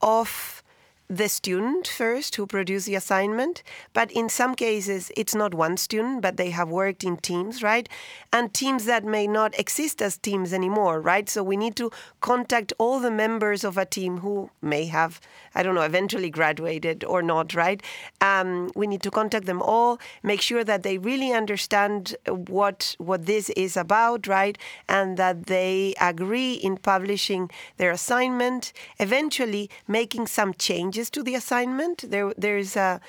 of 0.00 0.62
the 1.08 1.28
student 1.28 1.86
first 1.86 2.36
who 2.36 2.46
produce 2.46 2.86
the 2.86 2.94
assignment, 2.94 3.62
but 3.92 4.10
in 4.12 4.28
some 4.28 4.54
cases 4.54 5.12
it's 5.16 5.34
not 5.34 5.52
one 5.52 5.76
student, 5.76 6.22
but 6.22 6.36
they 6.38 6.50
have 6.50 6.68
worked 6.70 7.04
in 7.04 7.16
teams, 7.18 7.62
right? 7.62 7.88
And 8.32 8.54
teams 8.54 8.86
that 8.86 9.04
may 9.04 9.26
not 9.26 9.58
exist 9.58 10.00
as 10.00 10.16
teams 10.16 10.52
anymore, 10.52 11.00
right? 11.00 11.28
So 11.28 11.42
we 11.42 11.56
need 11.58 11.76
to 11.76 11.90
contact 12.20 12.72
all 12.78 13.00
the 13.00 13.10
members 13.10 13.64
of 13.64 13.76
a 13.76 13.84
team 13.84 14.18
who 14.18 14.50
may 14.62 14.86
have, 14.86 15.20
I 15.54 15.62
don't 15.62 15.74
know, 15.74 15.82
eventually 15.82 16.30
graduated 16.30 17.04
or 17.04 17.22
not, 17.22 17.54
right? 17.54 17.82
Um, 18.22 18.70
we 18.74 18.86
need 18.86 19.02
to 19.02 19.10
contact 19.10 19.44
them 19.44 19.60
all, 19.60 20.00
make 20.22 20.40
sure 20.40 20.64
that 20.64 20.84
they 20.84 20.96
really 20.96 21.32
understand 21.32 22.16
what 22.26 22.96
what 22.98 23.26
this 23.26 23.50
is 23.50 23.76
about, 23.76 24.26
right? 24.26 24.56
And 24.88 25.18
that 25.18 25.46
they 25.46 25.94
agree 26.00 26.54
in 26.54 26.78
publishing 26.78 27.50
their 27.76 27.90
assignment, 27.90 28.72
eventually 28.98 29.68
making 29.86 30.28
some 30.28 30.54
changes 30.54 30.93
to 30.94 31.22
the 31.22 31.34
assignment. 31.34 32.10
There, 32.10 32.32
there 32.36 32.56
is 32.56 32.76
a 32.76 33.00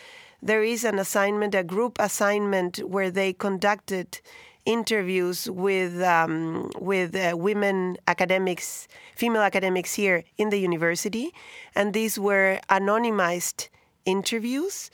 there 0.41 0.63
is 0.63 0.83
an 0.83 0.99
assignment, 0.99 1.55
a 1.55 1.63
group 1.63 1.97
assignment, 1.99 2.77
where 2.79 3.09
they 3.09 3.33
conducted 3.33 4.19
interviews 4.65 5.49
with 5.49 6.01
um, 6.01 6.71
with 6.79 7.15
uh, 7.15 7.35
women 7.37 7.97
academics, 8.07 8.87
female 9.15 9.41
academics 9.41 9.93
here 9.93 10.23
in 10.37 10.49
the 10.49 10.57
university, 10.57 11.31
and 11.75 11.93
these 11.93 12.19
were 12.19 12.59
anonymized 12.69 13.69
interviews 14.05 14.91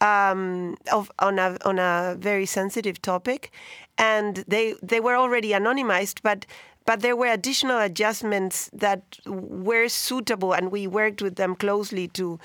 um, 0.00 0.76
of 0.92 1.10
on 1.18 1.38
a 1.38 1.56
on 1.64 1.78
a 1.78 2.16
very 2.18 2.46
sensitive 2.46 3.00
topic, 3.02 3.50
and 3.98 4.44
they 4.48 4.74
they 4.82 5.00
were 5.00 5.16
already 5.16 5.50
anonymized, 5.50 6.20
but 6.22 6.46
but 6.86 7.00
there 7.00 7.16
were 7.16 7.26
additional 7.26 7.78
adjustments 7.78 8.70
that 8.72 9.02
were 9.26 9.88
suitable, 9.88 10.52
and 10.52 10.70
we 10.72 10.86
worked 10.86 11.22
with 11.22 11.36
them 11.36 11.54
closely 11.54 12.08
to 12.08 12.38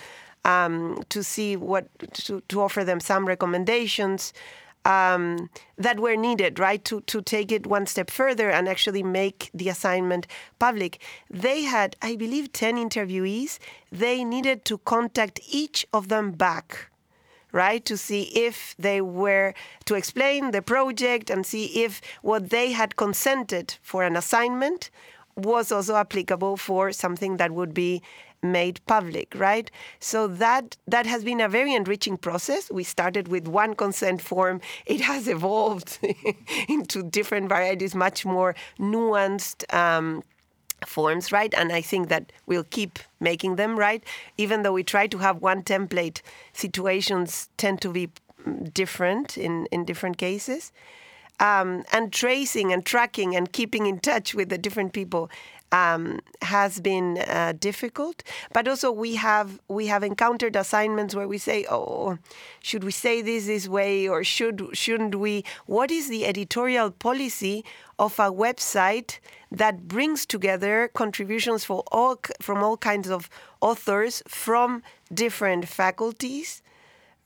um, 0.44 1.04
to 1.10 1.24
see 1.24 1.56
what 1.56 1.88
to, 2.14 2.42
to 2.50 2.62
offer 2.62 2.84
them 2.84 3.00
some 3.00 3.26
recommendations 3.26 4.32
um, 4.86 5.50
that 5.78 6.00
were 6.00 6.16
needed, 6.16 6.60
right, 6.60 6.84
to, 6.86 7.02
to 7.02 7.22
take 7.22 7.52
it 7.52 7.66
one 7.68 7.88
step 7.88 8.10
further 8.10 8.50
and 8.50 8.70
actually 8.70 9.04
make 9.04 9.50
the 9.54 9.68
assignment 9.68 10.28
public. 10.60 11.02
They 11.30 11.64
had, 11.64 11.96
I 12.02 12.16
believe, 12.16 12.54
10 12.54 12.78
interviewees. 12.78 13.58
They 13.92 14.24
needed 14.24 14.64
to 14.66 14.78
contact 14.80 15.40
each 15.50 15.86
of 15.92 16.08
them 16.08 16.32
back, 16.32 16.92
right, 17.56 17.84
to 17.86 17.98
see 17.98 18.24
if 18.36 18.76
they 18.78 19.00
were 19.02 19.54
to 19.86 19.96
explain 19.96 20.52
the 20.52 20.62
project 20.62 21.30
and 21.30 21.46
see 21.46 21.84
if 21.84 22.02
what 22.22 22.50
they 22.50 22.74
had 22.74 22.98
consented 22.98 23.76
for 23.82 24.04
an 24.04 24.16
assignment 24.18 24.92
was 25.36 25.72
also 25.72 25.96
applicable 25.96 26.58
for 26.58 26.92
something 26.92 27.38
that 27.38 27.52
would 27.52 27.74
be 27.74 28.02
made 28.44 28.80
public 28.86 29.34
right? 29.36 29.72
So 30.00 30.28
that 30.28 30.78
that 30.88 31.06
has 31.06 31.24
been 31.24 31.42
a 31.42 31.50
very 31.50 31.74
enriching 31.74 32.18
process. 32.18 32.72
We 32.72 32.84
started 32.84 33.28
with 33.28 33.48
one 33.48 33.74
consent 33.76 34.22
form. 34.22 34.62
It 34.86 35.02
has 35.02 35.28
evolved 35.38 35.98
into 36.70 37.04
different 37.04 37.50
varieties 37.50 37.96
much 37.96 38.26
more 38.26 38.56
nuanced 38.80 39.74
um, 39.74 40.24
forms 40.86 41.32
right 41.32 41.54
and 41.56 41.72
i 41.72 41.82
think 41.82 42.10
that 42.10 42.32
we'll 42.46 42.64
keep 42.64 43.00
making 43.20 43.56
them 43.56 43.78
right 43.78 44.04
even 44.38 44.62
though 44.62 44.74
we 44.74 44.84
try 44.84 45.08
to 45.08 45.18
have 45.20 45.42
one 45.42 45.64
template 45.64 46.22
situations 46.54 47.50
tend 47.58 47.82
to 47.82 47.90
be 47.90 48.10
different 48.74 49.38
in 49.38 49.68
in 49.72 49.86
different 49.86 50.18
cases. 50.18 50.72
Um, 51.40 51.84
and 51.92 52.14
tracing 52.14 52.72
and 52.72 52.86
tracking 52.86 53.36
and 53.36 53.52
keeping 53.52 53.88
in 53.88 54.00
touch 54.00 54.34
with 54.34 54.48
the 54.48 54.58
different 54.58 54.94
people 54.94 55.30
um, 55.76 56.20
has 56.42 56.80
been 56.80 57.18
uh, 57.28 57.54
difficult. 57.60 58.24
But 58.54 58.68
also 58.68 58.92
we 58.92 59.16
have 59.16 59.60
we 59.68 59.88
have 59.88 60.04
encountered 60.04 60.56
assignments 60.56 61.14
where 61.16 61.28
we 61.28 61.38
say, 61.38 61.66
"Oh, 61.70 62.18
should 62.62 62.84
we 62.84 62.92
say 62.92 63.22
this 63.22 63.46
this 63.48 63.68
way 63.68 64.08
or 64.08 64.24
should 64.24 64.58
shouldn't 64.74 65.16
we?" 65.16 65.44
What 65.66 65.92
is 65.92 66.08
the 66.08 66.26
editorial 66.26 66.92
policy 66.92 67.66
of 68.00 68.20
a 68.20 68.30
website 68.46 69.20
that 69.52 69.88
brings 69.88 70.26
together 70.26 70.90
contributions 70.94 71.66
for 71.66 71.84
all 71.92 72.16
from 72.42 72.64
all 72.64 72.78
kinds 72.78 73.10
of 73.10 73.30
authors 73.62 74.24
from 74.28 74.82
different 75.14 75.68
faculties? 75.68 76.62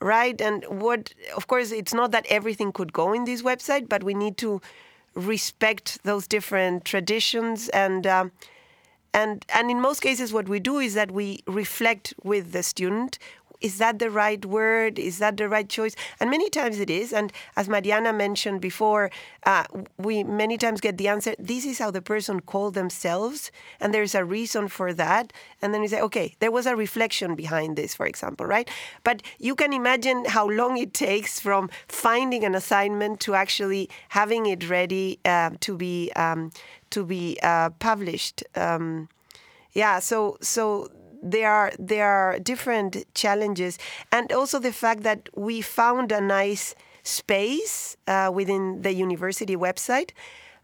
Right, 0.01 0.39
and 0.39 0.63
what, 0.85 1.13
of 1.35 1.47
course, 1.47 1.73
it's 1.73 1.93
not 1.93 2.11
that 2.11 2.25
everything 2.29 2.71
could 2.71 2.93
go 2.93 3.11
in 3.11 3.25
this 3.25 3.41
website, 3.41 3.89
but 3.89 4.01
we 4.01 4.13
need 4.13 4.37
to 4.37 4.61
respect 5.15 5.99
those 6.03 6.27
different 6.27 6.85
traditions. 6.85 7.69
And 7.69 8.05
um, 8.07 8.31
and 9.13 9.45
and 9.53 9.71
in 9.71 9.81
most 9.81 10.01
cases 10.01 10.31
what 10.33 10.47
we 10.47 10.59
do 10.59 10.77
is 10.79 10.93
that 10.93 11.11
we 11.11 11.39
reflect 11.47 12.13
with 12.23 12.51
the 12.51 12.63
student 12.63 13.17
is 13.61 13.77
that 13.77 13.99
the 13.99 14.09
right 14.09 14.43
word? 14.45 14.97
Is 14.99 15.19
that 15.19 15.37
the 15.37 15.49
right 15.49 15.67
choice? 15.67 15.95
And 16.19 16.29
many 16.29 16.49
times 16.49 16.79
it 16.79 16.89
is. 16.89 17.11
And 17.13 17.31
as 17.55 17.67
Mariana 17.67 18.13
mentioned 18.13 18.61
before, 18.61 19.11
uh, 19.45 19.65
we 19.97 20.23
many 20.23 20.57
times 20.57 20.81
get 20.81 20.97
the 20.97 21.07
answer, 21.07 21.35
this 21.37 21.65
is 21.65 21.79
how 21.79 21.91
the 21.91 22.01
person 22.01 22.39
called 22.39 22.73
themselves, 22.73 23.51
and 23.79 23.93
there's 23.93 24.15
a 24.15 24.23
reason 24.23 24.67
for 24.67 24.93
that. 24.93 25.33
And 25.61 25.73
then 25.73 25.81
we 25.81 25.87
say, 25.87 26.01
okay, 26.01 26.35
there 26.39 26.51
was 26.51 26.65
a 26.65 26.75
reflection 26.75 27.35
behind 27.35 27.75
this, 27.75 27.95
for 27.95 28.05
example, 28.05 28.45
right? 28.45 28.69
But 29.03 29.21
you 29.39 29.55
can 29.55 29.73
imagine 29.73 30.25
how 30.25 30.47
long 30.47 30.77
it 30.77 30.93
takes 30.93 31.39
from 31.39 31.69
finding 31.87 32.43
an 32.43 32.55
assignment 32.55 33.19
to 33.21 33.33
actually 33.33 33.89
having 34.09 34.45
it 34.45 34.69
ready 34.69 35.19
uh, 35.25 35.51
to 35.61 35.77
be 35.77 36.11
um, 36.15 36.51
to 36.91 37.05
be 37.05 37.37
uh, 37.43 37.69
published. 37.79 38.43
Um, 38.55 39.09
yeah, 39.73 39.99
so 39.99 40.37
so 40.41 40.89
there 41.21 41.51
are 41.51 41.71
there 41.77 42.07
are 42.07 42.39
different 42.39 43.05
challenges, 43.13 43.77
and 44.11 44.31
also 44.31 44.59
the 44.59 44.73
fact 44.73 45.03
that 45.03 45.29
we 45.35 45.61
found 45.61 46.11
a 46.11 46.21
nice 46.21 46.75
space 47.03 47.97
uh, 48.07 48.29
within 48.33 48.81
the 48.81 48.93
university 48.93 49.55
website. 49.55 50.11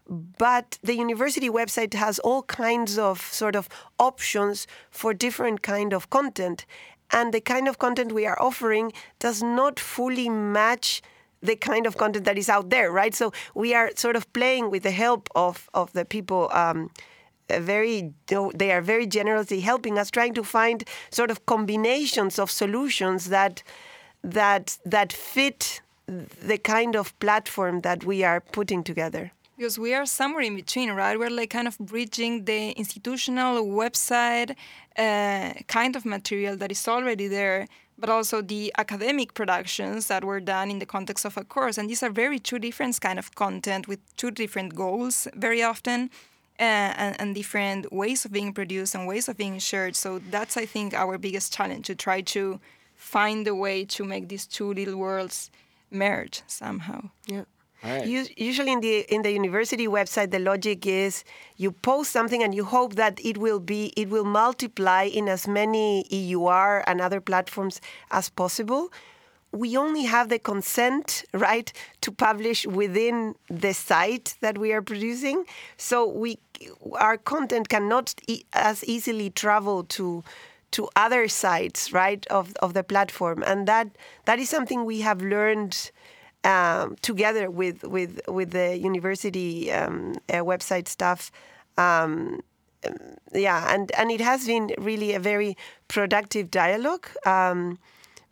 But 0.08 0.78
the 0.82 0.94
university 0.94 1.50
website 1.50 1.92
has 1.94 2.20
all 2.20 2.42
kinds 2.44 2.96
of 2.96 3.20
sort 3.20 3.56
of 3.56 3.68
options 3.98 4.66
for 4.90 5.12
different 5.12 5.62
kind 5.62 5.92
of 5.92 6.10
content, 6.10 6.64
and 7.10 7.34
the 7.34 7.40
kind 7.40 7.68
of 7.68 7.78
content 7.78 8.12
we 8.12 8.26
are 8.26 8.40
offering 8.40 8.92
does 9.18 9.42
not 9.42 9.80
fully 9.80 10.28
match 10.28 11.02
the 11.42 11.56
kind 11.56 11.86
of 11.86 11.96
content 11.96 12.24
that 12.24 12.38
is 12.38 12.48
out 12.48 12.70
there, 12.70 12.90
right? 12.90 13.14
So 13.14 13.32
we 13.54 13.74
are 13.74 13.90
sort 13.96 14.16
of 14.16 14.32
playing 14.32 14.70
with 14.70 14.82
the 14.84 14.90
help 14.90 15.28
of 15.34 15.68
of 15.74 15.92
the 15.92 16.04
people. 16.04 16.50
Um, 16.52 16.90
very 17.48 18.12
they 18.54 18.72
are 18.72 18.82
very 18.82 19.06
generously 19.06 19.60
helping 19.60 19.98
us 19.98 20.10
trying 20.10 20.34
to 20.34 20.42
find 20.44 20.84
sort 21.10 21.30
of 21.30 21.46
combinations 21.46 22.38
of 22.38 22.50
solutions 22.50 23.28
that 23.28 23.62
that 24.22 24.78
that 24.84 25.12
fit 25.12 25.80
the 26.06 26.58
kind 26.58 26.96
of 26.96 27.18
platform 27.18 27.80
that 27.80 28.04
we 28.04 28.22
are 28.24 28.40
putting 28.40 28.84
together. 28.84 29.32
Because 29.56 29.78
we 29.78 29.94
are 29.94 30.04
somewhere 30.06 30.42
in 30.42 30.54
between 30.54 30.92
right? 30.92 31.18
We're 31.18 31.30
like 31.30 31.50
kind 31.50 31.66
of 31.66 31.78
bridging 31.78 32.44
the 32.44 32.72
institutional 32.72 33.64
website 33.64 34.54
uh, 34.98 35.54
kind 35.66 35.96
of 35.96 36.04
material 36.04 36.56
that 36.56 36.70
is 36.70 36.86
already 36.86 37.28
there 37.28 37.66
but 37.98 38.10
also 38.10 38.42
the 38.42 38.72
academic 38.78 39.34
productions 39.34 40.08
that 40.08 40.24
were 40.24 40.40
done 40.40 40.70
in 40.70 40.78
the 40.78 40.86
context 40.86 41.24
of 41.24 41.36
a 41.36 41.44
course. 41.44 41.78
And 41.78 41.88
these 41.88 42.02
are 42.02 42.10
very 42.10 42.38
two 42.38 42.58
different 42.58 43.00
kind 43.00 43.18
of 43.18 43.34
content 43.34 43.88
with 43.88 44.00
two 44.16 44.30
different 44.30 44.74
goals 44.74 45.26
very 45.34 45.62
often 45.62 46.10
and, 46.58 47.20
and, 47.20 47.34
different 47.34 47.92
ways 47.92 48.24
of 48.24 48.32
being 48.32 48.52
produced 48.52 48.94
and 48.94 49.06
ways 49.06 49.28
of 49.28 49.36
being 49.36 49.58
shared. 49.58 49.96
So 49.96 50.20
that's, 50.30 50.56
I 50.56 50.66
think, 50.66 50.94
our 50.94 51.18
biggest 51.18 51.52
challenge 51.52 51.86
to 51.86 51.94
try 51.94 52.20
to 52.22 52.60
find 52.94 53.46
a 53.46 53.54
way 53.54 53.84
to 53.84 54.04
make 54.04 54.28
these 54.28 54.46
two 54.46 54.72
little 54.72 54.96
worlds 54.96 55.50
merge 55.90 56.42
somehow. 56.46 57.10
Yeah. 57.26 57.44
Right. 57.84 58.06
Usually 58.06 58.72
in 58.72 58.80
the 58.80 59.00
in 59.14 59.22
the 59.22 59.30
university 59.30 59.86
website, 59.86 60.30
the 60.30 60.38
logic 60.38 60.86
is 60.86 61.24
you 61.56 61.70
post 61.70 62.10
something 62.10 62.42
and 62.42 62.54
you 62.54 62.64
hope 62.64 62.94
that 62.94 63.20
it 63.24 63.36
will 63.36 63.60
be 63.60 63.92
it 63.96 64.08
will 64.08 64.24
multiply 64.24 65.02
in 65.02 65.28
as 65.28 65.46
many 65.46 66.04
EUR 66.10 66.82
and 66.86 67.00
other 67.00 67.20
platforms 67.20 67.80
as 68.10 68.30
possible 68.30 68.90
we 69.56 69.76
only 69.76 70.04
have 70.04 70.28
the 70.28 70.38
consent 70.38 71.24
right 71.32 71.72
to 72.00 72.12
publish 72.12 72.66
within 72.66 73.34
the 73.48 73.72
site 73.72 74.34
that 74.40 74.58
we 74.58 74.72
are 74.72 74.82
producing 74.82 75.44
so 75.76 76.06
we 76.06 76.38
our 76.92 77.16
content 77.16 77.68
cannot 77.68 78.14
e 78.26 78.44
as 78.52 78.84
easily 78.84 79.30
travel 79.30 79.84
to 79.84 80.22
to 80.72 80.88
other 80.96 81.28
sites 81.28 81.92
right 81.92 82.26
of 82.28 82.54
of 82.62 82.74
the 82.74 82.82
platform. 82.82 83.42
And 83.46 83.66
that 83.66 83.88
that 84.24 84.38
is 84.38 84.48
something 84.48 84.84
we 84.84 85.00
have 85.00 85.22
learned 85.22 85.90
um, 86.44 86.96
together 87.02 87.50
with 87.50 87.82
with 87.84 88.20
with 88.28 88.50
the 88.50 88.76
university 88.76 89.72
um, 89.72 90.14
uh, 90.28 90.44
website 90.44 90.88
staff. 90.88 91.30
Um, 91.78 92.40
yeah 93.34 93.74
and 93.74 93.90
and 93.98 94.10
it 94.10 94.20
has 94.20 94.46
been 94.46 94.70
really 94.78 95.12
a 95.14 95.18
very 95.18 95.56
productive 95.88 96.50
dialogue. 96.50 97.08
Um, 97.24 97.78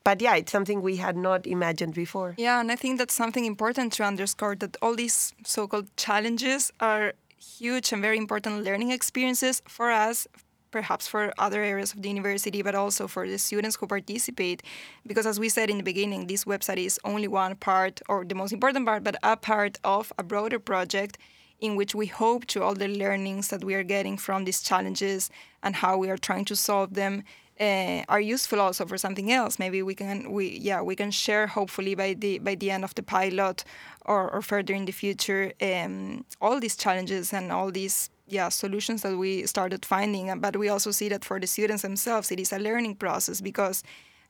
but 0.04 0.20
yeah, 0.20 0.36
it's 0.36 0.52
something 0.52 0.82
we 0.82 0.96
had 0.96 1.16
not 1.16 1.46
imagined 1.46 1.94
before. 1.94 2.34
Yeah, 2.36 2.60
and 2.60 2.70
I 2.70 2.76
think 2.76 2.98
that's 2.98 3.14
something 3.14 3.46
important 3.46 3.94
to 3.94 4.04
underscore 4.04 4.54
that 4.56 4.76
all 4.82 4.94
these 4.94 5.32
so 5.44 5.66
called 5.66 5.88
challenges 5.96 6.70
are 6.78 7.14
huge 7.58 7.92
and 7.92 8.02
very 8.02 8.18
important 8.18 8.64
learning 8.64 8.90
experiences 8.90 9.62
for 9.66 9.90
us 9.90 10.26
perhaps 10.74 11.06
for 11.06 11.32
other 11.38 11.62
areas 11.62 11.92
of 11.94 12.02
the 12.02 12.08
university, 12.08 12.60
but 12.60 12.74
also 12.74 13.06
for 13.06 13.28
the 13.28 13.38
students 13.38 13.76
who 13.76 13.86
participate. 13.86 14.60
Because 15.06 15.24
as 15.24 15.38
we 15.38 15.48
said 15.48 15.70
in 15.70 15.76
the 15.76 15.84
beginning, 15.92 16.26
this 16.26 16.44
website 16.44 16.78
is 16.78 16.98
only 17.04 17.28
one 17.28 17.54
part, 17.54 18.02
or 18.08 18.24
the 18.24 18.34
most 18.34 18.52
important 18.52 18.84
part, 18.84 19.04
but 19.04 19.14
a 19.22 19.36
part 19.36 19.78
of 19.84 20.12
a 20.18 20.24
broader 20.24 20.58
project 20.58 21.16
in 21.60 21.76
which 21.76 21.94
we 21.94 22.06
hope 22.06 22.44
to 22.46 22.60
all 22.64 22.74
the 22.74 22.88
learnings 22.88 23.46
that 23.52 23.62
we 23.62 23.74
are 23.74 23.84
getting 23.84 24.16
from 24.18 24.44
these 24.44 24.60
challenges 24.62 25.30
and 25.62 25.76
how 25.76 25.96
we 25.96 26.10
are 26.10 26.18
trying 26.18 26.44
to 26.44 26.56
solve 26.56 26.94
them 26.94 27.22
uh, 27.60 28.02
are 28.08 28.20
useful 28.20 28.60
also 28.60 28.84
for 28.86 28.98
something 28.98 29.30
else. 29.30 29.58
Maybe 29.58 29.82
we 29.82 29.94
can 29.94 30.32
we 30.32 30.58
yeah 30.58 30.80
we 30.82 30.96
can 30.96 31.10
share 31.10 31.46
hopefully 31.46 31.94
by 31.94 32.14
the 32.14 32.38
by 32.38 32.54
the 32.54 32.70
end 32.70 32.84
of 32.84 32.94
the 32.94 33.02
pilot 33.02 33.64
or, 34.04 34.30
or 34.30 34.42
further 34.42 34.74
in 34.74 34.84
the 34.84 34.92
future 34.92 35.52
um, 35.62 36.24
all 36.40 36.58
these 36.60 36.76
challenges 36.76 37.32
and 37.32 37.52
all 37.52 37.70
these 37.70 38.10
yeah 38.26 38.48
solutions 38.48 39.02
that 39.02 39.16
we 39.16 39.46
started 39.46 39.84
finding. 39.84 40.38
But 40.40 40.56
we 40.56 40.68
also 40.68 40.90
see 40.90 41.08
that 41.10 41.24
for 41.24 41.38
the 41.38 41.46
students 41.46 41.82
themselves, 41.82 42.32
it 42.32 42.40
is 42.40 42.52
a 42.52 42.58
learning 42.58 42.96
process 42.96 43.40
because 43.40 43.82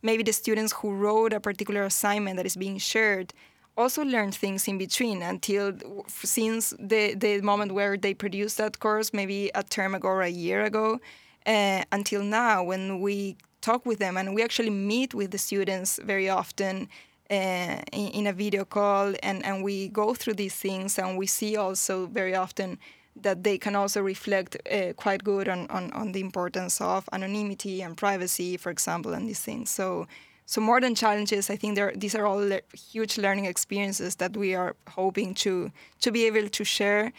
maybe 0.02 0.22
the 0.22 0.32
students 0.32 0.72
who 0.72 0.94
wrote 0.94 1.32
a 1.32 1.40
particular 1.40 1.84
assignment 1.84 2.36
that 2.36 2.46
is 2.46 2.56
being 2.56 2.78
shared 2.78 3.32
also 3.76 4.04
learned 4.04 4.34
things 4.34 4.68
in 4.68 4.78
between 4.78 5.22
until 5.22 5.72
since 6.08 6.74
the 6.78 7.14
the 7.14 7.40
moment 7.40 7.72
where 7.72 7.96
they 7.96 8.14
produced 8.14 8.58
that 8.58 8.78
course 8.78 9.12
maybe 9.12 9.50
a 9.54 9.62
term 9.62 9.94
ago 9.94 10.08
or 10.08 10.22
a 10.22 10.28
year 10.28 10.62
ago 10.62 11.00
uh, 11.46 11.82
until 11.92 12.22
now 12.22 12.62
when 12.62 13.00
we 13.00 13.36
talk 13.60 13.84
with 13.86 13.98
them 13.98 14.16
and 14.16 14.34
we 14.34 14.42
actually 14.42 14.70
meet 14.70 15.14
with 15.14 15.30
the 15.30 15.38
students 15.38 15.98
very 16.04 16.28
often 16.28 16.88
uh, 17.30 17.80
in, 17.92 18.08
in, 18.12 18.26
a 18.26 18.32
video 18.32 18.64
call 18.64 19.14
and, 19.22 19.44
and 19.44 19.64
we 19.64 19.88
go 19.88 20.14
through 20.14 20.34
these 20.34 20.54
things 20.54 20.98
and 20.98 21.16
we 21.16 21.26
see 21.26 21.56
also 21.56 22.06
very 22.06 22.34
often 22.34 22.78
that 23.16 23.44
they 23.44 23.56
can 23.56 23.74
also 23.74 24.02
reflect 24.02 24.56
uh, 24.70 24.92
quite 24.94 25.24
good 25.24 25.48
on, 25.48 25.66
on, 25.70 25.90
on 25.92 26.12
the 26.12 26.20
importance 26.20 26.80
of 26.80 27.08
anonymity 27.12 27.80
and 27.80 27.96
privacy, 27.96 28.56
for 28.56 28.70
example, 28.70 29.14
and 29.14 29.28
these 29.28 29.40
things. 29.40 29.70
So, 29.70 30.06
so 30.46 30.60
more 30.60 30.80
than 30.80 30.94
challenges, 30.94 31.48
I 31.48 31.56
think 31.56 31.78
these 31.94 32.14
are 32.14 32.26
all 32.26 32.38
le 32.38 32.60
huge 32.74 33.16
learning 33.16 33.46
experiences 33.46 34.16
that 34.16 34.36
we 34.36 34.54
are 34.54 34.76
hoping 34.88 35.34
to 35.34 35.70
to 36.00 36.10
be 36.10 36.26
able 36.26 36.48
to 36.48 36.64
share 36.64 37.12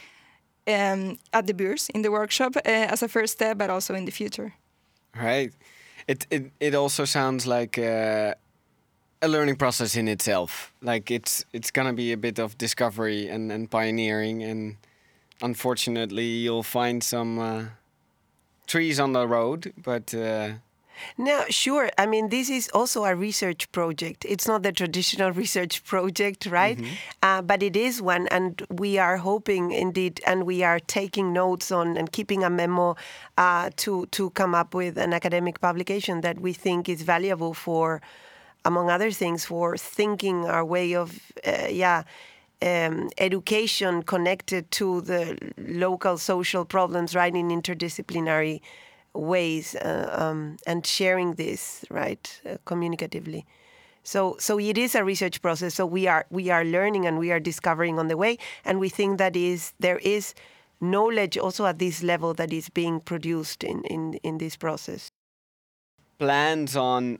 um, 0.68 1.18
at 1.32 1.48
the 1.48 1.54
Beurs 1.54 1.90
in 1.90 2.02
the 2.02 2.12
workshop 2.12 2.56
uh, 2.58 2.92
as 2.94 3.04
a 3.04 3.08
first 3.08 3.34
step, 3.34 3.58
but 3.58 3.70
also 3.70 3.94
in 3.96 4.06
the 4.06 4.12
future. 4.12 4.54
Right. 5.16 5.54
It 6.08 6.28
it 6.30 6.52
it 6.60 6.76
also 6.76 7.06
sounds 7.06 7.46
like 7.48 7.78
uh, 7.78 8.34
a 9.22 9.28
learning 9.28 9.56
process 9.58 9.96
in 9.96 10.08
itself. 10.08 10.74
Like 10.82 11.10
it's 11.12 11.46
it's 11.54 11.72
gonna 11.72 11.94
be 11.94 12.12
a 12.12 12.18
bit 12.18 12.40
of 12.40 12.58
discovery 12.58 13.30
and 13.30 13.52
and 13.52 13.70
pioneering, 13.70 14.44
and 14.44 14.78
unfortunately 15.42 16.44
you'll 16.44 16.64
find 16.64 17.04
some 17.04 17.40
uh, 17.40 17.64
trees 18.68 19.00
on 19.00 19.14
the 19.14 19.28
road, 19.28 19.74
but 19.84 20.14
uh, 20.14 20.50
no, 21.18 21.46
sure. 21.50 21.90
I 21.98 22.06
mean, 22.06 22.30
this 22.30 22.50
is 22.50 22.70
also 22.74 23.06
a 23.06 23.16
research 23.16 23.72
project. 23.72 24.26
It's 24.28 24.48
not 24.48 24.64
the 24.64 24.72
traditional 24.72 25.32
research 25.44 25.84
project, 25.84 26.46
right? 26.46 26.78
Mm-hmm. 26.78 26.94
Uh, 27.24 27.42
but 27.42 27.64
it 27.64 27.76
is 27.76 28.02
one, 28.02 28.28
and 28.30 28.62
we 28.70 28.98
are 28.98 29.18
hoping, 29.18 29.72
indeed, 29.72 30.22
and 30.26 30.46
we 30.46 30.64
are 30.64 30.80
taking 30.80 31.34
notes 31.34 31.72
on 31.72 31.98
and 31.98 32.12
keeping 32.12 32.44
a 32.44 32.50
memo 32.50 32.96
uh, 33.38 33.70
to 33.78 34.06
to 34.08 34.30
come 34.32 34.56
up 34.56 34.74
with 34.74 34.98
an 34.98 35.14
academic 35.14 35.60
publication 35.60 36.22
that 36.22 36.40
we 36.40 36.54
think 36.54 36.90
is 36.90 37.02
valuable 37.02 37.54
for, 37.54 38.02
among 38.64 38.90
other 38.90 39.12
things, 39.12 39.46
for 39.46 39.78
thinking 39.78 40.46
our 40.46 40.66
way 40.66 40.96
of, 40.96 41.20
uh, 41.46 41.68
yeah. 41.70 42.04
Um, 42.62 43.10
education 43.18 44.02
connected 44.02 44.72
to 44.72 45.02
the 45.02 45.38
local 45.58 46.18
social 46.18 46.64
problems, 46.64 47.14
right, 47.14 47.36
in 47.36 47.50
interdisciplinary 47.50 48.62
ways 49.16 49.76
uh, 49.76 50.10
um, 50.12 50.58
and 50.68 50.86
sharing 50.86 51.34
this 51.34 51.86
right 51.90 52.42
uh, 52.46 52.58
communicatively. 52.66 53.46
So 54.04 54.36
so 54.40 54.60
it 54.60 54.78
is 54.78 54.96
a 54.96 55.04
research 55.04 55.42
process. 55.42 55.74
So 55.74 55.86
we 55.86 56.08
are 56.08 56.26
we 56.30 56.52
are 56.52 56.64
learning 56.64 57.08
and 57.08 57.18
we 57.18 57.32
are 57.32 57.40
discovering 57.40 57.98
on 58.00 58.08
the 58.08 58.18
way. 58.18 58.38
And 58.64 58.80
we 58.80 58.90
think 58.90 59.18
that 59.18 59.36
is 59.36 59.74
there 59.80 59.98
is 59.98 60.34
knowledge 60.80 61.38
also 61.38 61.66
at 61.66 61.80
this 61.80 62.04
level 62.04 62.34
that 62.36 62.54
is 62.54 62.70
being 62.70 63.00
produced 63.00 63.64
in 63.64 63.84
in, 63.86 64.14
in 64.24 64.38
this 64.38 64.56
process. 64.56 65.10
Plans 66.20 66.76
on 66.76 67.20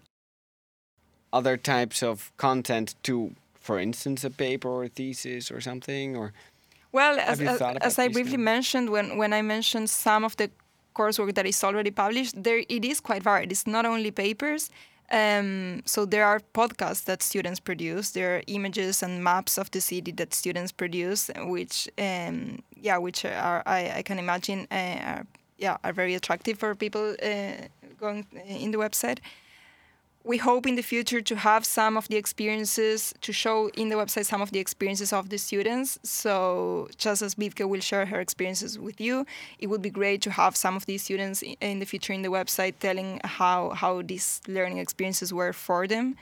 other 1.34 1.58
types 1.58 2.04
of 2.04 2.32
content 2.38 2.96
to 3.04 3.36
for 3.56 3.80
instance 3.80 4.24
a 4.24 4.30
paper 4.30 4.70
or 4.70 4.84
a 4.84 4.90
thesis 4.90 5.52
or 5.52 5.60
something 5.60 6.16
or 6.16 6.34
well 6.92 7.20
as, 7.20 7.42
as, 7.42 7.62
as 7.82 8.00
i 8.00 8.08
briefly 8.08 8.38
mentioned 8.38 8.90
when 8.90 9.18
when 9.18 9.34
i 9.34 9.42
mentioned 9.42 9.90
some 9.90 10.24
of 10.24 10.38
the 10.38 10.50
coursework 10.96 11.36
that 11.36 11.46
is 11.46 11.64
already 11.64 11.92
published, 11.92 12.44
there 12.44 12.64
it 12.68 12.86
is 12.86 13.00
quite 13.00 13.24
varied. 13.24 13.52
It's 13.52 13.68
not 13.68 13.86
only 13.86 14.12
papers. 14.12 14.72
Um, 15.12 15.84
so 15.86 16.06
there 16.06 16.26
are 16.26 16.42
podcasts 16.54 17.04
that 17.06 17.22
students 17.22 17.60
produce. 17.60 18.12
There 18.12 18.38
are 18.38 18.42
images 18.48 19.04
and 19.04 19.24
maps 19.24 19.58
of 19.58 19.70
the 19.70 19.80
city 19.80 20.12
that 20.14 20.34
students 20.34 20.72
produce, 20.72 21.30
which 21.46 21.88
um, 22.00 22.64
yeah, 22.76 22.98
which 22.98 23.24
are 23.26 23.62
I, 23.68 23.98
I 23.98 24.02
can 24.02 24.18
imagine 24.18 24.68
uh, 24.72 25.00
are, 25.12 25.28
yeah 25.58 25.78
are 25.84 25.94
very 25.94 26.16
attractive 26.16 26.58
for 26.58 26.74
people 26.74 27.16
uh, 27.22 27.68
going 28.00 28.26
in 28.48 28.72
the 28.72 28.80
website 28.80 29.20
we 30.26 30.38
hope 30.38 30.66
in 30.66 30.76
the 30.76 30.82
future 30.82 31.22
to 31.22 31.36
have 31.36 31.64
some 31.64 31.96
of 31.96 32.08
the 32.08 32.16
experiences 32.16 33.14
to 33.22 33.32
show 33.32 33.70
in 33.76 33.90
the 33.90 33.96
website 33.96 34.26
some 34.26 34.42
of 34.42 34.52
the 34.52 34.58
experiences 34.58 35.14
of 35.14 35.30
the 35.30 35.38
students. 35.38 36.00
So 36.04 36.90
just 36.98 37.22
as 37.22 37.36
Wiebke 37.36 37.70
will 37.70 37.80
share 37.80 38.08
her 38.08 38.20
experiences 38.20 38.80
with 38.80 39.00
you, 39.00 39.28
it 39.60 39.68
would 39.68 39.84
be 39.84 39.92
great 39.92 40.24
to 40.24 40.32
have 40.32 40.56
some 40.56 40.76
of 40.76 40.88
these 40.88 41.04
students 41.04 41.44
in 41.62 41.78
the 41.78 41.86
future 41.86 42.12
in 42.12 42.24
the 42.24 42.30
website 42.30 42.74
telling 42.80 43.22
how 43.24 43.70
how 43.70 44.02
these 44.02 44.42
learning 44.48 44.80
experiences 44.80 45.32
were 45.32 45.54
for 45.54 45.86
them. 45.88 46.16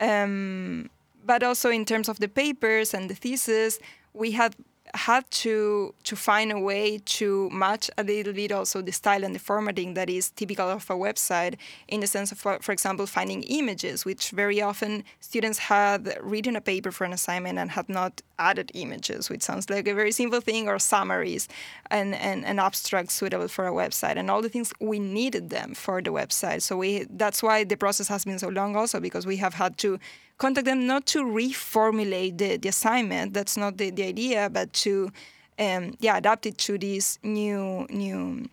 Um, 0.00 0.90
but 1.24 1.44
also 1.44 1.70
in 1.70 1.84
terms 1.84 2.08
of 2.08 2.18
the 2.18 2.28
papers 2.28 2.94
and 2.94 3.08
the 3.08 3.14
thesis, 3.14 3.78
we 4.12 4.32
have 4.32 4.56
had 4.94 5.30
to 5.30 5.94
to 6.04 6.16
find 6.16 6.52
a 6.52 6.58
way 6.58 6.98
to 7.04 7.50
match 7.50 7.90
a 7.98 8.04
little 8.04 8.32
bit 8.32 8.52
also 8.52 8.80
the 8.82 8.92
style 8.92 9.24
and 9.24 9.34
the 9.34 9.38
formatting 9.38 9.94
that 9.94 10.08
is 10.08 10.30
typical 10.30 10.68
of 10.68 10.88
a 10.90 10.94
website 10.94 11.56
in 11.88 12.00
the 12.00 12.06
sense 12.06 12.32
of 12.32 12.38
for, 12.38 12.72
example 12.72 13.06
finding 13.06 13.42
images 13.44 14.04
which 14.04 14.30
very 14.30 14.60
often 14.60 15.04
students 15.20 15.58
had 15.58 16.16
written 16.20 16.56
a 16.56 16.60
paper 16.60 16.90
for 16.90 17.04
an 17.04 17.12
assignment 17.12 17.58
and 17.58 17.70
had 17.70 17.88
not 17.88 18.22
added 18.38 18.70
images 18.74 19.30
which 19.30 19.42
sounds 19.42 19.68
like 19.70 19.88
a 19.88 19.94
very 19.94 20.12
simple 20.12 20.40
thing 20.40 20.68
or 20.68 20.78
summaries 20.78 21.48
and 21.90 22.14
and, 22.14 22.44
and 22.44 22.60
abstracts 22.60 23.14
suitable 23.14 23.48
for 23.48 23.66
a 23.66 23.72
website 23.72 24.16
and 24.16 24.30
all 24.30 24.42
the 24.42 24.48
things 24.48 24.72
we 24.80 24.98
needed 24.98 25.50
them 25.50 25.74
for 25.74 26.02
the 26.02 26.10
website. 26.10 26.62
So 26.62 26.76
we 26.76 27.06
that's 27.10 27.42
why 27.42 27.64
the 27.64 27.76
process 27.76 28.08
has 28.08 28.24
been 28.24 28.38
so 28.38 28.48
long 28.48 28.76
also 28.76 29.00
because 29.00 29.26
we 29.26 29.36
have 29.36 29.54
had 29.54 29.78
to 29.78 29.98
contact 30.38 30.66
them 30.66 30.86
not 30.86 31.06
to 31.06 31.24
reformulate 31.24 32.38
the, 32.38 32.56
the 32.56 32.68
assignment. 32.68 33.34
That's 33.34 33.56
not 33.56 33.76
the, 33.78 33.90
the 33.90 34.04
idea 34.04 34.50
but 34.50 34.72
to 34.74 35.10
um, 35.58 35.94
yeah 36.00 36.18
adapt 36.18 36.46
it 36.46 36.58
to 36.58 36.78
this 36.78 37.18
new 37.22 37.86
new 37.88 38.48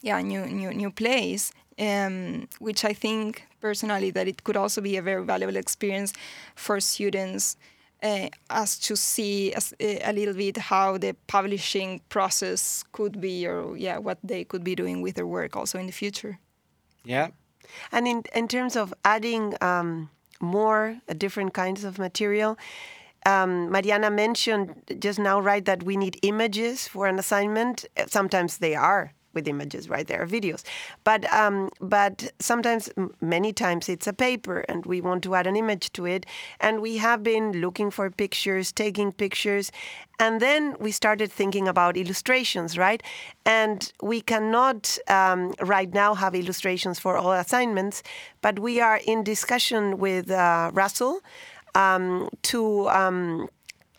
yeah 0.00 0.20
new 0.20 0.46
new 0.46 0.72
new 0.72 0.90
place 0.90 1.52
um, 1.78 2.48
which 2.58 2.84
I 2.84 2.92
think 2.92 3.46
personally 3.60 4.10
that 4.10 4.28
it 4.28 4.44
could 4.44 4.56
also 4.56 4.80
be 4.80 4.96
a 4.96 5.02
very 5.02 5.24
valuable 5.24 5.56
experience 5.56 6.12
for 6.54 6.80
students 6.80 7.56
uh, 8.02 8.28
as 8.50 8.78
to 8.78 8.96
see 8.96 9.52
as, 9.54 9.72
uh, 9.80 9.98
a 10.04 10.12
little 10.12 10.34
bit 10.34 10.56
how 10.56 10.98
the 10.98 11.14
publishing 11.26 12.00
process 12.08 12.84
could 12.92 13.20
be 13.20 13.46
or 13.46 13.76
yeah 13.76 13.98
what 13.98 14.18
they 14.22 14.44
could 14.44 14.64
be 14.64 14.74
doing 14.74 15.02
with 15.02 15.16
their 15.16 15.26
work 15.26 15.56
also 15.56 15.78
in 15.78 15.86
the 15.86 15.92
future. 15.92 16.38
Yeah. 17.04 17.28
And 17.92 18.06
in 18.06 18.22
in 18.34 18.48
terms 18.48 18.76
of 18.76 18.94
adding 19.04 19.54
um, 19.60 20.10
more 20.40 20.98
uh, 21.08 21.14
different 21.14 21.54
kinds 21.54 21.84
of 21.84 21.98
material. 21.98 22.58
Um, 23.26 23.70
Mariana 23.70 24.10
mentioned 24.10 24.74
just 25.00 25.18
now, 25.18 25.40
right, 25.40 25.64
that 25.64 25.82
we 25.82 25.96
need 25.96 26.18
images 26.22 26.88
for 26.88 27.06
an 27.06 27.18
assignment. 27.18 27.84
Sometimes 28.06 28.58
they 28.58 28.74
are 28.74 29.12
with 29.38 29.46
images, 29.48 29.88
right? 29.88 30.06
There 30.10 30.20
are 30.22 30.26
videos, 30.38 30.62
but 31.04 31.22
um, 31.32 31.70
but 31.96 32.16
sometimes, 32.50 32.90
many 33.20 33.52
times, 33.64 33.88
it's 33.88 34.08
a 34.14 34.16
paper, 34.28 34.58
and 34.68 34.84
we 34.92 34.98
want 35.08 35.22
to 35.26 35.30
add 35.38 35.46
an 35.46 35.56
image 35.64 35.86
to 35.96 36.02
it. 36.14 36.26
And 36.60 36.80
we 36.86 36.92
have 37.06 37.22
been 37.22 37.46
looking 37.64 37.90
for 37.96 38.10
pictures, 38.24 38.66
taking 38.72 39.12
pictures, 39.24 39.70
and 40.18 40.40
then 40.40 40.62
we 40.80 40.90
started 40.90 41.30
thinking 41.30 41.68
about 41.68 41.96
illustrations, 41.96 42.76
right? 42.76 43.00
And 43.46 43.80
we 44.02 44.20
cannot 44.20 44.98
um, 45.18 45.54
right 45.74 45.92
now 46.02 46.10
have 46.14 46.34
illustrations 46.34 46.98
for 46.98 47.16
all 47.16 47.32
assignments, 47.32 48.02
but 48.42 48.58
we 48.58 48.80
are 48.80 49.00
in 49.06 49.22
discussion 49.22 49.98
with 49.98 50.30
uh, 50.30 50.72
RASL 50.74 51.20
um, 51.74 52.28
to 52.42 52.88
um, 52.88 53.48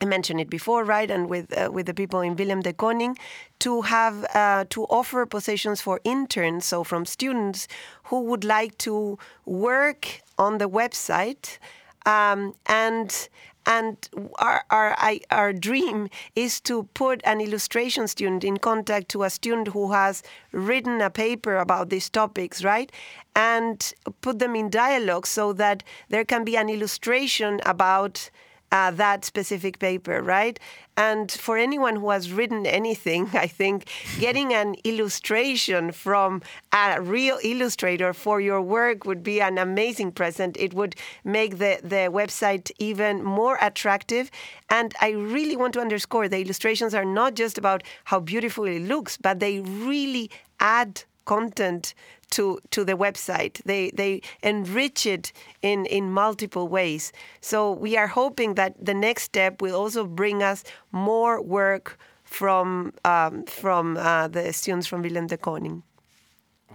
I 0.02 0.06
mentioned 0.06 0.39
it 0.39 0.50
before, 0.50 0.84
right? 0.86 1.12
And 1.12 1.30
with 1.30 1.45
uh, 1.58 1.70
with 1.72 1.86
the 1.86 1.93
people 1.93 2.22
in 2.22 2.36
Willem 2.36 2.62
de 2.62 2.74
Kooning, 2.74 3.18
to 3.60 3.82
have 3.82 4.26
uh, 4.34 4.64
to 4.70 4.86
offer 4.86 5.26
positions 5.26 5.82
for 5.82 6.00
interns, 6.04 6.66
so 6.66 6.84
from 6.84 7.06
students 7.06 7.68
who 8.06 8.22
would 8.22 8.43
like 8.45 8.78
to 8.80 9.18
work 9.45 10.22
on 10.38 10.58
the 10.58 10.70
website 10.70 11.58
um, 12.06 12.54
and 12.66 13.30
And 13.66 13.97
our, 14.39 14.64
our, 14.72 14.95
our 15.30 15.54
dream 15.54 16.08
is 16.34 16.62
to 16.62 16.84
put 16.95 17.22
an 17.24 17.39
illustration 17.41 18.08
student 18.08 18.43
in 18.43 18.58
contact 18.58 19.10
to 19.10 19.24
a 19.24 19.30
student 19.30 19.68
who 19.76 19.91
has 19.91 20.24
written 20.52 21.02
a 21.02 21.10
paper 21.10 21.58
about 21.58 21.89
these 21.89 22.10
topics, 22.10 22.64
right? 22.64 22.89
And 23.36 23.78
put 24.22 24.39
them 24.39 24.56
in 24.56 24.70
dialogue 24.72 25.28
so 25.28 25.54
that 25.54 25.84
there 26.10 26.26
can 26.26 26.43
be 26.43 26.58
an 26.58 26.70
illustration 26.70 27.60
about 27.66 28.32
uh, 28.72 28.91
that 28.91 29.26
specific 29.26 29.80
paper, 29.80 30.22
right? 30.22 30.59
And 30.95 31.32
for 31.32 31.57
anyone 31.57 31.95
who 31.95 32.09
has 32.09 32.32
written 32.32 32.65
anything, 32.65 33.30
I 33.34 33.47
think 33.47 33.89
getting 34.20 34.53
an 34.53 34.76
illustration 34.84 35.91
from 35.91 36.41
a 36.74 37.01
real 37.01 37.39
illustrator 37.43 38.13
for 38.13 38.41
your 38.41 38.61
work 38.61 39.05
would 39.05 39.24
be 39.24 39.41
an 39.41 39.57
amazing 39.57 40.11
present. 40.11 40.57
It 40.57 40.74
would 40.74 40.95
make 41.24 41.57
the, 41.57 41.80
the 41.82 42.09
website 42.11 42.72
even 42.80 43.24
more 43.24 43.57
attractive. 43.61 44.30
And 44.70 44.93
I 45.01 45.11
really 45.11 45.55
want 45.55 45.74
to 45.74 45.80
underscore 45.82 46.28
the 46.28 46.41
illustrations 46.41 46.93
are 46.93 47.05
not 47.05 47.36
just 47.36 47.57
about 47.57 47.84
how 48.05 48.20
beautiful 48.20 48.65
it 48.65 48.82
looks, 48.82 49.17
but 49.17 49.39
they 49.39 49.61
really 49.61 50.30
add 50.59 51.03
content 51.26 51.93
to 52.32 52.60
to 52.72 52.84
the 52.84 52.94
website. 52.94 53.62
They 53.66 53.92
they 53.92 54.22
enrich 54.42 55.06
it 55.06 55.32
in 55.62 55.86
in 55.86 56.12
multiple 56.12 56.68
ways. 56.68 57.12
So 57.42 57.72
we 57.72 57.98
are 57.98 58.08
hoping 58.08 58.56
that 58.56 58.74
the 58.84 58.94
next 58.94 59.24
step 59.24 59.62
will 59.62 59.76
also 59.76 60.06
bring 60.06 60.44
us 60.44 60.64
more 60.92 61.42
work 61.42 61.98
from 62.24 62.94
um, 63.06 63.44
from 63.46 63.98
uh, 63.98 64.28
the 64.28 64.54
students 64.54 64.88
from 64.88 65.02
Willem 65.02 65.28
de 65.28 65.38
Kooning. 65.38 65.82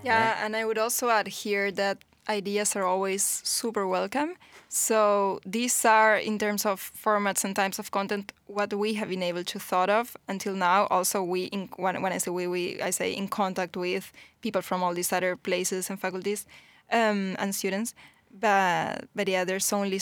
Yeah, 0.03 0.45
and 0.45 0.55
I 0.57 0.65
would 0.65 0.79
also 0.79 1.09
add 1.09 1.29
here 1.29 1.71
that 1.73 1.99
ideas 2.29 2.77
are 2.77 2.85
always 2.85 3.23
super 3.45 3.87
welcome. 3.87 4.35
So 4.69 5.41
these 5.47 5.85
are, 5.85 6.17
in 6.17 6.39
terms 6.39 6.67
of 6.67 6.93
formats 7.01 7.45
and 7.45 7.55
types 7.55 7.79
of 7.79 7.91
content, 7.91 8.33
what 8.47 8.73
we 8.75 8.95
have 8.95 9.09
been 9.09 9.23
able 9.23 9.45
to 9.45 9.59
thought 9.59 9.91
of 9.91 10.17
until 10.29 10.55
now. 10.55 10.87
Also, 10.87 11.23
we, 11.23 11.45
in, 11.45 11.69
when, 11.77 12.03
when 12.03 12.13
I 12.13 12.19
say 12.19 12.31
we, 12.31 12.47
we, 12.47 12.83
I 12.83 12.91
say 12.91 13.13
in 13.13 13.29
contact 13.29 13.77
with 13.77 14.13
people 14.41 14.63
from 14.63 14.83
all 14.83 14.93
these 14.95 15.13
other 15.13 15.37
places 15.37 15.91
and 15.91 16.01
faculties 16.01 16.47
um, 16.91 17.37
and 17.39 17.55
students. 17.55 17.95
But 18.37 19.07
but 19.15 19.29
yeah, 19.29 19.45
there's 19.45 19.73
only 19.73 20.01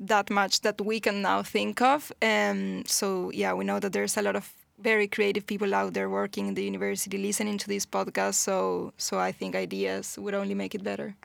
that 0.00 0.30
much 0.30 0.62
that 0.62 0.80
we 0.80 0.98
can 0.98 1.20
now 1.20 1.42
think 1.42 1.82
of. 1.82 2.10
Um, 2.22 2.84
so 2.86 3.30
yeah, 3.34 3.52
we 3.52 3.66
know 3.66 3.78
that 3.80 3.92
there's 3.92 4.16
a 4.16 4.22
lot 4.22 4.34
of 4.34 4.50
very 4.78 5.06
creative 5.06 5.46
people 5.46 5.74
out 5.74 5.92
there 5.92 6.08
working 6.08 6.46
in 6.46 6.54
the 6.54 6.64
university, 6.64 7.18
listening 7.18 7.58
to 7.58 7.68
this 7.68 7.84
podcast. 7.84 8.36
So 8.36 8.94
so 8.96 9.18
I 9.18 9.30
think 9.30 9.54
ideas 9.54 10.18
would 10.18 10.32
only 10.32 10.54
make 10.54 10.74
it 10.74 10.82
better 10.82 11.16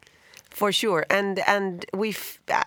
for 0.51 0.71
sure. 0.71 1.05
And 1.09 1.39
and 1.47 1.85
we 1.93 2.15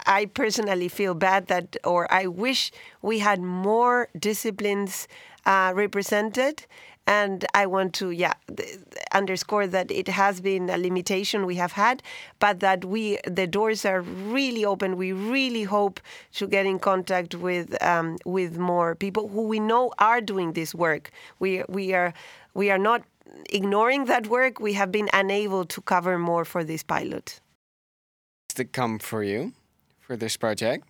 i 0.06 0.26
personally 0.26 0.88
feel 0.88 1.14
bad 1.14 1.46
that 1.48 1.76
or 1.84 2.10
i 2.12 2.26
wish 2.26 2.72
we 3.02 3.18
had 3.20 3.40
more 3.42 4.08
disciplines 4.18 5.06
uh, 5.46 5.72
represented. 5.74 6.66
And 7.06 7.44
i 7.54 7.66
want 7.66 7.92
to 8.00 8.10
yeah 8.10 8.32
underscore 9.12 9.66
that 9.66 9.90
it 9.90 10.08
has 10.08 10.40
been 10.40 10.70
a 10.70 10.78
limitation 10.78 11.44
we 11.46 11.56
have 11.56 11.72
had 11.72 12.02
but 12.38 12.60
that 12.60 12.84
we 12.84 13.18
the 13.26 13.46
doors 13.46 13.84
are 13.84 14.00
really 14.00 14.64
open. 14.64 14.96
We 14.96 15.12
really 15.12 15.64
hope 15.64 16.00
to 16.34 16.46
get 16.46 16.66
in 16.66 16.78
contact 16.78 17.34
with 17.34 17.80
um, 17.82 18.16
with 18.24 18.56
more 18.58 18.94
people 18.94 19.28
who 19.28 19.42
we 19.42 19.60
know 19.60 19.92
are 19.98 20.20
doing 20.20 20.52
this 20.54 20.74
work. 20.74 21.10
We 21.38 21.62
we 21.68 21.92
are 21.92 22.14
we 22.54 22.70
are 22.70 22.78
not 22.78 23.02
ignoring 23.50 24.06
that 24.06 24.26
work. 24.28 24.60
We 24.60 24.72
have 24.74 24.90
been 24.92 25.08
unable 25.12 25.64
to 25.66 25.80
cover 25.82 26.18
more 26.18 26.44
for 26.44 26.64
this 26.64 26.82
pilot 26.82 27.40
to 28.54 28.64
come 28.64 28.98
for 28.98 29.22
you 29.22 29.52
for 30.00 30.16
this 30.16 30.36
project? 30.36 30.86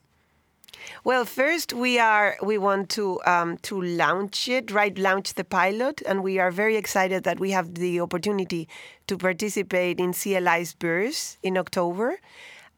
Well, 1.05 1.25
first 1.25 1.73
we 1.73 1.99
are 1.99 2.37
we 2.43 2.59
want 2.59 2.89
to 2.91 3.21
um, 3.27 3.59
to 3.59 3.81
launch 3.81 4.49
it, 4.49 4.71
right? 4.71 4.97
Launch 4.99 5.35
the 5.35 5.45
pilot, 5.45 6.03
and 6.07 6.23
we 6.23 6.39
are 6.39 6.51
very 6.51 6.77
excited 6.77 7.25
that 7.25 7.41
we 7.41 7.51
have 7.53 7.75
the 7.75 8.01
opportunity 8.01 8.69
to 9.07 9.17
participate 9.17 10.01
in 10.01 10.13
CLI's 10.13 10.75
Beurs 10.75 11.39
in 11.43 11.57
October, 11.57 12.19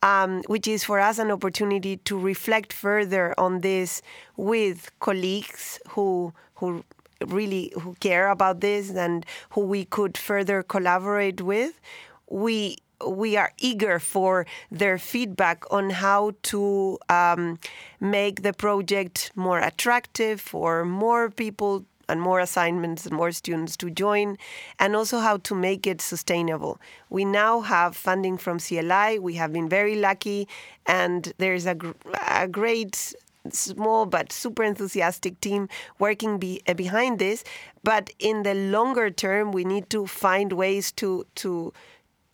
um, 0.03 0.43
which 0.47 0.69
is 0.69 0.85
for 0.85 1.01
us 1.01 1.19
an 1.19 1.31
opportunity 1.31 1.97
to 1.99 2.19
reflect 2.19 2.73
further 2.73 3.35
on 3.39 3.61
this 3.61 4.03
with 4.37 4.91
colleagues 5.01 5.81
who 5.89 6.33
who 6.57 6.85
really 7.27 7.73
who 7.81 7.95
care 8.01 8.29
about 8.29 8.61
this 8.61 8.91
and 8.91 9.25
who 9.51 9.63
we 9.63 9.85
could 9.85 10.19
further 10.19 10.63
collaborate 10.63 11.41
with. 11.41 11.81
We 12.29 12.79
we 13.05 13.37
are 13.37 13.53
eager 13.59 13.99
for 13.99 14.47
their 14.71 14.99
feedback 14.99 15.65
on 15.73 15.91
how 15.91 16.33
to 16.43 16.99
um, 17.09 17.59
make 18.01 18.43
the 18.43 18.53
project 18.53 19.33
more 19.35 19.59
attractive 19.59 20.41
for 20.41 20.85
more 20.85 21.31
people 21.31 21.85
and 22.09 22.21
more 22.21 22.39
assignments 22.41 23.05
and 23.05 23.17
more 23.17 23.33
students 23.33 23.77
to 23.77 23.91
join, 23.91 24.39
and 24.79 24.95
also 24.95 25.19
how 25.19 25.39
to 25.39 25.55
make 25.55 25.87
it 25.87 26.01
sustainable. 26.01 26.81
We 27.11 27.25
now 27.25 27.61
have 27.63 27.97
funding 27.97 28.39
from 28.39 28.61
CLI. 28.61 29.19
We 29.19 29.35
have 29.35 29.53
been 29.53 29.69
very 29.69 29.97
lucky, 29.97 30.47
and 30.87 31.33
there's 31.39 31.67
a, 31.67 31.75
gr- 31.75 31.93
a 32.29 32.47
great 32.47 33.13
small 33.51 34.07
but 34.07 34.33
super 34.33 34.63
enthusiastic 34.63 35.41
team 35.41 35.69
working 35.99 36.39
be, 36.39 36.63
uh, 36.67 36.75
behind 36.75 37.19
this. 37.19 37.45
But 37.83 38.11
in 38.19 38.43
the 38.43 38.55
longer 38.55 39.11
term, 39.11 39.53
we 39.53 39.65
need 39.65 39.91
to 39.91 40.07
find 40.07 40.53
ways 40.53 40.93
to 40.93 41.27
to 41.37 41.73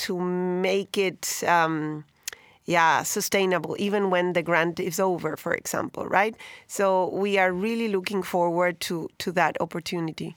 to 0.06 0.18
make 0.18 0.98
it 0.98 1.42
um, 1.46 2.04
yeah 2.64 3.02
sustainable 3.02 3.74
even 3.78 4.10
when 4.10 4.32
the 4.32 4.42
grant 4.42 4.78
is 4.78 5.00
over 5.00 5.36
for 5.36 5.54
example 5.54 6.06
right? 6.06 6.34
So 6.66 7.08
we 7.08 7.38
are 7.38 7.52
really 7.52 7.88
looking 7.88 8.22
forward 8.22 8.80
to 8.80 9.08
to 9.18 9.32
that 9.32 9.56
opportunity. 9.60 10.36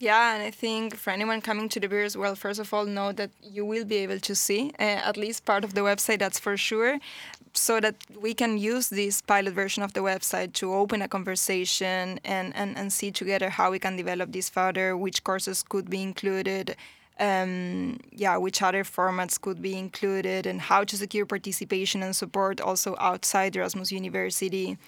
Yeah, 0.00 0.34
and 0.34 0.42
I 0.42 0.50
think 0.50 0.96
for 0.96 1.10
anyone 1.10 1.42
coming 1.42 1.68
to 1.68 1.78
the 1.78 1.86
Beurs, 1.86 2.16
well, 2.16 2.34
first 2.34 2.58
of 2.58 2.72
all, 2.72 2.86
know 2.86 3.12
that 3.12 3.30
you 3.42 3.66
will 3.66 3.84
be 3.84 3.96
able 3.96 4.18
to 4.20 4.34
see 4.34 4.72
uh, 4.78 5.08
at 5.10 5.18
least 5.18 5.44
part 5.44 5.62
of 5.62 5.74
the 5.74 5.82
website, 5.82 6.20
that's 6.20 6.38
for 6.38 6.56
sure, 6.56 6.98
so 7.52 7.80
that 7.80 7.96
we 8.18 8.32
can 8.32 8.56
use 8.56 8.88
this 8.88 9.20
pilot 9.20 9.52
version 9.52 9.82
of 9.82 9.92
the 9.92 10.00
website 10.00 10.54
to 10.54 10.72
open 10.72 11.02
a 11.02 11.08
conversation 11.08 12.18
and, 12.24 12.56
and, 12.56 12.78
and 12.78 12.94
see 12.94 13.10
together 13.10 13.50
how 13.50 13.70
we 13.70 13.78
can 13.78 13.94
develop 13.94 14.32
this 14.32 14.48
further, 14.48 14.96
which 14.96 15.22
courses 15.22 15.62
could 15.62 15.90
be 15.90 16.02
included, 16.02 16.76
um, 17.20 17.98
yeah, 18.12 18.38
which 18.38 18.62
other 18.62 18.82
formats 18.82 19.38
could 19.38 19.60
be 19.60 19.76
included, 19.76 20.46
and 20.46 20.60
how 20.60 20.84
to 20.84 20.96
secure 20.96 21.26
participation 21.26 22.02
and 22.02 22.16
support 22.16 22.60
also 22.60 22.96
outside 22.98 23.54
Erasmus 23.54 23.92
University. 23.92 24.78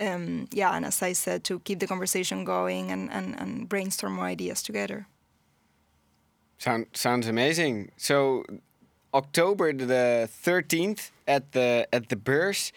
Um, 0.00 0.48
yeah, 0.52 0.76
and 0.76 0.84
as 0.84 1.00
I 1.00 1.12
said, 1.12 1.44
to 1.44 1.60
keep 1.60 1.78
the 1.78 1.86
conversation 1.86 2.44
going 2.44 2.90
and, 2.90 3.10
and, 3.10 3.38
and 3.40 3.68
brainstorm 3.68 4.14
more 4.14 4.26
ideas 4.26 4.62
together. 4.62 5.06
Sound, 6.58 6.86
sounds 6.92 7.28
amazing. 7.28 7.92
So, 7.96 8.44
October 9.14 9.72
the 9.72 10.28
13th 10.44 11.10
at 11.26 11.52
the 11.52 11.88
at 11.92 12.08
the 12.08 12.16
Beurs, 12.16 12.72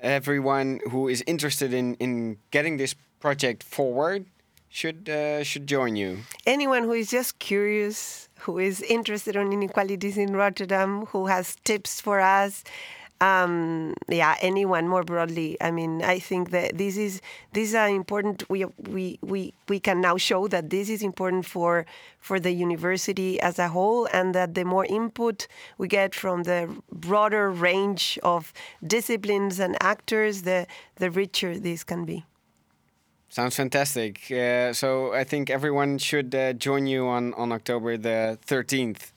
everyone 0.00 0.80
who 0.90 1.06
is 1.08 1.22
interested 1.26 1.72
in, 1.72 1.94
in 1.96 2.38
getting 2.50 2.78
this 2.78 2.94
project 3.20 3.62
forward 3.62 4.24
should 4.68 5.08
uh, 5.08 5.44
should 5.44 5.66
join 5.66 5.96
you. 5.96 6.18
Anyone 6.46 6.84
who 6.84 6.92
is 6.92 7.10
just 7.10 7.38
curious 7.38 8.27
who 8.40 8.58
is 8.58 8.82
interested 8.82 9.36
in 9.36 9.52
inequalities 9.52 10.16
in 10.16 10.34
Rotterdam, 10.34 11.06
who 11.06 11.26
has 11.26 11.56
tips 11.64 12.00
for 12.00 12.20
us. 12.20 12.64
Um, 13.20 13.94
yeah, 14.08 14.36
anyone 14.40 14.86
more 14.86 15.02
broadly. 15.02 15.56
I 15.60 15.72
mean, 15.72 16.02
I 16.04 16.20
think 16.20 16.50
that 16.50 16.78
this 16.78 16.96
is 16.96 17.20
these 17.52 17.74
are 17.74 17.88
important. 17.88 18.48
We 18.48 18.64
we 18.88 19.18
we 19.22 19.54
we 19.68 19.80
can 19.80 20.00
now 20.00 20.16
show 20.18 20.46
that 20.48 20.70
this 20.70 20.88
is 20.88 21.02
important 21.02 21.44
for 21.44 21.84
for 22.20 22.38
the 22.38 22.52
university 22.52 23.40
as 23.40 23.58
a 23.58 23.68
whole, 23.68 24.06
and 24.12 24.34
that 24.36 24.54
the 24.54 24.64
more 24.64 24.86
input 24.86 25.48
we 25.78 25.88
get 25.88 26.14
from 26.14 26.44
the 26.44 26.68
broader 26.92 27.50
range 27.50 28.20
of 28.22 28.52
disciplines 28.86 29.58
and 29.58 29.76
actors, 29.80 30.42
the 30.42 30.68
the 30.96 31.10
richer 31.10 31.58
this 31.58 31.82
can 31.82 32.04
be. 32.04 32.24
Sounds 33.28 33.54
fantastic. 33.56 34.30
Uh, 34.30 34.72
so 34.72 35.12
I 35.12 35.24
think 35.24 35.50
everyone 35.50 35.98
should 35.98 36.34
uh, 36.34 36.54
join 36.54 36.86
you 36.86 37.06
on, 37.06 37.34
on 37.34 37.52
October 37.52 37.96
the 37.96 38.38
13th. 38.46 39.12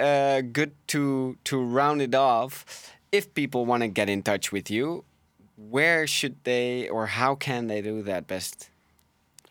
Uh, 0.00 0.40
good 0.40 0.72
to 0.88 1.36
to 1.44 1.62
round 1.62 2.00
it 2.02 2.14
off. 2.14 2.90
If 3.12 3.34
people 3.34 3.66
want 3.66 3.82
to 3.82 3.88
get 3.88 4.08
in 4.08 4.22
touch 4.22 4.50
with 4.50 4.70
you, 4.70 5.04
where 5.56 6.06
should 6.06 6.36
they 6.44 6.88
or 6.88 7.06
how 7.06 7.34
can 7.34 7.66
they 7.66 7.82
do 7.82 8.02
that 8.02 8.26
best? 8.26 8.70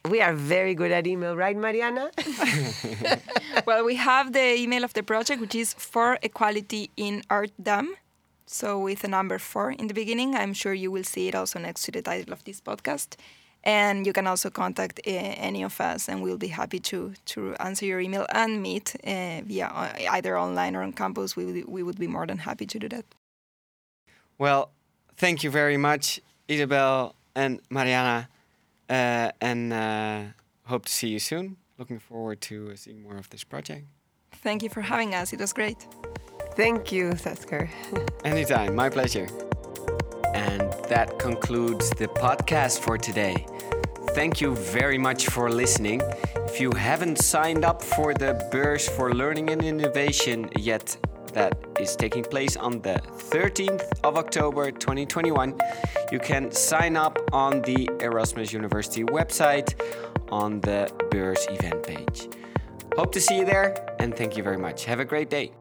We 0.09 0.19
are 0.19 0.33
very 0.33 0.73
good 0.73 0.91
at 0.91 1.05
email, 1.05 1.35
right, 1.35 1.55
Mariana? 1.55 2.09
well, 3.67 3.85
we 3.85 3.95
have 3.95 4.33
the 4.33 4.55
email 4.55 4.83
of 4.83 4.93
the 4.93 5.03
project, 5.03 5.39
which 5.39 5.53
is 5.53 5.73
for 5.73 6.17
equality 6.23 6.89
in 6.97 7.21
Artdam. 7.29 7.89
So 8.47 8.79
with 8.79 9.03
a 9.03 9.07
number 9.07 9.37
four 9.37 9.71
in 9.71 9.87
the 9.87 9.93
beginning. 9.93 10.35
I'm 10.35 10.53
sure 10.53 10.73
you 10.73 10.91
will 10.91 11.03
see 11.05 11.27
it 11.27 11.35
also 11.35 11.59
next 11.59 11.83
to 11.83 11.91
the 11.91 12.01
title 12.01 12.33
of 12.33 12.43
this 12.43 12.59
podcast. 12.59 13.15
And 13.63 14.07
you 14.07 14.13
can 14.13 14.25
also 14.25 14.49
contact 14.49 14.99
uh, 15.05 15.11
any 15.11 15.63
of 15.63 15.79
us, 15.79 16.09
and 16.09 16.23
we'll 16.23 16.37
be 16.37 16.47
happy 16.47 16.79
to 16.79 17.13
to 17.25 17.55
answer 17.59 17.85
your 17.85 17.99
email 17.99 18.25
and 18.29 18.61
meet 18.61 18.95
uh, 19.03 19.41
via 19.45 19.67
uh, 19.67 19.93
either 20.11 20.37
online 20.37 20.75
or 20.75 20.81
on 20.81 20.93
campus. 20.93 21.35
We 21.35 21.45
would, 21.45 21.67
we 21.67 21.83
would 21.83 21.99
be 21.99 22.07
more 22.07 22.25
than 22.25 22.39
happy 22.39 22.65
to 22.65 22.79
do 22.79 22.89
that. 22.89 23.05
Well, 24.37 24.71
thank 25.15 25.43
you 25.43 25.51
very 25.51 25.77
much, 25.77 26.19
Isabel 26.47 27.15
and 27.35 27.59
Mariana, 27.69 28.29
uh, 28.89 29.31
and 29.39 29.73
uh, 29.73 30.21
hope 30.65 30.85
to 30.85 30.91
see 30.91 31.09
you 31.09 31.19
soon. 31.19 31.57
Looking 31.77 31.99
forward 31.99 32.41
to 32.41 32.75
seeing 32.75 33.03
more 33.03 33.17
of 33.17 33.29
this 33.29 33.43
project. 33.43 33.85
Thank 34.43 34.63
you 34.63 34.69
for 34.69 34.81
having 34.81 35.13
us. 35.13 35.33
It 35.33 35.39
was 35.39 35.53
great. 35.53 35.87
Thank 36.55 36.91
you, 36.91 37.11
Sasker. 37.11 37.69
Anytime, 38.25 38.75
my 38.75 38.89
pleasure. 38.89 39.27
And 40.33 40.71
that 40.89 41.19
concludes 41.19 41.89
the 41.91 42.07
podcast 42.07 42.79
for 42.79 42.97
today. 42.97 43.45
Thank 44.13 44.41
you 44.41 44.55
very 44.55 44.97
much 44.97 45.27
for 45.27 45.49
listening. 45.49 46.01
If 46.35 46.59
you 46.59 46.71
haven't 46.71 47.17
signed 47.17 47.63
up 47.63 47.81
for 47.81 48.13
the 48.13 48.47
Beurs 48.51 48.87
for 48.89 49.13
Learning 49.13 49.49
and 49.49 49.63
Innovation 49.63 50.49
yet, 50.57 50.97
that 51.33 51.57
is 51.79 51.95
taking 51.95 52.23
place 52.23 52.57
on 52.57 52.81
the 52.81 53.01
13th 53.31 53.87
of 54.03 54.17
October 54.17 54.71
2021, 54.71 55.57
you 56.11 56.19
can 56.19 56.51
sign 56.51 56.97
up 56.97 57.19
on 57.31 57.61
the 57.61 57.89
Erasmus 58.01 58.51
University 58.51 59.03
website 59.03 59.79
on 60.29 60.59
the 60.61 60.91
Beurs 61.09 61.47
event 61.49 61.83
page. 61.83 62.27
Hope 62.97 63.13
to 63.13 63.21
see 63.21 63.37
you 63.39 63.45
there 63.45 63.95
and 63.99 64.15
thank 64.15 64.35
you 64.35 64.43
very 64.43 64.57
much. 64.57 64.83
Have 64.85 64.99
a 64.99 65.05
great 65.05 65.29
day. 65.29 65.53